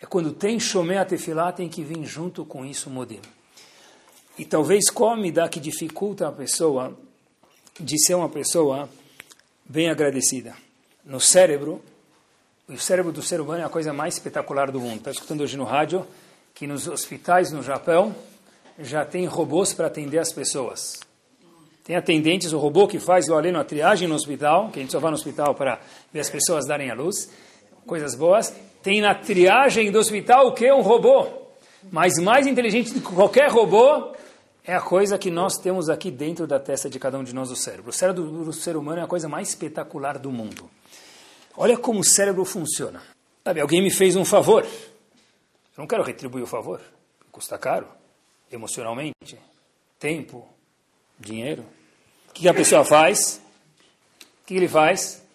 É 0.00 0.04
quando 0.06 0.32
tem 0.32 0.60
Shomé 0.60 1.02
Tefilá, 1.04 1.52
tem 1.52 1.68
que 1.68 1.82
vir 1.82 2.04
junto 2.04 2.44
com 2.44 2.64
isso 2.64 2.90
o 2.90 2.92
modelo. 2.92 3.22
E 4.38 4.44
talvez 4.44 4.90
qual 4.90 5.16
me 5.16 5.32
dá 5.32 5.48
que 5.48 5.58
dificulta 5.58 6.28
a 6.28 6.32
pessoa 6.32 6.96
de 7.80 7.98
ser 8.04 8.14
uma 8.14 8.28
pessoa 8.28 8.88
bem 9.64 9.88
agradecida. 9.88 10.54
No 11.04 11.20
cérebro, 11.20 11.82
o 12.68 12.78
cérebro 12.78 13.12
do 13.12 13.22
ser 13.22 13.40
humano 13.40 13.62
é 13.62 13.64
a 13.64 13.70
coisa 13.70 13.92
mais 13.92 14.14
espetacular 14.14 14.70
do 14.70 14.80
mundo. 14.80 14.96
Está 14.96 15.10
escutando 15.10 15.40
hoje 15.42 15.56
no 15.56 15.64
rádio 15.64 16.06
que 16.54 16.66
nos 16.66 16.86
hospitais 16.86 17.50
no 17.50 17.62
Japão 17.62 18.14
já 18.78 19.04
tem 19.04 19.24
robôs 19.24 19.72
para 19.72 19.86
atender 19.86 20.18
as 20.18 20.32
pessoas. 20.32 21.00
Tem 21.84 21.96
atendentes, 21.96 22.52
o 22.52 22.58
robô 22.58 22.86
que 22.88 22.98
faz 22.98 23.28
o 23.28 23.34
aleno, 23.34 23.58
a 23.58 23.64
triagem 23.64 24.08
no 24.08 24.14
hospital, 24.14 24.70
que 24.70 24.80
a 24.80 24.82
gente 24.82 24.90
só 24.90 24.98
vai 24.98 25.10
no 25.10 25.16
hospital 25.16 25.54
para 25.54 25.80
ver 26.12 26.20
as 26.20 26.28
pessoas 26.28 26.66
darem 26.66 26.90
a 26.90 26.94
luz, 26.94 27.30
coisas 27.86 28.14
boas 28.14 28.52
tem 28.86 29.00
na 29.00 29.16
triagem 29.16 29.90
do 29.90 29.98
hospital 29.98 30.46
o 30.46 30.52
que? 30.52 30.70
Um 30.70 30.80
robô. 30.80 31.26
Mas 31.90 32.20
mais 32.22 32.46
inteligente 32.46 32.94
do 32.94 33.00
que 33.00 33.12
qualquer 33.12 33.50
robô 33.50 34.14
é 34.62 34.76
a 34.76 34.80
coisa 34.80 35.18
que 35.18 35.28
nós 35.28 35.58
temos 35.58 35.88
aqui 35.88 36.08
dentro 36.08 36.46
da 36.46 36.60
testa 36.60 36.88
de 36.88 36.96
cada 36.96 37.18
um 37.18 37.24
de 37.24 37.34
nós, 37.34 37.50
o 37.50 37.56
cérebro. 37.56 37.90
O 37.90 37.92
cérebro 37.92 38.44
do 38.44 38.52
ser 38.52 38.76
humano 38.76 39.00
é 39.00 39.02
a 39.02 39.08
coisa 39.08 39.28
mais 39.28 39.48
espetacular 39.48 40.20
do 40.20 40.30
mundo. 40.30 40.70
Olha 41.56 41.76
como 41.76 41.98
o 41.98 42.04
cérebro 42.04 42.44
funciona. 42.44 43.02
Sabe, 43.42 43.60
alguém 43.60 43.82
me 43.82 43.90
fez 43.90 44.14
um 44.14 44.24
favor. 44.24 44.62
Eu 44.62 45.78
não 45.78 45.88
quero 45.88 46.04
retribuir 46.04 46.44
o 46.44 46.46
favor. 46.46 46.80
Custa 47.32 47.58
caro, 47.58 47.88
emocionalmente, 48.52 49.36
tempo, 49.98 50.48
dinheiro. 51.18 51.64
O 52.30 52.32
que 52.32 52.48
a 52.48 52.54
pessoa 52.54 52.84
faz? 52.84 53.42
O 54.42 54.46
que 54.46 54.54
ele 54.54 54.68
faz? 54.68 55.26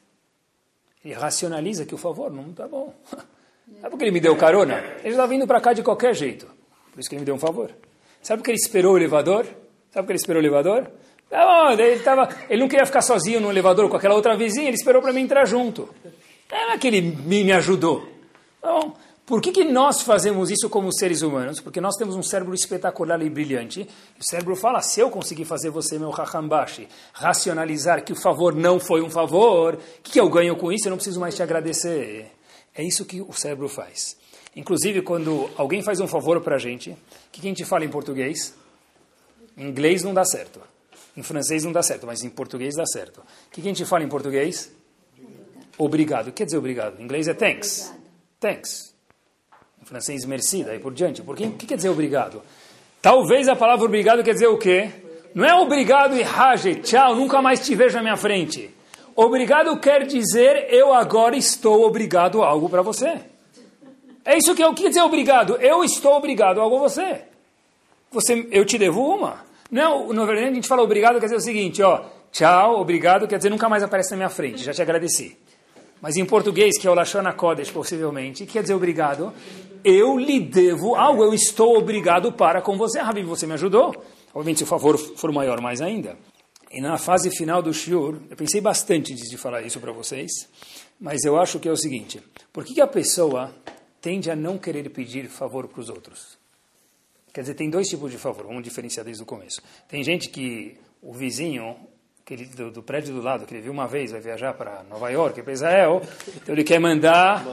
Ele 1.04 1.16
racionaliza 1.16 1.86
que 1.86 1.94
o 1.94 1.98
favor 1.98 2.32
não 2.32 2.52
está 2.52 2.66
bom. 2.66 2.96
Sabe 3.80 3.92
por 3.92 3.98
que 3.98 4.04
ele 4.04 4.12
me 4.12 4.20
deu 4.20 4.36
carona? 4.36 4.84
Ele 5.04 5.10
está 5.10 5.26
vindo 5.26 5.48
para 5.48 5.62
cá 5.62 5.74
de 5.74 5.84
qualquer 5.84 6.14
jeito. 6.14 6.48
Por 6.92 7.00
isso 7.00 7.10
que 7.10 7.16
ele 7.16 7.22
me 7.22 7.26
deu 7.26 7.36
um 7.36 7.40
favor. 7.40 7.72
Sabe 8.22 8.42
por 8.42 8.46
que 8.46 8.52
ele 8.52 8.58
esperou 8.58 8.94
o 8.94 8.98
elevador? 8.98 9.46
Sabe 9.92 10.04
por 10.04 10.08
que 10.08 10.12
ele 10.12 10.20
esperou 10.20 10.42
o 10.42 10.46
elevador? 10.46 10.92
Não, 11.32 11.72
ele, 11.72 12.00
tava, 12.00 12.28
ele 12.50 12.62
não 12.62 12.68
queria 12.68 12.86
ficar 12.86 13.02
sozinho 13.02 13.40
no 13.40 13.50
elevador 13.50 13.88
com 13.90 13.96
aquela 13.96 14.16
outra 14.16 14.36
vizinha, 14.36 14.68
ele 14.68 14.76
esperou 14.76 15.02
para 15.02 15.14
mim 15.14 15.22
entrar 15.22 15.46
junto. 15.46 15.88
Não 16.52 16.72
é 16.74 16.78
que 16.78 16.88
ele 16.88 17.02
me, 17.02 17.52
ajudou. 17.54 18.06
Então, 18.60 18.94
por 19.26 19.42
que, 19.42 19.54
que 19.54 19.64
nós 19.64 20.02
fazemos 20.02 20.52
isso 20.52 20.70
como 20.70 20.92
seres 20.94 21.22
humanos? 21.22 21.62
Porque 21.62 21.80
nós 21.80 21.96
temos 21.96 22.18
um 22.18 22.22
cérebro 22.22 22.54
espetacular 22.54 23.22
e 23.22 23.30
brilhante. 23.30 23.88
O 24.20 24.30
cérebro 24.30 24.58
fala, 24.58 24.82
se 24.82 25.00
eu 25.00 25.10
conseguir 25.10 25.46
fazer 25.46 25.70
você, 25.70 25.98
meu 25.98 26.10
Hakambashi, 26.10 26.90
racionalizar 27.14 28.04
que 28.04 28.12
o 28.12 28.22
favor 28.22 28.54
não 28.54 28.78
foi 28.78 29.02
um 29.02 29.10
favor, 29.10 29.76
o 29.76 29.78
que, 30.04 30.12
que 30.12 30.20
eu 30.20 30.30
ganho 30.30 30.58
com 30.58 30.70
isso? 30.70 30.88
Eu 30.88 30.90
não 30.90 30.98
preciso 30.98 31.22
mais 31.22 31.34
te 31.34 31.42
agradecer. 31.42 32.30
É 32.76 32.84
isso 32.84 33.06
que 33.06 33.22
o 33.22 33.34
cérebro 33.34 33.68
faz. 33.68 34.18
Inclusive, 34.56 35.02
quando 35.02 35.50
alguém 35.56 35.82
faz 35.82 36.00
um 36.00 36.08
favor 36.08 36.42
para 36.42 36.56
a 36.56 36.60
gente, 36.60 36.92
o 36.92 36.98
que, 37.32 37.40
a 37.40 37.44
gente 37.44 37.66
fala 37.66 37.86
em 37.86 37.90
português? 37.90 38.54
Em 39.58 39.68
inglês 39.68 40.04
não 40.04 40.14
dá 40.14 40.26
certo. 40.26 40.62
Em 41.16 41.24
francês 41.24 41.64
não 41.64 41.72
dá 41.72 41.84
certo, 41.84 42.06
mas 42.06 42.24
em 42.24 42.30
português 42.30 42.76
dá 42.76 42.86
certo. 42.86 43.20
O 43.20 43.52
que, 43.52 43.62
a 43.62 43.64
gente 43.64 43.86
fala 43.86 44.04
em 44.04 44.10
português? 44.10 44.72
Obrigado. 45.78 46.28
O 46.28 46.32
que 46.32 46.38
quer 46.38 46.46
dizer 46.46 46.58
obrigado? 46.58 47.00
Em 47.00 47.04
inglês 47.04 47.28
é 47.28 47.34
thanks. 47.34 47.94
Thanks. 48.40 48.94
Em 49.82 49.86
francês, 49.86 50.26
merci, 50.26 50.64
daí 50.64 50.80
por 50.80 50.94
diante. 50.94 51.22
Por 51.22 51.36
o 51.36 51.38
que 51.38 51.66
quer 51.66 51.76
dizer 51.76 51.90
obrigado? 51.90 52.42
Talvez 53.02 53.48
a 53.48 53.56
palavra 53.56 53.86
obrigado 53.86 54.24
quer 54.24 54.34
dizer 54.34 54.48
o 54.48 54.58
quê? 54.58 54.92
Não 55.34 55.46
é 55.46 55.54
obrigado 55.56 56.16
e 56.16 56.22
rage, 56.22 56.76
tchau, 56.76 57.16
nunca 57.16 57.42
mais 57.42 57.66
te 57.66 57.74
vejo 57.74 57.96
na 57.96 58.04
minha 58.04 58.18
frente. 58.18 58.70
Obrigado 59.16 59.78
quer 59.80 60.06
dizer 60.06 60.68
eu 60.70 60.94
agora 60.94 61.36
estou 61.36 61.86
obrigado 61.86 62.42
a 62.42 62.48
algo 62.48 62.70
para 62.70 62.82
você. 62.82 63.20
É 64.24 64.38
isso 64.38 64.56
que 64.56 64.64
eu 64.64 64.74
quis 64.74 64.90
dizer 64.90 65.02
obrigado. 65.02 65.58
Eu 65.58 65.84
estou 65.84 66.14
obrigado 66.14 66.60
a 66.60 66.64
algo 66.64 66.78
a 66.78 66.80
você. 66.80 67.22
você. 68.12 68.48
Eu 68.52 68.66
te 68.66 68.78
devo 68.78 69.02
uma. 69.02 69.44
Não, 69.70 70.12
na 70.12 70.26
verdade 70.26 70.50
a 70.50 70.54
gente 70.54 70.68
fala 70.68 70.82
obrigado 70.82 71.20
quer 71.20 71.28
dizer 71.28 71.38
o 71.38 71.42
seguinte, 71.42 71.82
ó, 71.82 72.02
tchau, 72.32 72.82
obrigado, 72.82 73.26
quer 73.26 73.38
dizer 73.38 73.50
nunca 73.50 73.70
mais 73.70 73.84
aparece 73.84 74.12
na 74.12 74.18
minha 74.18 74.30
frente, 74.30 74.64
já 74.64 74.74
te 74.74 74.82
agradeci. 74.82 75.38
Mas 76.02 76.18
em 76.18 76.26
português, 76.26 76.78
que 76.78 76.86
é 76.86 76.92
o 76.92 76.94
Lashon 76.94 77.32
Kodesh, 77.34 77.72
possivelmente, 77.72 78.46
quer 78.46 78.64
dizer 78.64 78.74
obrigado, 78.74 79.32
eu 79.84 80.18
lhe 80.18 80.40
devo 80.40 80.96
algo, 80.96 81.24
eu 81.24 81.34
estou 81.34 81.78
obrigado 81.78 82.32
para 82.34 82.62
com 82.62 82.76
você. 82.76 83.00
Habib, 83.00 83.26
você 83.26 83.48
me 83.48 83.54
ajudou? 83.54 83.96
Obviamente, 84.34 84.58
se 84.58 84.64
o 84.64 84.68
favor 84.68 84.98
for 84.98 85.32
maior, 85.32 85.62
mais 85.62 85.80
ainda. 85.80 86.18
E 86.74 86.80
na 86.80 86.98
fase 86.98 87.30
final 87.30 87.62
do 87.62 87.74
Shiur, 87.74 88.18
eu 88.30 88.38
pensei 88.38 88.62
bastante 88.62 89.14
antes 89.14 89.30
de 89.30 89.38
falar 89.38 89.62
isso 89.62 89.80
para 89.80 89.92
vocês, 89.92 90.32
mas 91.00 91.24
eu 91.26 91.38
acho 91.38 91.60
que 91.60 91.68
é 91.68 91.72
o 91.72 91.76
seguinte, 91.76 92.22
por 92.54 92.64
que, 92.64 92.76
que 92.76 92.82
a 92.82 92.88
pessoa 92.88 93.54
tende 94.00 94.32
a 94.32 94.36
não 94.36 94.58
querer 94.58 94.90
pedir 94.90 95.28
favor 95.28 95.68
para 95.68 95.82
os 95.82 95.90
outros? 95.90 96.38
Quer 97.34 97.42
dizer, 97.42 97.56
tem 97.56 97.70
dois 97.70 97.88
tipos 97.88 98.12
de 98.12 98.18
favor, 98.18 98.46
vamos 98.46 98.64
diferenciar 98.64 99.06
desde 99.06 99.22
o 99.22 99.26
começo. 99.26 99.62
Tem 99.88 100.04
gente 100.04 100.30
que 100.30 100.78
o 101.02 101.14
vizinho 101.14 101.76
ele, 102.34 102.46
do, 102.46 102.72
do, 102.72 102.82
prédio 102.82 103.14
do 103.14 103.22
lado, 103.22 103.46
que 103.46 103.54
ele 103.54 103.62
viu 103.62 103.74
uma 103.74 103.88
vez, 103.88 104.12
vai 104.12 104.22
viajar 104.22 104.54
para 104.54 104.84
Nova 104.90 105.10
York, 105.10 105.42
para 105.42 105.52
Israel, 105.52 106.02
então 106.38 106.56
ele 106.56 106.64
quer 106.64 106.80
mandar 106.80 107.46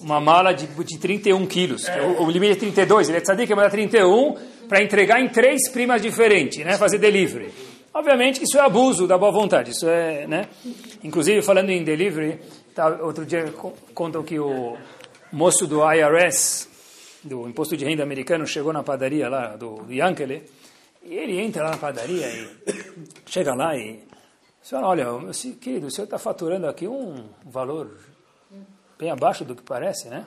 uma 0.00 0.20
mala 0.20 0.54
de, 0.54 0.66
de 0.66 0.98
31 0.98 1.46
quilos. 1.46 1.86
É. 1.86 2.00
O, 2.00 2.22
o, 2.22 2.30
limite 2.30 2.52
é 2.52 2.56
32, 2.56 3.10
ele 3.10 3.18
é 3.18 3.24
sabia 3.24 3.46
que 3.46 3.54
mandar 3.54 3.70
31 3.70 4.34
para 4.66 4.82
entregar 4.82 5.20
em 5.20 5.28
três 5.28 5.68
primas 5.70 6.00
diferentes, 6.00 6.64
né, 6.64 6.78
fazer 6.78 6.96
delivery. 6.98 7.52
Obviamente 7.94 8.38
que 8.38 8.44
isso 8.44 8.58
é 8.58 8.60
abuso 8.60 9.06
da 9.06 9.18
boa 9.18 9.30
vontade, 9.30 9.70
isso 9.70 9.88
é, 9.88 10.26
né? 10.26 10.48
Inclusive, 11.04 11.42
falando 11.42 11.70
em 11.70 11.84
delivery, 11.84 12.40
tá, 12.74 12.88
outro 13.02 13.26
dia 13.26 13.52
contam 13.94 14.22
que 14.22 14.38
o 14.38 14.76
moço 15.30 15.66
do 15.66 15.80
IRS, 15.92 16.68
do 17.22 17.48
Imposto 17.48 17.76
de 17.76 17.84
Renda 17.84 18.02
Americano, 18.02 18.46
chegou 18.46 18.72
na 18.72 18.82
padaria 18.82 19.28
lá 19.28 19.56
do 19.56 19.84
Yankele, 19.90 20.42
e 21.02 21.14
ele 21.14 21.38
entra 21.38 21.64
lá 21.64 21.70
na 21.72 21.76
padaria 21.76 22.26
e 22.28 22.48
chega 23.26 23.54
lá 23.54 23.76
e 23.76 24.04
Senhora, 24.62 24.86
olha, 24.86 25.06
querido, 25.60 25.88
o 25.88 25.90
senhor 25.90 26.04
está 26.04 26.18
faturando 26.18 26.68
aqui 26.68 26.86
um 26.86 27.28
valor 27.44 27.98
bem 28.96 29.10
abaixo 29.10 29.44
do 29.44 29.56
que 29.56 29.62
parece, 29.62 30.08
né? 30.08 30.24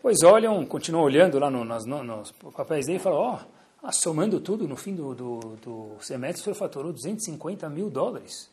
Pois 0.00 0.22
olham, 0.22 0.64
continuam 0.64 1.04
olhando 1.04 1.40
lá 1.40 1.50
no, 1.50 1.64
nos, 1.64 1.84
nos, 1.84 2.30
papéis 2.54 2.86
dele 2.86 2.98
e 2.98 3.02
falam, 3.02 3.18
ó, 3.18 3.34
oh, 3.34 3.57
somando 3.92 4.40
tudo, 4.40 4.66
no 4.66 4.76
fim 4.76 4.94
do, 4.94 5.14
do, 5.14 5.38
do, 5.62 5.96
semestre 6.00 6.40
o 6.40 6.44
senhor 6.44 6.56
faturou 6.56 6.92
250 6.92 7.68
mil 7.68 7.88
dólares. 7.88 8.50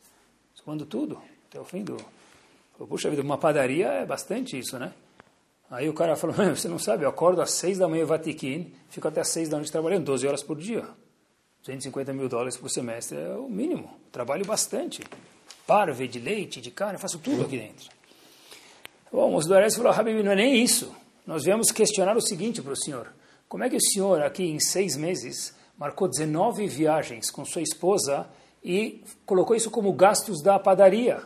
Somando 0.54 0.86
tudo, 0.86 1.22
até 1.50 1.60
o 1.60 1.66
fim 1.66 1.84
do... 1.84 1.98
Puxa 2.88 3.10
vida, 3.10 3.22
uma 3.22 3.38
padaria 3.38 3.88
é 3.88 4.06
bastante 4.06 4.58
isso, 4.58 4.78
né? 4.78 4.94
Aí 5.70 5.90
o 5.90 5.94
cara 5.94 6.16
falou, 6.18 6.36
você 6.36 6.68
não 6.68 6.80
sabe, 6.80 7.06
eu 7.06 7.10
acordo 7.10 7.42
às 7.42 7.52
seis 7.52 7.78
da 7.78 7.88
manhã 7.88 8.04
em 8.04 8.06
Vatiquim, 8.06 8.74
fico 8.90 9.08
até 9.08 9.22
às 9.22 9.30
seis 9.30 9.50
da 9.50 9.58
noite 9.58 9.72
trabalhando, 9.72 10.06
12 10.06 10.28
horas 10.28 10.44
por 10.44 10.58
dia. 10.58 10.86
250 11.62 12.14
mil 12.14 12.30
dólares 12.30 12.56
por 12.56 12.70
semestre 12.70 13.18
é 13.18 13.30
o 13.30 13.50
mínimo. 13.50 13.90
Trabalho 14.12 14.46
bastante. 14.46 15.04
Parve 15.66 16.08
de 16.08 16.20
leite, 16.20 16.62
de 16.62 16.70
carne, 16.70 17.00
faço 17.00 17.18
tudo 17.18 17.44
aqui 17.44 17.58
dentro. 17.58 17.90
Bom, 19.12 19.36
o 19.36 19.54
Ares 19.54 19.76
falou, 19.76 19.92
Habib, 19.92 20.22
não 20.22 20.34
é 20.34 20.36
nem 20.36 20.64
isso. 20.64 20.94
Nós 21.26 21.44
viemos 21.44 21.72
questionar 21.72 22.16
o 22.16 22.22
seguinte 22.22 22.62
para 22.62 22.74
o 22.74 22.76
senhor. 22.76 23.12
Como 23.48 23.64
é 23.64 23.70
que 23.70 23.78
o 23.78 23.82
senhor, 23.82 24.22
aqui 24.24 24.44
em 24.44 24.60
seis 24.60 24.98
meses, 24.98 25.56
marcou 25.78 26.08
19 26.08 26.66
viagens 26.68 27.30
com 27.30 27.46
sua 27.46 27.62
esposa 27.62 28.28
e 28.64 29.04
colocou 29.26 29.56
isso 29.56 29.70
como 29.70 29.94
gastos 29.94 30.42
da 30.42 30.58
padaria? 30.58 31.22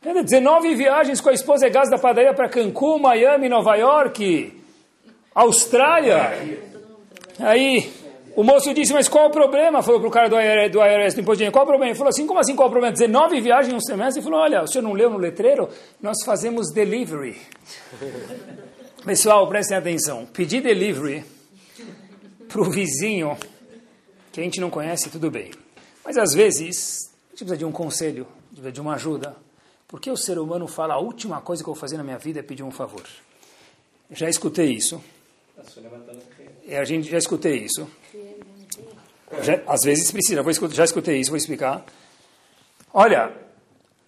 19 0.00 0.74
viagens 0.74 1.20
com 1.20 1.28
a 1.28 1.34
esposa 1.34 1.66
é 1.66 1.70
gasto 1.70 1.90
da 1.90 1.98
padaria 1.98 2.32
para 2.32 2.48
Cancún, 2.48 2.98
Miami, 2.98 3.48
Nova 3.48 3.76
York, 3.76 4.58
Austrália. 5.34 6.32
Aí, 7.38 7.92
o 8.34 8.42
moço 8.42 8.72
disse, 8.72 8.92
mas 8.94 9.08
qual 9.08 9.26
o 9.26 9.30
problema? 9.30 9.82
Falou 9.82 10.00
para 10.00 10.08
o 10.08 10.12
cara 10.12 10.28
do 10.28 10.40
IRS, 10.40 10.70
do 10.70 10.80
IRS 10.80 11.16
do 11.16 11.20
Imposto 11.20 11.44
de 11.44 11.50
qual 11.50 11.64
o 11.64 11.66
problema? 11.66 11.90
Ele 11.90 11.98
falou 11.98 12.08
assim, 12.08 12.26
como 12.26 12.40
assim 12.40 12.56
qual 12.56 12.68
o 12.68 12.70
problema? 12.70 12.92
19 12.92 13.40
viagens 13.40 13.74
no 13.74 13.84
semestre? 13.84 14.20
Ele 14.20 14.30
falou, 14.30 14.40
olha, 14.40 14.62
o 14.62 14.66
senhor 14.66 14.82
não 14.82 14.94
leu 14.94 15.10
no 15.10 15.18
letreiro? 15.18 15.68
Nós 16.00 16.16
fazemos 16.24 16.72
delivery. 16.72 17.36
Pessoal, 19.04 19.48
prestem 19.48 19.76
atenção. 19.76 20.26
Pedir 20.26 20.60
delivery 20.60 21.24
para 22.48 22.60
o 22.60 22.70
vizinho 22.70 23.38
que 24.32 24.40
a 24.40 24.42
gente 24.42 24.60
não 24.60 24.70
conhece, 24.70 25.08
tudo 25.08 25.30
bem. 25.30 25.52
Mas 26.04 26.16
às 26.18 26.34
vezes, 26.34 27.10
a 27.28 27.30
gente 27.30 27.38
precisa 27.38 27.56
de 27.56 27.64
um 27.64 27.72
conselho, 27.72 28.26
de 28.50 28.80
uma 28.80 28.94
ajuda. 28.94 29.36
Porque 29.86 30.10
o 30.10 30.16
ser 30.16 30.38
humano 30.38 30.66
fala, 30.66 30.94
a 30.94 30.98
última 30.98 31.40
coisa 31.40 31.62
que 31.62 31.68
eu 31.68 31.74
vou 31.74 31.80
fazer 31.80 31.96
na 31.96 32.02
minha 32.02 32.18
vida 32.18 32.40
é 32.40 32.42
pedir 32.42 32.62
um 32.62 32.70
favor. 32.70 33.04
Já 34.10 34.28
escutei 34.28 34.72
isso. 34.72 35.02
É, 36.66 36.78
a 36.78 36.84
gente 36.84 37.08
já 37.08 37.18
escutei 37.18 37.64
isso. 37.64 37.88
Já, 39.42 39.62
às 39.66 39.82
vezes 39.82 40.10
precisa, 40.10 40.42
vou, 40.42 40.52
já 40.70 40.84
escutei 40.84 41.20
isso, 41.20 41.30
vou 41.30 41.38
explicar. 41.38 41.84
Olha, 42.92 43.32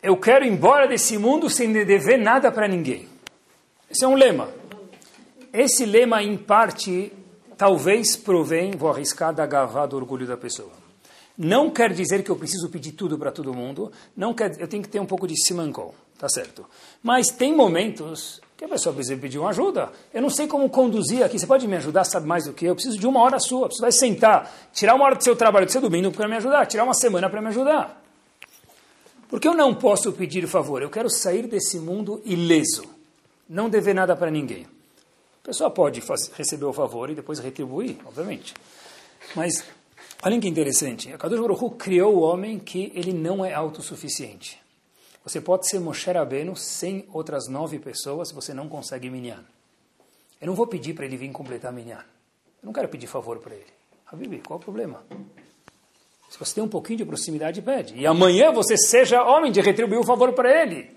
eu 0.02 0.16
quero 0.16 0.44
ir 0.44 0.48
embora 0.48 0.88
desse 0.88 1.16
mundo 1.16 1.48
sem 1.48 1.72
dever 1.72 2.18
nada 2.18 2.50
para 2.50 2.66
ninguém. 2.66 3.08
Esse 3.88 4.04
é 4.04 4.08
um 4.08 4.14
lema. 4.14 4.59
Esse 5.52 5.84
lema, 5.84 6.22
em 6.22 6.36
parte, 6.36 7.12
talvez 7.56 8.16
provém, 8.16 8.70
vou 8.72 8.90
arriscar, 8.90 9.34
da 9.34 9.44
gavá 9.46 9.84
do 9.84 9.96
orgulho 9.96 10.26
da 10.26 10.36
pessoa. 10.36 10.70
Não 11.36 11.70
quer 11.70 11.92
dizer 11.92 12.22
que 12.22 12.30
eu 12.30 12.36
preciso 12.36 12.68
pedir 12.68 12.92
tudo 12.92 13.18
para 13.18 13.32
todo 13.32 13.52
mundo, 13.52 13.90
não 14.16 14.32
quer, 14.32 14.60
eu 14.60 14.68
tenho 14.68 14.82
que 14.82 14.88
ter 14.88 15.00
um 15.00 15.06
pouco 15.06 15.26
de 15.26 15.34
simancol, 15.42 15.94
tá 16.18 16.28
certo? 16.28 16.66
Mas 17.02 17.28
tem 17.30 17.56
momentos 17.56 18.40
que 18.56 18.64
a 18.64 18.68
pessoa 18.68 18.94
precisa 18.94 19.18
pedir 19.18 19.38
uma 19.38 19.48
ajuda. 19.48 19.90
Eu 20.12 20.20
não 20.20 20.28
sei 20.28 20.46
como 20.46 20.68
conduzir 20.68 21.24
aqui, 21.24 21.38
você 21.38 21.46
pode 21.46 21.66
me 21.66 21.76
ajudar, 21.76 22.04
sabe 22.04 22.26
mais 22.26 22.44
do 22.44 22.52
que 22.52 22.66
eu? 22.66 22.68
Eu 22.70 22.74
preciso 22.74 22.98
de 22.98 23.06
uma 23.06 23.20
hora 23.20 23.38
sua, 23.40 23.68
você 23.68 23.80
vai 23.80 23.90
sentar, 23.90 24.54
tirar 24.72 24.94
uma 24.94 25.06
hora 25.06 25.16
do 25.16 25.24
seu 25.24 25.34
trabalho 25.34 25.66
do 25.66 25.72
seu 25.72 25.80
domingo 25.80 26.12
para 26.12 26.28
me 26.28 26.36
ajudar, 26.36 26.66
tirar 26.66 26.84
uma 26.84 26.94
semana 26.94 27.28
para 27.30 27.40
me 27.40 27.48
ajudar. 27.48 28.04
Porque 29.28 29.48
eu 29.48 29.54
não 29.54 29.74
posso 29.74 30.12
pedir 30.12 30.46
favor, 30.46 30.82
eu 30.82 30.90
quero 30.90 31.08
sair 31.08 31.46
desse 31.46 31.78
mundo 31.78 32.20
ileso, 32.24 32.84
não 33.48 33.70
dever 33.70 33.94
nada 33.94 34.14
para 34.14 34.30
ninguém. 34.30 34.66
A 35.42 35.46
pessoa 35.46 35.70
pode 35.70 36.00
fazer, 36.00 36.32
receber 36.34 36.66
o 36.66 36.72
favor 36.72 37.10
e 37.10 37.14
depois 37.14 37.38
retribuir, 37.38 37.96
obviamente. 38.04 38.54
Mas, 39.34 39.64
olha 40.22 40.38
que 40.38 40.48
interessante, 40.48 41.12
a 41.12 41.18
Kadosh 41.18 41.40
Baruch 41.40 41.76
criou 41.76 42.16
o 42.16 42.20
homem 42.20 42.58
que 42.58 42.92
ele 42.94 43.12
não 43.12 43.44
é 43.44 43.54
autossuficiente. 43.54 44.60
Você 45.24 45.40
pode 45.40 45.68
ser 45.68 45.80
Moshe 45.80 46.10
Rabbeinu 46.10 46.56
sem 46.56 47.06
outras 47.12 47.46
nove 47.48 47.78
pessoas 47.78 48.32
você 48.32 48.54
não 48.54 48.68
consegue 48.68 49.10
minyan. 49.10 49.44
Eu 50.40 50.46
não 50.46 50.54
vou 50.54 50.66
pedir 50.66 50.94
para 50.94 51.04
ele 51.04 51.16
vir 51.16 51.30
completar 51.30 51.72
minyan. 51.72 52.04
Eu 52.62 52.66
não 52.66 52.72
quero 52.72 52.88
pedir 52.88 53.06
favor 53.06 53.38
para 53.38 53.54
ele. 53.54 53.66
Habibi, 54.06 54.40
qual 54.40 54.58
o 54.58 54.62
problema? 54.62 55.04
Se 56.30 56.38
você 56.38 56.54
tem 56.54 56.64
um 56.64 56.68
pouquinho 56.68 56.98
de 56.98 57.04
proximidade, 57.04 57.60
pede. 57.60 57.94
E 57.96 58.06
amanhã 58.06 58.50
você 58.50 58.76
seja 58.76 59.22
homem 59.22 59.52
de 59.52 59.60
retribuir 59.60 60.00
o 60.00 60.04
favor 60.04 60.32
para 60.32 60.62
ele. 60.62 60.90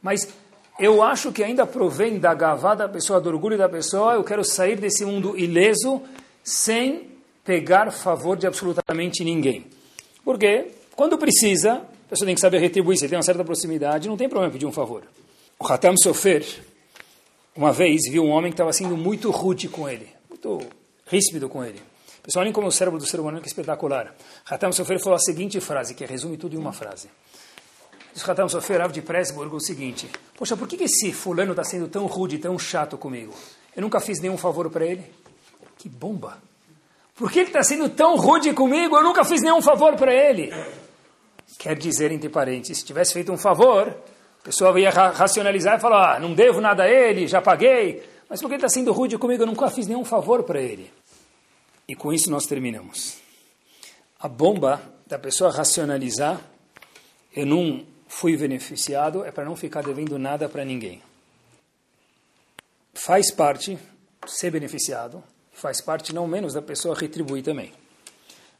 Mas 0.00 0.32
eu 0.78 1.02
acho 1.02 1.32
que 1.32 1.42
ainda 1.42 1.66
provém 1.66 2.18
da 2.18 2.34
gavá 2.34 2.74
da 2.74 2.88
pessoa, 2.88 3.20
do 3.20 3.30
orgulho 3.30 3.56
da 3.56 3.68
pessoa, 3.68 4.14
eu 4.14 4.24
quero 4.24 4.44
sair 4.44 4.76
desse 4.76 5.04
mundo 5.04 5.38
ileso 5.38 6.02
sem 6.44 7.10
pegar 7.44 7.90
favor 7.90 8.36
de 8.36 8.46
absolutamente 8.46 9.24
ninguém. 9.24 9.66
Porque 10.24 10.72
quando 10.94 11.16
precisa, 11.16 11.74
a 11.74 12.08
pessoa 12.10 12.26
tem 12.26 12.34
que 12.34 12.40
saber 12.40 12.58
retribuir, 12.58 12.98
se 12.98 13.08
tem 13.08 13.16
uma 13.16 13.22
certa 13.22 13.44
proximidade, 13.44 14.08
não 14.08 14.16
tem 14.16 14.28
problema 14.28 14.52
pedir 14.52 14.66
um 14.66 14.72
favor. 14.72 15.04
O 15.58 15.66
Hatam 15.66 15.96
Sofer, 15.96 16.44
uma 17.54 17.72
vez, 17.72 18.02
viu 18.10 18.24
um 18.24 18.30
homem 18.30 18.50
que 18.50 18.54
estava 18.54 18.72
sendo 18.72 18.96
muito 18.96 19.30
rude 19.30 19.68
com 19.68 19.88
ele, 19.88 20.08
muito 20.28 20.60
ríspido 21.06 21.48
com 21.48 21.64
ele. 21.64 21.80
Pessoal, 22.22 22.42
olhem 22.42 22.52
como 22.52 22.66
o 22.66 22.72
cérebro 22.72 22.98
do 22.98 23.06
ser 23.06 23.20
humano 23.20 23.38
é 23.38 23.46
espetacular. 23.46 24.14
Hatam 24.44 24.72
Sofer 24.72 25.00
falou 25.00 25.16
a 25.16 25.20
seguinte 25.20 25.60
frase, 25.60 25.94
que 25.94 26.04
resume 26.04 26.36
tudo 26.36 26.56
em 26.56 26.58
uma 26.58 26.72
frase. 26.72 27.08
Diz 28.16 28.26
Hatam 28.26 28.48
Sofer, 28.48 28.88
de 28.88 29.02
Pressburg, 29.02 29.54
o 29.54 29.60
seguinte, 29.60 30.10
Poxa, 30.38 30.56
por 30.56 30.66
que 30.66 30.82
esse 30.82 31.12
fulano 31.12 31.50
está 31.50 31.62
sendo 31.62 31.86
tão 31.86 32.06
rude, 32.06 32.38
tão 32.38 32.58
chato 32.58 32.96
comigo? 32.96 33.34
Eu 33.76 33.82
nunca 33.82 34.00
fiz 34.00 34.20
nenhum 34.20 34.38
favor 34.38 34.70
para 34.70 34.86
ele. 34.86 35.04
Que 35.76 35.86
bomba! 35.86 36.38
Por 37.14 37.30
que 37.30 37.40
ele 37.40 37.48
está 37.48 37.62
sendo 37.62 37.90
tão 37.90 38.16
rude 38.16 38.54
comigo? 38.54 38.96
Eu 38.96 39.02
nunca 39.02 39.22
fiz 39.22 39.42
nenhum 39.42 39.60
favor 39.60 39.96
para 39.96 40.14
ele. 40.14 40.50
Quer 41.58 41.76
dizer, 41.76 42.10
entre 42.10 42.30
parênteses, 42.30 42.78
se 42.78 42.86
tivesse 42.86 43.12
feito 43.12 43.30
um 43.30 43.36
favor, 43.36 43.88
a 43.88 44.42
pessoa 44.42 44.80
ia 44.80 44.88
racionalizar 44.88 45.76
e 45.76 45.80
falar, 45.80 46.16
ah, 46.16 46.18
não 46.18 46.32
devo 46.32 46.58
nada 46.58 46.84
a 46.84 46.88
ele, 46.88 47.26
já 47.26 47.42
paguei. 47.42 48.02
Mas 48.30 48.40
por 48.40 48.48
que 48.48 48.54
ele 48.54 48.64
está 48.64 48.70
sendo 48.70 48.94
rude 48.94 49.18
comigo? 49.18 49.42
Eu 49.42 49.46
nunca 49.46 49.68
fiz 49.68 49.86
nenhum 49.86 50.06
favor 50.06 50.42
para 50.42 50.58
ele. 50.58 50.90
E 51.86 51.94
com 51.94 52.10
isso 52.14 52.30
nós 52.30 52.46
terminamos. 52.46 53.18
A 54.18 54.26
bomba 54.26 54.80
da 55.06 55.18
pessoa 55.18 55.50
racionalizar, 55.50 56.40
eu 57.34 57.44
não 57.44 57.84
fui 58.06 58.36
beneficiado, 58.36 59.24
é 59.24 59.30
para 59.30 59.44
não 59.44 59.56
ficar 59.56 59.82
devendo 59.82 60.18
nada 60.18 60.48
para 60.48 60.64
ninguém. 60.64 61.02
Faz 62.94 63.32
parte 63.32 63.78
ser 64.26 64.50
beneficiado, 64.50 65.22
faz 65.52 65.80
parte 65.80 66.14
não 66.14 66.26
menos 66.26 66.54
da 66.54 66.62
pessoa 66.62 66.94
retribuir 66.94 67.42
também. 67.42 67.72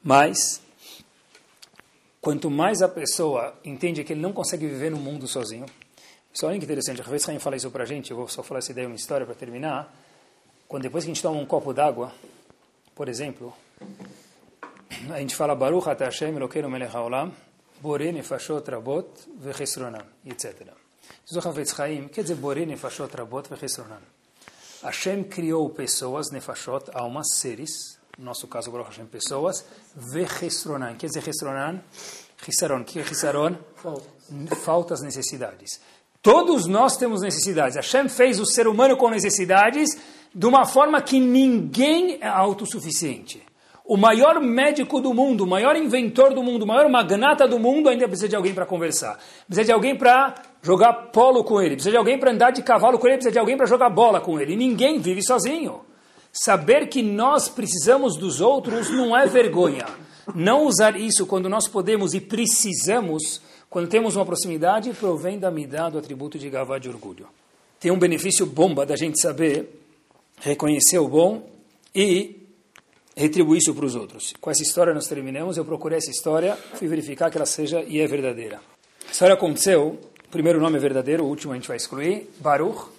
Mas, 0.03 0.61
quanto 2.20 2.51
mais 2.51 2.82
a 2.82 2.88
pessoa 2.88 3.59
entende 3.64 4.05
que 4.05 4.12
ele 4.12 4.20
não 4.20 4.32
consegue 4.32 4.66
viver 4.66 4.90
no 4.90 4.99
mundo 4.99 5.26
sozinho, 5.26 5.66
só 6.32 6.49
olha 6.49 6.59
que 6.59 6.64
interessante, 6.64 7.01
a 7.01 7.30
Haim 7.30 7.38
fala 7.38 7.57
isso 7.57 7.70
para 7.70 7.84
a 7.84 7.86
gente, 7.86 8.11
eu 8.11 8.16
vou 8.16 8.28
só 8.28 8.42
falar 8.42 8.59
essa 8.59 8.70
ideia, 8.70 8.86
uma 8.86 8.97
história 8.97 9.24
para 9.24 9.34
terminar, 9.34 9.92
quando 10.68 10.82
depois 10.82 11.05
que 11.05 11.11
a 11.11 11.14
gente 11.14 11.22
toma 11.22 11.40
um 11.40 11.47
copo 11.47 11.72
d'água, 11.72 12.12
por 12.94 13.09
exemplo, 13.09 13.55
a 15.11 15.18
gente 15.18 15.34
fala 15.34 15.55
Baruch 15.55 15.88
Ata 15.88 16.05
Hashem 16.05 16.36
Elokeinu 16.36 16.68
Melech 16.68 16.94
HaOlam, 16.94 17.32
Borei 17.80 18.12
Nefashot 18.12 18.70
Rabot 18.70 19.08
Vechesronan, 19.38 20.04
etc. 20.24 20.72
Diz 21.24 21.36
o 21.36 21.48
Havetz 21.48 21.74
Chaim, 21.74 22.08
quer 22.08 22.22
dizer 22.22 22.36
Borei 22.36 22.66
Nefashot 22.66 23.14
Rabot 23.16 23.48
Vechesronan. 23.48 24.00
Hashem 24.82 25.24
criou 25.24 25.68
pessoas, 25.70 26.30
Nefashot, 26.30 26.90
almas, 26.94 27.26
seres, 27.34 27.98
no 28.18 28.26
nosso 28.26 28.46
caso, 28.48 28.70
Baruch 28.70 28.88
Hashem, 28.88 29.06
pessoas, 29.06 29.64
Vechesronan. 29.94 30.94
Quer 30.96 31.06
dizer 31.06 31.22
Chesronan? 31.22 31.82
Chisaron. 32.44 32.80
O 32.80 32.84
que 32.84 33.00
é 33.00 33.04
Chisaron? 33.04 33.56
Faltas, 34.62 35.02
necessidades. 35.02 35.80
Todos 36.22 36.66
nós 36.66 36.96
temos 36.96 37.22
necessidades. 37.22 37.76
Hashem 37.76 38.08
fez 38.08 38.40
o 38.40 38.46
ser 38.46 38.66
humano 38.66 38.96
com 38.96 39.08
necessidades 39.10 39.96
de 40.34 40.46
uma 40.46 40.66
forma 40.66 41.00
que 41.00 41.18
ninguém 41.18 42.18
é 42.20 42.26
autossuficiente. 42.26 43.44
O 43.87 43.97
maior 43.97 44.41
médico 44.41 45.01
do 45.01 45.14
mundo, 45.14 45.45
o 45.45 45.47
maior 45.47 45.76
inventor 45.76 46.34
do 46.34 46.43
mundo, 46.43 46.64
o 46.64 46.66
maior 46.66 46.91
magnata 46.91 47.47
do 47.47 47.57
mundo 47.57 47.89
ainda 47.89 48.09
precisa 48.09 48.28
de 48.28 48.34
alguém 48.34 48.53
para 48.53 48.66
conversar. 48.66 49.16
Precisa 49.47 49.64
de 49.64 49.72
alguém 49.72 49.97
para 49.97 50.34
jogar 50.61 50.93
polo 51.12 51.45
com 51.45 51.62
ele. 51.62 51.76
Precisa 51.76 51.93
de 51.93 51.97
alguém 51.97 52.18
para 52.18 52.32
andar 52.32 52.51
de 52.51 52.62
cavalo 52.64 52.99
com 52.99 53.07
ele. 53.07 53.18
Precisa 53.18 53.32
de 53.32 53.39
alguém 53.39 53.57
para 53.57 53.66
jogar 53.66 53.89
bola 53.89 54.20
com 54.20 54.41
ele. 54.41 54.55
E 54.55 54.57
ninguém 54.57 54.99
vive 54.99 55.22
sozinho. 55.22 55.82
Saber 56.32 56.89
que 56.89 57.01
nós 57.01 57.49
precisamos 57.49 58.16
dos 58.18 58.41
outros 58.41 58.91
não 58.91 59.16
é 59.16 59.24
vergonha. 59.26 59.87
Não 60.34 60.64
usar 60.64 60.99
isso 60.99 61.24
quando 61.24 61.49
nós 61.49 61.68
podemos 61.68 62.12
e 62.12 62.20
precisamos, 62.20 63.41
quando 63.70 63.89
temos 63.89 64.16
uma 64.16 64.26
proximidade, 64.26 64.93
provém 64.95 65.39
da 65.39 65.51
midá 65.51 65.89
do 65.89 65.99
atributo 65.99 66.39
de 66.39 66.51
gavá 66.51 66.78
de 66.78 66.89
orgulho. 66.89 67.28
Tem 67.78 67.93
um 67.93 67.99
benefício 67.99 68.45
bomba 68.45 68.84
da 68.84 68.97
gente 68.97 69.20
saber 69.20 69.80
reconhecer 70.41 70.99
o 70.99 71.07
bom 71.07 71.49
e 71.95 72.36
retribuir 73.16 73.58
isso 73.58 73.74
para 73.74 73.86
os 73.86 73.94
outros. 73.94 74.34
Com 74.40 74.50
essa 74.50 74.62
história 74.62 74.92
nós 74.92 75.08
terminamos. 75.08 75.56
Eu 75.56 75.64
procurei 75.64 75.98
essa 75.98 76.10
história, 76.10 76.54
fui 76.74 76.86
verificar 76.86 77.30
que 77.30 77.38
ela 77.38 77.46
seja 77.46 77.82
e 77.82 78.00
é 78.00 78.06
verdadeira. 78.06 78.60
A 79.08 79.10
história 79.10 79.34
aconteceu, 79.34 79.98
o 80.24 80.28
primeiro 80.30 80.60
nome 80.60 80.76
é 80.76 80.80
verdadeiro, 80.80 81.24
o 81.24 81.28
último 81.28 81.52
a 81.52 81.56
gente 81.56 81.68
vai 81.68 81.78
excluir, 81.78 82.28
Baruch. 82.40 82.90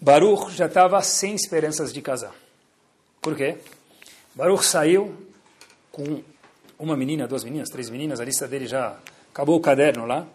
Baruch 0.00 0.52
já 0.52 0.66
estava 0.66 1.00
sem 1.02 1.34
esperanças 1.34 1.92
de 1.92 2.00
casar. 2.00 2.34
Por 3.20 3.36
quê? 3.36 3.56
Baruch 4.34 4.64
saiu 4.64 5.14
com 5.92 6.22
uma 6.78 6.96
menina, 6.96 7.26
duas 7.26 7.44
meninas, 7.44 7.68
três 7.68 7.90
meninas, 7.90 8.20
a 8.20 8.24
lista 8.24 8.46
dele 8.46 8.66
já 8.66 8.96
acabou 9.32 9.56
o 9.56 9.60
caderno 9.60 10.06
lá. 10.06 10.26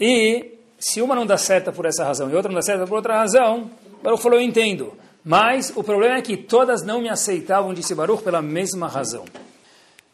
E 0.00 0.58
se 0.78 1.00
uma 1.00 1.14
não 1.14 1.26
dá 1.26 1.36
certo 1.36 1.72
por 1.72 1.86
essa 1.86 2.04
razão 2.04 2.30
e 2.30 2.34
outra 2.34 2.50
não 2.50 2.56
dá 2.56 2.62
certo 2.62 2.88
por 2.88 2.96
outra 2.96 3.18
razão, 3.18 3.70
Baruch 4.02 4.22
falou, 4.22 4.38
eu 4.40 4.44
entendo. 4.44 4.96
Mas 5.24 5.72
o 5.76 5.84
problema 5.84 6.16
é 6.16 6.22
que 6.22 6.36
todas 6.36 6.82
não 6.82 7.00
me 7.00 7.08
aceitavam, 7.08 7.72
disse 7.72 7.94
Baruch, 7.94 8.24
pela 8.24 8.42
mesma 8.42 8.88
razão. 8.88 9.24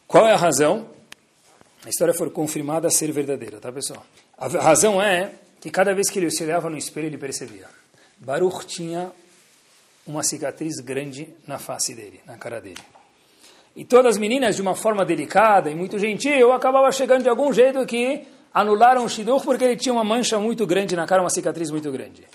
Qual 0.07 0.27
é 0.27 0.33
a 0.33 0.37
razão? 0.37 0.87
A 1.85 1.89
história 1.89 2.13
foi 2.13 2.29
confirmada 2.29 2.89
a 2.89 2.91
ser 2.91 3.11
verdadeira, 3.11 3.59
tá 3.59 3.73
pessoal? 3.73 4.05
A 4.37 4.47
razão 4.49 5.01
é 5.01 5.33
que 5.61 5.71
cada 5.71 5.95
vez 5.95 6.11
que 6.11 6.19
ele 6.19 6.31
se 6.31 6.45
olhava 6.45 6.69
no 6.69 6.77
espelho, 6.77 7.07
ele 7.07 7.17
percebia. 7.17 7.67
Baruch 8.19 8.67
tinha 8.67 9.11
uma 10.07 10.23
cicatriz 10.23 10.81
grande 10.81 11.29
na 11.47 11.59
face 11.59 11.95
dele, 11.95 12.21
na 12.27 12.37
cara 12.37 12.61
dele. 12.61 12.83
E 13.75 13.85
todas 13.85 14.17
as 14.17 14.19
meninas, 14.19 14.57
de 14.57 14.63
uma 14.63 14.75
forma 14.75 15.05
delicada 15.05 15.71
e 15.71 15.75
muito 15.75 15.99
gentil, 15.99 16.53
acabavam 16.53 16.91
chegando 16.93 17.23
de 17.23 17.29
algum 17.29 17.53
jeito 17.53 17.85
que 17.87 18.27
anularam 18.53 19.05
o 19.05 19.09
Shidur 19.09 19.43
porque 19.43 19.65
ele 19.65 19.77
tinha 19.77 19.93
uma 19.93 20.05
mancha 20.05 20.39
muito 20.39 20.67
grande 20.67 20.97
na 20.97 21.07
cara, 21.07 21.23
uma 21.23 21.31
cicatriz 21.31 21.71
muito 21.71 21.91
grande 21.91 22.27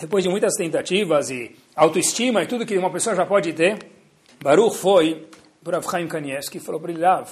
depois 0.00 0.24
de 0.24 0.30
muitas 0.30 0.54
tentativas 0.54 1.30
e 1.30 1.54
autoestima 1.80 2.42
e 2.42 2.46
tudo 2.46 2.66
que 2.66 2.76
uma 2.76 2.90
pessoa 2.90 3.16
já 3.16 3.24
pode 3.24 3.54
ter, 3.54 3.78
Baruch 4.42 4.76
foi 4.76 5.26
para 5.64 5.78
Rav 5.78 5.90
Chaim 5.90 6.06
Kanievski 6.06 6.60
falou 6.60 6.78
para 6.78 6.92
ele, 6.92 7.02
Rav, 7.02 7.26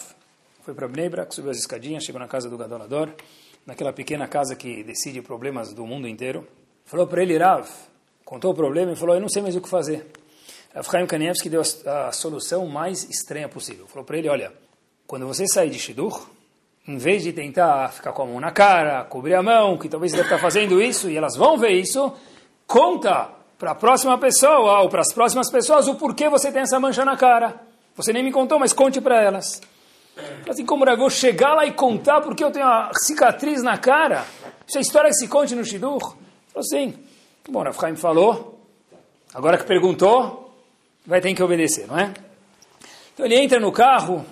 foi 0.62 0.72
para 0.72 0.88
Bnei 0.88 1.10
Brak, 1.10 1.34
subiu 1.34 1.50
as 1.50 1.58
escadinhas, 1.58 2.02
chegou 2.02 2.18
na 2.18 2.26
casa 2.26 2.48
do 2.48 2.56
Gadolador, 2.56 3.10
naquela 3.66 3.92
pequena 3.92 4.26
casa 4.26 4.56
que 4.56 4.82
decide 4.82 5.20
problemas 5.20 5.74
do 5.74 5.86
mundo 5.86 6.08
inteiro. 6.08 6.48
Falou 6.86 7.06
para 7.06 7.22
ele, 7.22 7.36
Rav, 7.36 7.68
contou 8.24 8.52
o 8.52 8.54
problema 8.54 8.92
e 8.92 8.96
falou, 8.96 9.16
eu 9.16 9.20
não 9.20 9.28
sei 9.28 9.42
mais 9.42 9.54
o 9.54 9.60
que 9.60 9.68
fazer. 9.68 10.06
Rav 10.74 10.90
Chaim 10.90 11.06
Kanievski 11.06 11.50
deu 11.50 11.60
a, 11.84 12.08
a 12.08 12.12
solução 12.12 12.66
mais 12.66 13.04
estranha 13.04 13.50
possível. 13.50 13.86
Falou 13.86 14.04
para 14.04 14.16
ele, 14.16 14.30
olha, 14.30 14.50
quando 15.06 15.26
você 15.26 15.46
sair 15.46 15.68
de 15.68 15.78
Shidur, 15.78 16.26
em 16.86 16.96
vez 16.96 17.22
de 17.22 17.34
tentar 17.34 17.92
ficar 17.92 18.12
com 18.12 18.22
a 18.22 18.26
mão 18.26 18.40
na 18.40 18.50
cara, 18.50 19.04
cobrir 19.04 19.34
a 19.34 19.42
mão, 19.42 19.76
que 19.76 19.90
talvez 19.90 20.12
você 20.12 20.16
deve 20.16 20.28
estar 20.28 20.40
fazendo 20.40 20.80
isso, 20.80 21.10
e 21.10 21.18
elas 21.18 21.36
vão 21.36 21.58
ver 21.58 21.72
isso, 21.72 22.14
conta 22.66 23.36
para 23.58 23.72
a 23.72 23.74
próxima 23.74 24.16
pessoa 24.18 24.82
ou 24.82 24.88
para 24.88 25.00
as 25.00 25.12
próximas 25.12 25.50
pessoas 25.50 25.88
o 25.88 25.96
porquê 25.96 26.28
você 26.28 26.52
tem 26.52 26.62
essa 26.62 26.78
mancha 26.78 27.04
na 27.04 27.16
cara. 27.16 27.60
Você 27.96 28.12
nem 28.12 28.22
me 28.22 28.30
contou, 28.30 28.58
mas 28.58 28.72
conte 28.72 29.00
para 29.00 29.20
elas. 29.20 29.60
Assim 30.48 30.64
como 30.64 30.88
eu 30.88 30.96
vou 30.96 31.10
chegar 31.10 31.54
lá 31.54 31.66
e 31.66 31.72
contar 31.72 32.20
porque 32.20 32.42
eu 32.42 32.50
tenho 32.52 32.64
uma 32.64 32.90
cicatriz 32.94 33.62
na 33.62 33.76
cara. 33.76 34.24
Isso 34.66 34.78
é 34.78 34.80
história 34.80 35.10
que 35.10 35.16
se 35.16 35.26
conte 35.26 35.54
no 35.56 35.64
Shidur? 35.64 35.98
Falou 35.98 36.16
assim. 36.58 36.94
Bom, 37.48 37.62
Rav 37.62 37.76
Chaim 37.78 37.96
falou. 37.96 38.60
Agora 39.34 39.58
que 39.58 39.64
perguntou, 39.64 40.54
vai 41.04 41.20
ter 41.20 41.34
que 41.34 41.42
obedecer, 41.42 41.86
não 41.86 41.98
é? 41.98 42.12
Então 43.12 43.26
ele 43.26 43.36
entra 43.36 43.58
no 43.58 43.72
carro, 43.72 44.24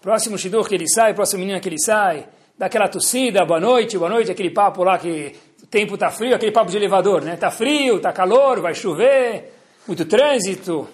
próximo 0.00 0.36
Shidur 0.36 0.68
que 0.68 0.74
ele 0.74 0.88
sai, 0.88 1.14
próximo 1.14 1.40
menina 1.40 1.58
que 1.58 1.68
ele 1.68 1.80
sai, 1.80 2.26
dá 2.58 2.66
aquela 2.66 2.88
tossida, 2.88 3.44
boa 3.44 3.58
noite, 3.58 3.96
boa 3.96 4.10
noite, 4.10 4.30
aquele 4.30 4.50
papo 4.50 4.84
lá 4.84 4.98
que 4.98 5.34
tempo 5.70 5.94
está 5.94 6.10
frio, 6.10 6.34
aquele 6.34 6.52
papo 6.52 6.70
de 6.70 6.76
elevador, 6.76 7.22
né? 7.22 7.34
Está 7.34 7.50
frio, 7.50 7.96
está 7.96 8.12
calor, 8.12 8.60
vai 8.60 8.74
chover, 8.74 9.52
muito 9.86 10.04
trânsito, 10.04 10.88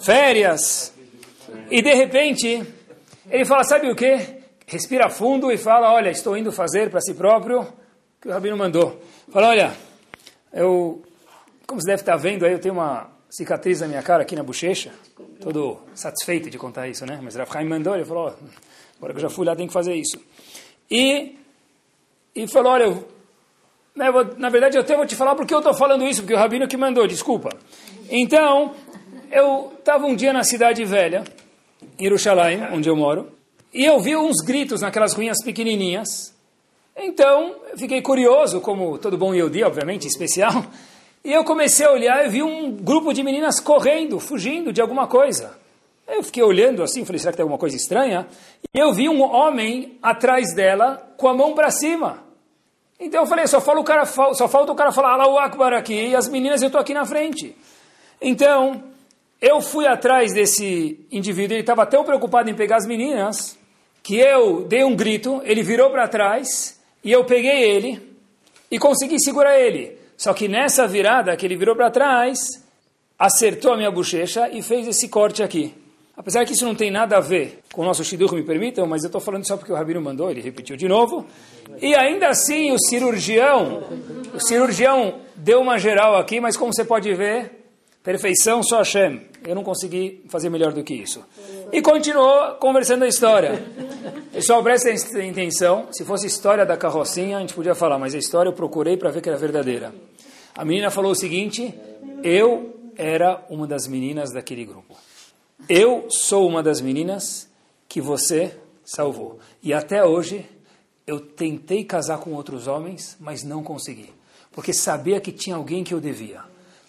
férias. 0.00 0.92
E 1.70 1.80
de 1.82 1.94
repente, 1.94 2.62
ele 3.30 3.44
fala, 3.44 3.64
sabe 3.64 3.90
o 3.90 3.94
que? 3.94 4.42
Respira 4.66 5.08
fundo 5.08 5.52
e 5.52 5.58
fala, 5.58 5.92
olha, 5.92 6.10
estou 6.10 6.36
indo 6.36 6.50
fazer 6.50 6.90
para 6.90 7.00
si 7.00 7.14
próprio 7.14 7.60
o 7.60 7.66
que 8.20 8.28
o 8.28 8.32
Rabino 8.32 8.56
mandou. 8.56 9.00
Fala, 9.30 9.48
olha, 9.48 9.74
eu, 10.52 11.02
como 11.66 11.80
você 11.80 11.86
deve 11.86 12.02
estar 12.02 12.16
vendo 12.16 12.44
aí, 12.44 12.52
eu 12.52 12.58
tenho 12.58 12.74
uma 12.74 13.10
cicatriz 13.30 13.80
na 13.80 13.88
minha 13.88 14.02
cara 14.02 14.22
aqui 14.22 14.36
na 14.36 14.42
bochecha, 14.42 14.92
todo 15.40 15.80
satisfeito 15.94 16.48
de 16.48 16.56
contar 16.56 16.88
isso, 16.88 17.04
né? 17.04 17.18
Mas 17.22 17.34
Rav 17.34 17.50
Chaim 17.52 17.68
mandou, 17.68 17.94
ele 17.94 18.04
falou, 18.04 18.34
agora 18.96 19.12
que 19.12 19.18
eu 19.18 19.22
já 19.22 19.30
fui 19.30 19.44
lá, 19.44 19.54
tem 19.56 19.66
que 19.66 19.72
fazer 19.72 19.94
isso. 19.94 20.18
E, 20.90 21.36
e 22.34 22.46
falou, 22.46 22.72
olha, 22.72 22.84
eu 22.84 23.13
na 23.94 24.50
verdade, 24.50 24.76
eu 24.76 24.82
até 24.82 24.96
vou 24.96 25.06
te 25.06 25.14
falar 25.14 25.34
porque 25.36 25.54
eu 25.54 25.58
estou 25.58 25.72
falando 25.72 26.04
isso, 26.04 26.22
porque 26.22 26.34
o 26.34 26.36
Rabino 26.36 26.66
que 26.66 26.76
mandou, 26.76 27.06
desculpa. 27.06 27.50
Então, 28.10 28.72
eu 29.30 29.72
estava 29.78 30.04
um 30.06 30.16
dia 30.16 30.32
na 30.32 30.42
cidade 30.42 30.84
velha 30.84 31.22
em 31.98 32.04
Jerusalém, 32.04 32.60
onde 32.72 32.88
eu 32.88 32.96
moro, 32.96 33.32
e 33.72 33.84
eu 33.84 34.00
vi 34.00 34.16
uns 34.16 34.36
gritos 34.44 34.80
naquelas 34.80 35.12
ruínas 35.12 35.38
pequenininhas. 35.44 36.34
Então, 36.96 37.56
eu 37.70 37.78
fiquei 37.78 38.02
curioso, 38.02 38.60
como 38.60 38.98
todo 38.98 39.16
bom 39.16 39.34
Yehudi, 39.34 39.62
obviamente, 39.62 40.06
especial, 40.06 40.64
e 41.24 41.32
eu 41.32 41.44
comecei 41.44 41.86
a 41.86 41.92
olhar 41.92 42.26
e 42.26 42.28
vi 42.28 42.42
um 42.42 42.72
grupo 42.72 43.12
de 43.12 43.22
meninas 43.22 43.60
correndo, 43.60 44.18
fugindo 44.18 44.72
de 44.72 44.80
alguma 44.80 45.06
coisa. 45.06 45.56
Eu 46.06 46.22
fiquei 46.22 46.42
olhando 46.42 46.82
assim, 46.82 47.04
falei, 47.04 47.18
será 47.18 47.30
que 47.32 47.36
tem 47.36 47.44
alguma 47.44 47.58
coisa 47.58 47.76
estranha? 47.76 48.26
E 48.74 48.78
eu 48.78 48.92
vi 48.92 49.08
um 49.08 49.22
homem 49.22 49.98
atrás 50.02 50.52
dela 50.54 51.14
com 51.16 51.28
a 51.28 51.34
mão 51.34 51.54
para 51.54 51.70
cima. 51.70 52.23
Então 53.04 53.20
eu 53.20 53.26
falei, 53.26 53.46
só, 53.46 53.60
fala 53.60 53.80
o 53.80 53.84
cara, 53.84 54.06
só 54.06 54.48
falta 54.48 54.72
o 54.72 54.74
cara 54.74 54.90
falar 54.90 55.12
Allahu 55.12 55.36
Akbar 55.36 55.74
aqui 55.74 56.08
e 56.08 56.16
as 56.16 56.26
meninas 56.26 56.62
eu 56.62 56.68
estou 56.68 56.80
aqui 56.80 56.94
na 56.94 57.04
frente. 57.04 57.54
Então, 58.18 58.82
eu 59.42 59.60
fui 59.60 59.86
atrás 59.86 60.32
desse 60.32 61.06
indivíduo, 61.12 61.54
ele 61.54 61.60
estava 61.60 61.84
tão 61.84 62.02
preocupado 62.02 62.48
em 62.48 62.54
pegar 62.54 62.76
as 62.76 62.86
meninas, 62.86 63.58
que 64.02 64.16
eu 64.16 64.64
dei 64.64 64.82
um 64.84 64.96
grito, 64.96 65.42
ele 65.44 65.62
virou 65.62 65.90
para 65.90 66.08
trás, 66.08 66.80
e 67.04 67.12
eu 67.12 67.24
peguei 67.26 67.62
ele, 67.62 68.16
e 68.70 68.78
consegui 68.78 69.20
segurar 69.20 69.60
ele. 69.60 69.98
Só 70.16 70.32
que 70.32 70.48
nessa 70.48 70.86
virada 70.86 71.36
que 71.36 71.44
ele 71.44 71.56
virou 71.56 71.76
para 71.76 71.90
trás, 71.90 72.38
acertou 73.18 73.74
a 73.74 73.76
minha 73.76 73.90
bochecha 73.90 74.48
e 74.48 74.62
fez 74.62 74.88
esse 74.88 75.08
corte 75.08 75.42
aqui. 75.42 75.74
Apesar 76.16 76.44
que 76.44 76.52
isso 76.52 76.64
não 76.64 76.74
tem 76.74 76.90
nada 76.90 77.16
a 77.16 77.20
ver 77.20 77.60
com 77.72 77.82
o 77.82 77.84
nosso 77.84 78.04
Shidduch, 78.04 78.34
me 78.34 78.44
permitam, 78.44 78.86
mas 78.86 79.02
eu 79.02 79.08
estou 79.08 79.20
falando 79.20 79.46
só 79.46 79.56
porque 79.56 79.72
o 79.72 79.74
Rabino 79.74 80.00
mandou, 80.00 80.30
ele 80.30 80.40
repetiu 80.40 80.76
de 80.76 80.86
novo. 80.86 81.26
E 81.82 81.94
ainda 81.94 82.28
assim, 82.28 82.70
o 82.70 82.78
cirurgião, 82.78 83.82
o 84.32 84.40
cirurgião 84.40 85.20
deu 85.34 85.60
uma 85.60 85.76
geral 85.76 86.16
aqui, 86.16 86.40
mas 86.40 86.56
como 86.56 86.72
você 86.72 86.84
pode 86.84 87.12
ver, 87.14 87.64
perfeição 88.02 88.62
só 88.62 88.78
Hashem. 88.78 89.22
Eu 89.44 89.56
não 89.56 89.64
consegui 89.64 90.22
fazer 90.28 90.48
melhor 90.48 90.72
do 90.72 90.84
que 90.84 90.94
isso. 90.94 91.24
E 91.72 91.82
continuou 91.82 92.54
conversando 92.54 93.04
a 93.04 93.08
história. 93.08 93.62
Pessoal, 94.32 94.62
prestem 94.62 95.30
atenção, 95.30 95.88
se 95.90 96.04
fosse 96.04 96.26
história 96.26 96.64
da 96.64 96.76
carrocinha, 96.76 97.38
a 97.38 97.40
gente 97.40 97.54
podia 97.54 97.74
falar, 97.74 97.98
mas 97.98 98.14
a 98.14 98.18
história 98.18 98.50
eu 98.50 98.54
procurei 98.54 98.96
para 98.96 99.10
ver 99.10 99.20
que 99.20 99.28
era 99.28 99.36
verdadeira. 99.36 99.92
A 100.56 100.64
menina 100.64 100.90
falou 100.90 101.10
o 101.10 101.14
seguinte, 101.16 101.74
eu 102.22 102.74
era 102.96 103.44
uma 103.50 103.66
das 103.66 103.88
meninas 103.88 104.32
daquele 104.32 104.64
grupo. 104.64 104.94
Eu 105.68 106.06
sou 106.10 106.46
uma 106.46 106.62
das 106.62 106.80
meninas 106.80 107.48
que 107.88 108.00
você 108.00 108.54
salvou. 108.84 109.38
E 109.62 109.72
até 109.72 110.04
hoje 110.04 110.44
eu 111.06 111.20
tentei 111.20 111.84
casar 111.84 112.18
com 112.18 112.32
outros 112.32 112.66
homens, 112.66 113.16
mas 113.20 113.42
não 113.42 113.62
consegui. 113.62 114.10
Porque 114.52 114.72
sabia 114.72 115.20
que 115.20 115.32
tinha 115.32 115.56
alguém 115.56 115.82
que 115.82 115.94
eu 115.94 116.00
devia. 116.00 116.40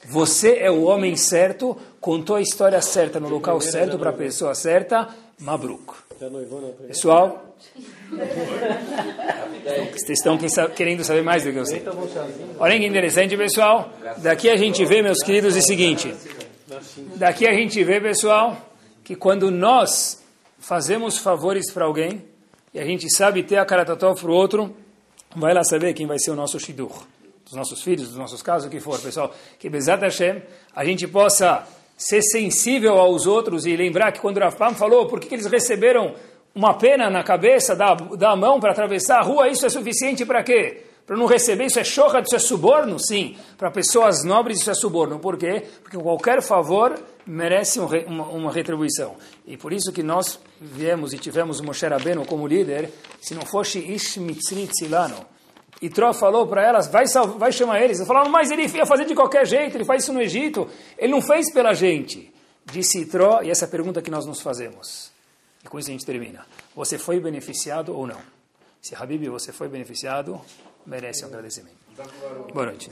Você 0.07 0.57
é 0.59 0.69
o 0.69 0.83
homem 0.83 1.15
certo, 1.15 1.75
contou 1.99 2.35
a 2.35 2.41
história 2.41 2.81
certa 2.81 3.19
no 3.19 3.27
local 3.27 3.59
certo 3.59 3.97
para 3.97 4.11
a 4.11 4.13
pessoa 4.13 4.53
certa. 4.53 5.09
Mabruk. 5.39 5.93
Pessoal, 6.87 7.55
vocês 9.91 10.19
estão 10.19 10.37
querendo 10.73 11.03
saber 11.03 11.23
mais 11.23 11.43
do 11.43 11.51
que 11.51 11.57
eu 11.57 11.65
sei. 11.65 11.83
Olha 12.59 12.77
que 12.77 12.85
interessante, 12.85 13.35
pessoal. 13.35 13.91
Daqui 14.17 14.49
a 14.49 14.55
gente 14.55 14.85
vê, 14.85 15.01
meus 15.01 15.21
queridos, 15.21 15.55
o 15.57 15.61
seguinte. 15.61 16.13
Daqui 17.15 17.47
a 17.47 17.53
gente 17.53 17.83
vê, 17.83 18.01
pessoal, 18.01 18.57
que 19.03 19.15
quando 19.15 19.51
nós 19.51 20.23
fazemos 20.57 21.17
favores 21.17 21.71
para 21.71 21.85
alguém, 21.85 22.25
e 22.73 22.79
a 22.79 22.85
gente 22.85 23.09
sabe 23.15 23.43
ter 23.43 23.57
a 23.57 23.65
karatató 23.65 24.13
para 24.13 24.29
o 24.29 24.33
outro, 24.33 24.75
vai 25.35 25.53
lá 25.53 25.63
saber 25.63 25.93
quem 25.93 26.07
vai 26.07 26.17
ser 26.17 26.31
o 26.31 26.35
nosso 26.35 26.59
shidur. 26.59 26.91
Dos 27.43 27.53
nossos 27.53 27.83
filhos, 27.83 28.07
dos 28.07 28.17
nossos 28.17 28.41
casos, 28.41 28.67
o 28.67 28.71
que 28.71 28.79
for, 28.79 28.99
pessoal. 28.99 29.33
Que 29.59 29.69
Bezat 29.69 30.01
Hashem, 30.01 30.41
a 30.75 30.83
gente 30.83 31.07
possa 31.07 31.67
ser 31.95 32.21
sensível 32.23 32.97
aos 32.97 33.27
outros 33.27 33.65
e 33.65 33.75
lembrar 33.75 34.11
que 34.11 34.19
quando 34.19 34.37
o 34.37 34.51
falou 34.73 35.07
por 35.07 35.19
que 35.19 35.33
eles 35.33 35.45
receberam 35.45 36.15
uma 36.53 36.73
pena 36.73 37.09
na 37.09 37.23
cabeça 37.23 37.75
da, 37.75 37.93
da 37.93 38.35
mão 38.35 38.59
para 38.59 38.71
atravessar 38.71 39.19
a 39.19 39.21
rua, 39.21 39.47
isso 39.49 39.65
é 39.65 39.69
suficiente 39.69 40.25
para 40.25 40.43
quê? 40.43 40.83
Para 41.05 41.15
não 41.15 41.27
receber, 41.27 41.65
isso 41.65 41.79
é 41.79 41.83
chorra, 41.83 42.21
isso 42.21 42.35
é 42.35 42.39
suborno? 42.39 42.97
Sim. 42.99 43.37
Para 43.57 43.69
pessoas 43.69 44.23
nobres, 44.23 44.59
isso 44.59 44.71
é 44.71 44.73
suborno. 44.73 45.19
Por 45.19 45.37
quê? 45.37 45.63
Porque 45.83 45.97
qualquer 45.97 46.41
favor 46.41 46.99
merece 47.27 47.79
um, 47.79 47.85
uma, 48.07 48.25
uma, 48.27 48.51
retribuição. 48.51 49.15
E 49.45 49.55
por 49.55 49.71
isso 49.71 49.91
que 49.91 50.01
nós 50.01 50.39
viemos 50.59 51.13
e 51.13 51.19
tivemos 51.19 51.61
Moshe 51.61 51.85
Rabbeinu 51.85 52.25
como 52.25 52.47
líder, 52.47 52.91
se 53.21 53.35
não 53.35 53.45
fosse 53.45 53.79
Ish 53.79 54.17
Mitzri 54.17 54.65
Tzilano. 54.67 55.25
E 55.81 55.89
Tró 55.89 56.13
falou 56.13 56.47
para 56.47 56.63
elas, 56.63 56.87
vai, 56.87 57.05
vai 57.37 57.51
chamar 57.51 57.81
eles. 57.81 57.97
Eles 57.97 58.07
falaram, 58.07 58.31
mas 58.31 58.49
ele 58.49 58.65
ia 58.65 58.85
fazer 58.85 59.05
de 59.05 59.13
qualquer 59.13 59.45
jeito, 59.45 59.77
ele 59.77 59.85
faz 59.85 60.03
isso 60.03 60.13
no 60.13 60.21
Egito. 60.21 60.67
Ele 60.97 61.11
não 61.11 61.21
fez 61.21 61.51
pela 61.51 61.73
gente. 61.73 62.33
Disse 62.65 63.05
Tró, 63.05 63.43
e 63.43 63.51
essa 63.51 63.65
é 63.65 63.67
a 63.67 63.69
pergunta 63.69 64.01
que 64.01 64.09
nós 64.09 64.25
nos 64.25 64.41
fazemos. 64.41 65.11
E 65.63 65.67
com 65.67 65.77
isso 65.77 65.89
a 65.89 65.91
gente 65.91 66.05
termina. 66.05 66.45
Você 66.75 66.97
foi 66.97 67.19
beneficiado 67.19 67.95
ou 67.95 68.07
não? 68.07 68.19
Se 68.81 68.95
Habib, 68.95 69.27
você 69.29 69.51
foi 69.51 69.67
beneficiado, 69.67 70.39
merece 70.85 71.23
um 71.25 71.27
agradecimento. 71.27 71.77
Boa 72.53 72.65
noite. 72.65 72.91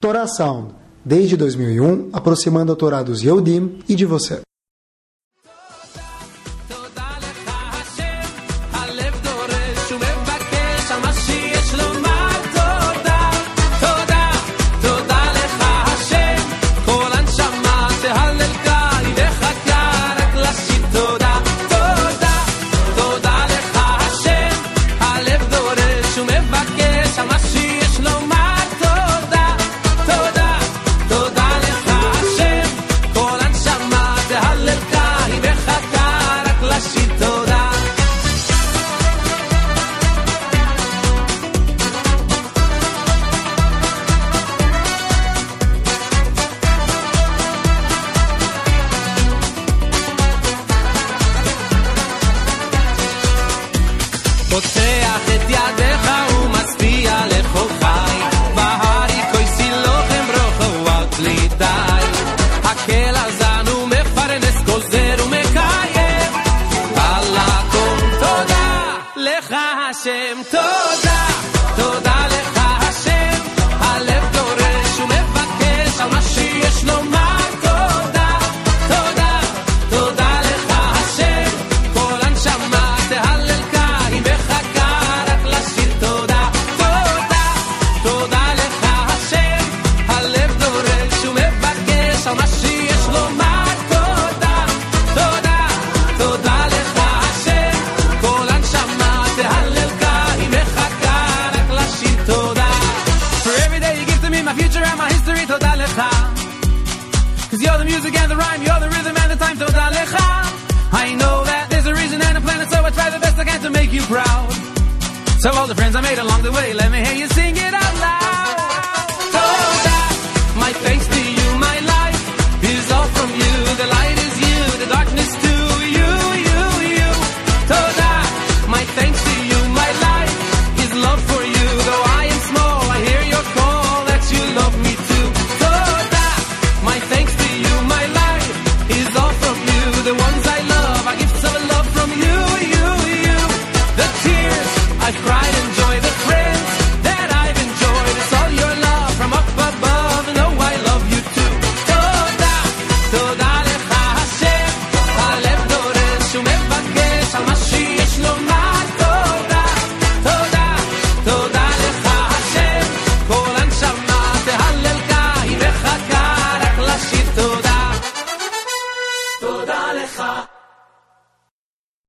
Torá 0.00 0.26
Sound, 0.26 0.74
desde 1.04 1.36
2001, 1.36 2.10
aproximando 2.12 2.72
a 2.72 2.76
Torá 2.76 3.02
dos 3.02 3.22
Yehudim 3.22 3.80
e 3.88 3.94
de 3.94 4.04
você. 4.04 4.40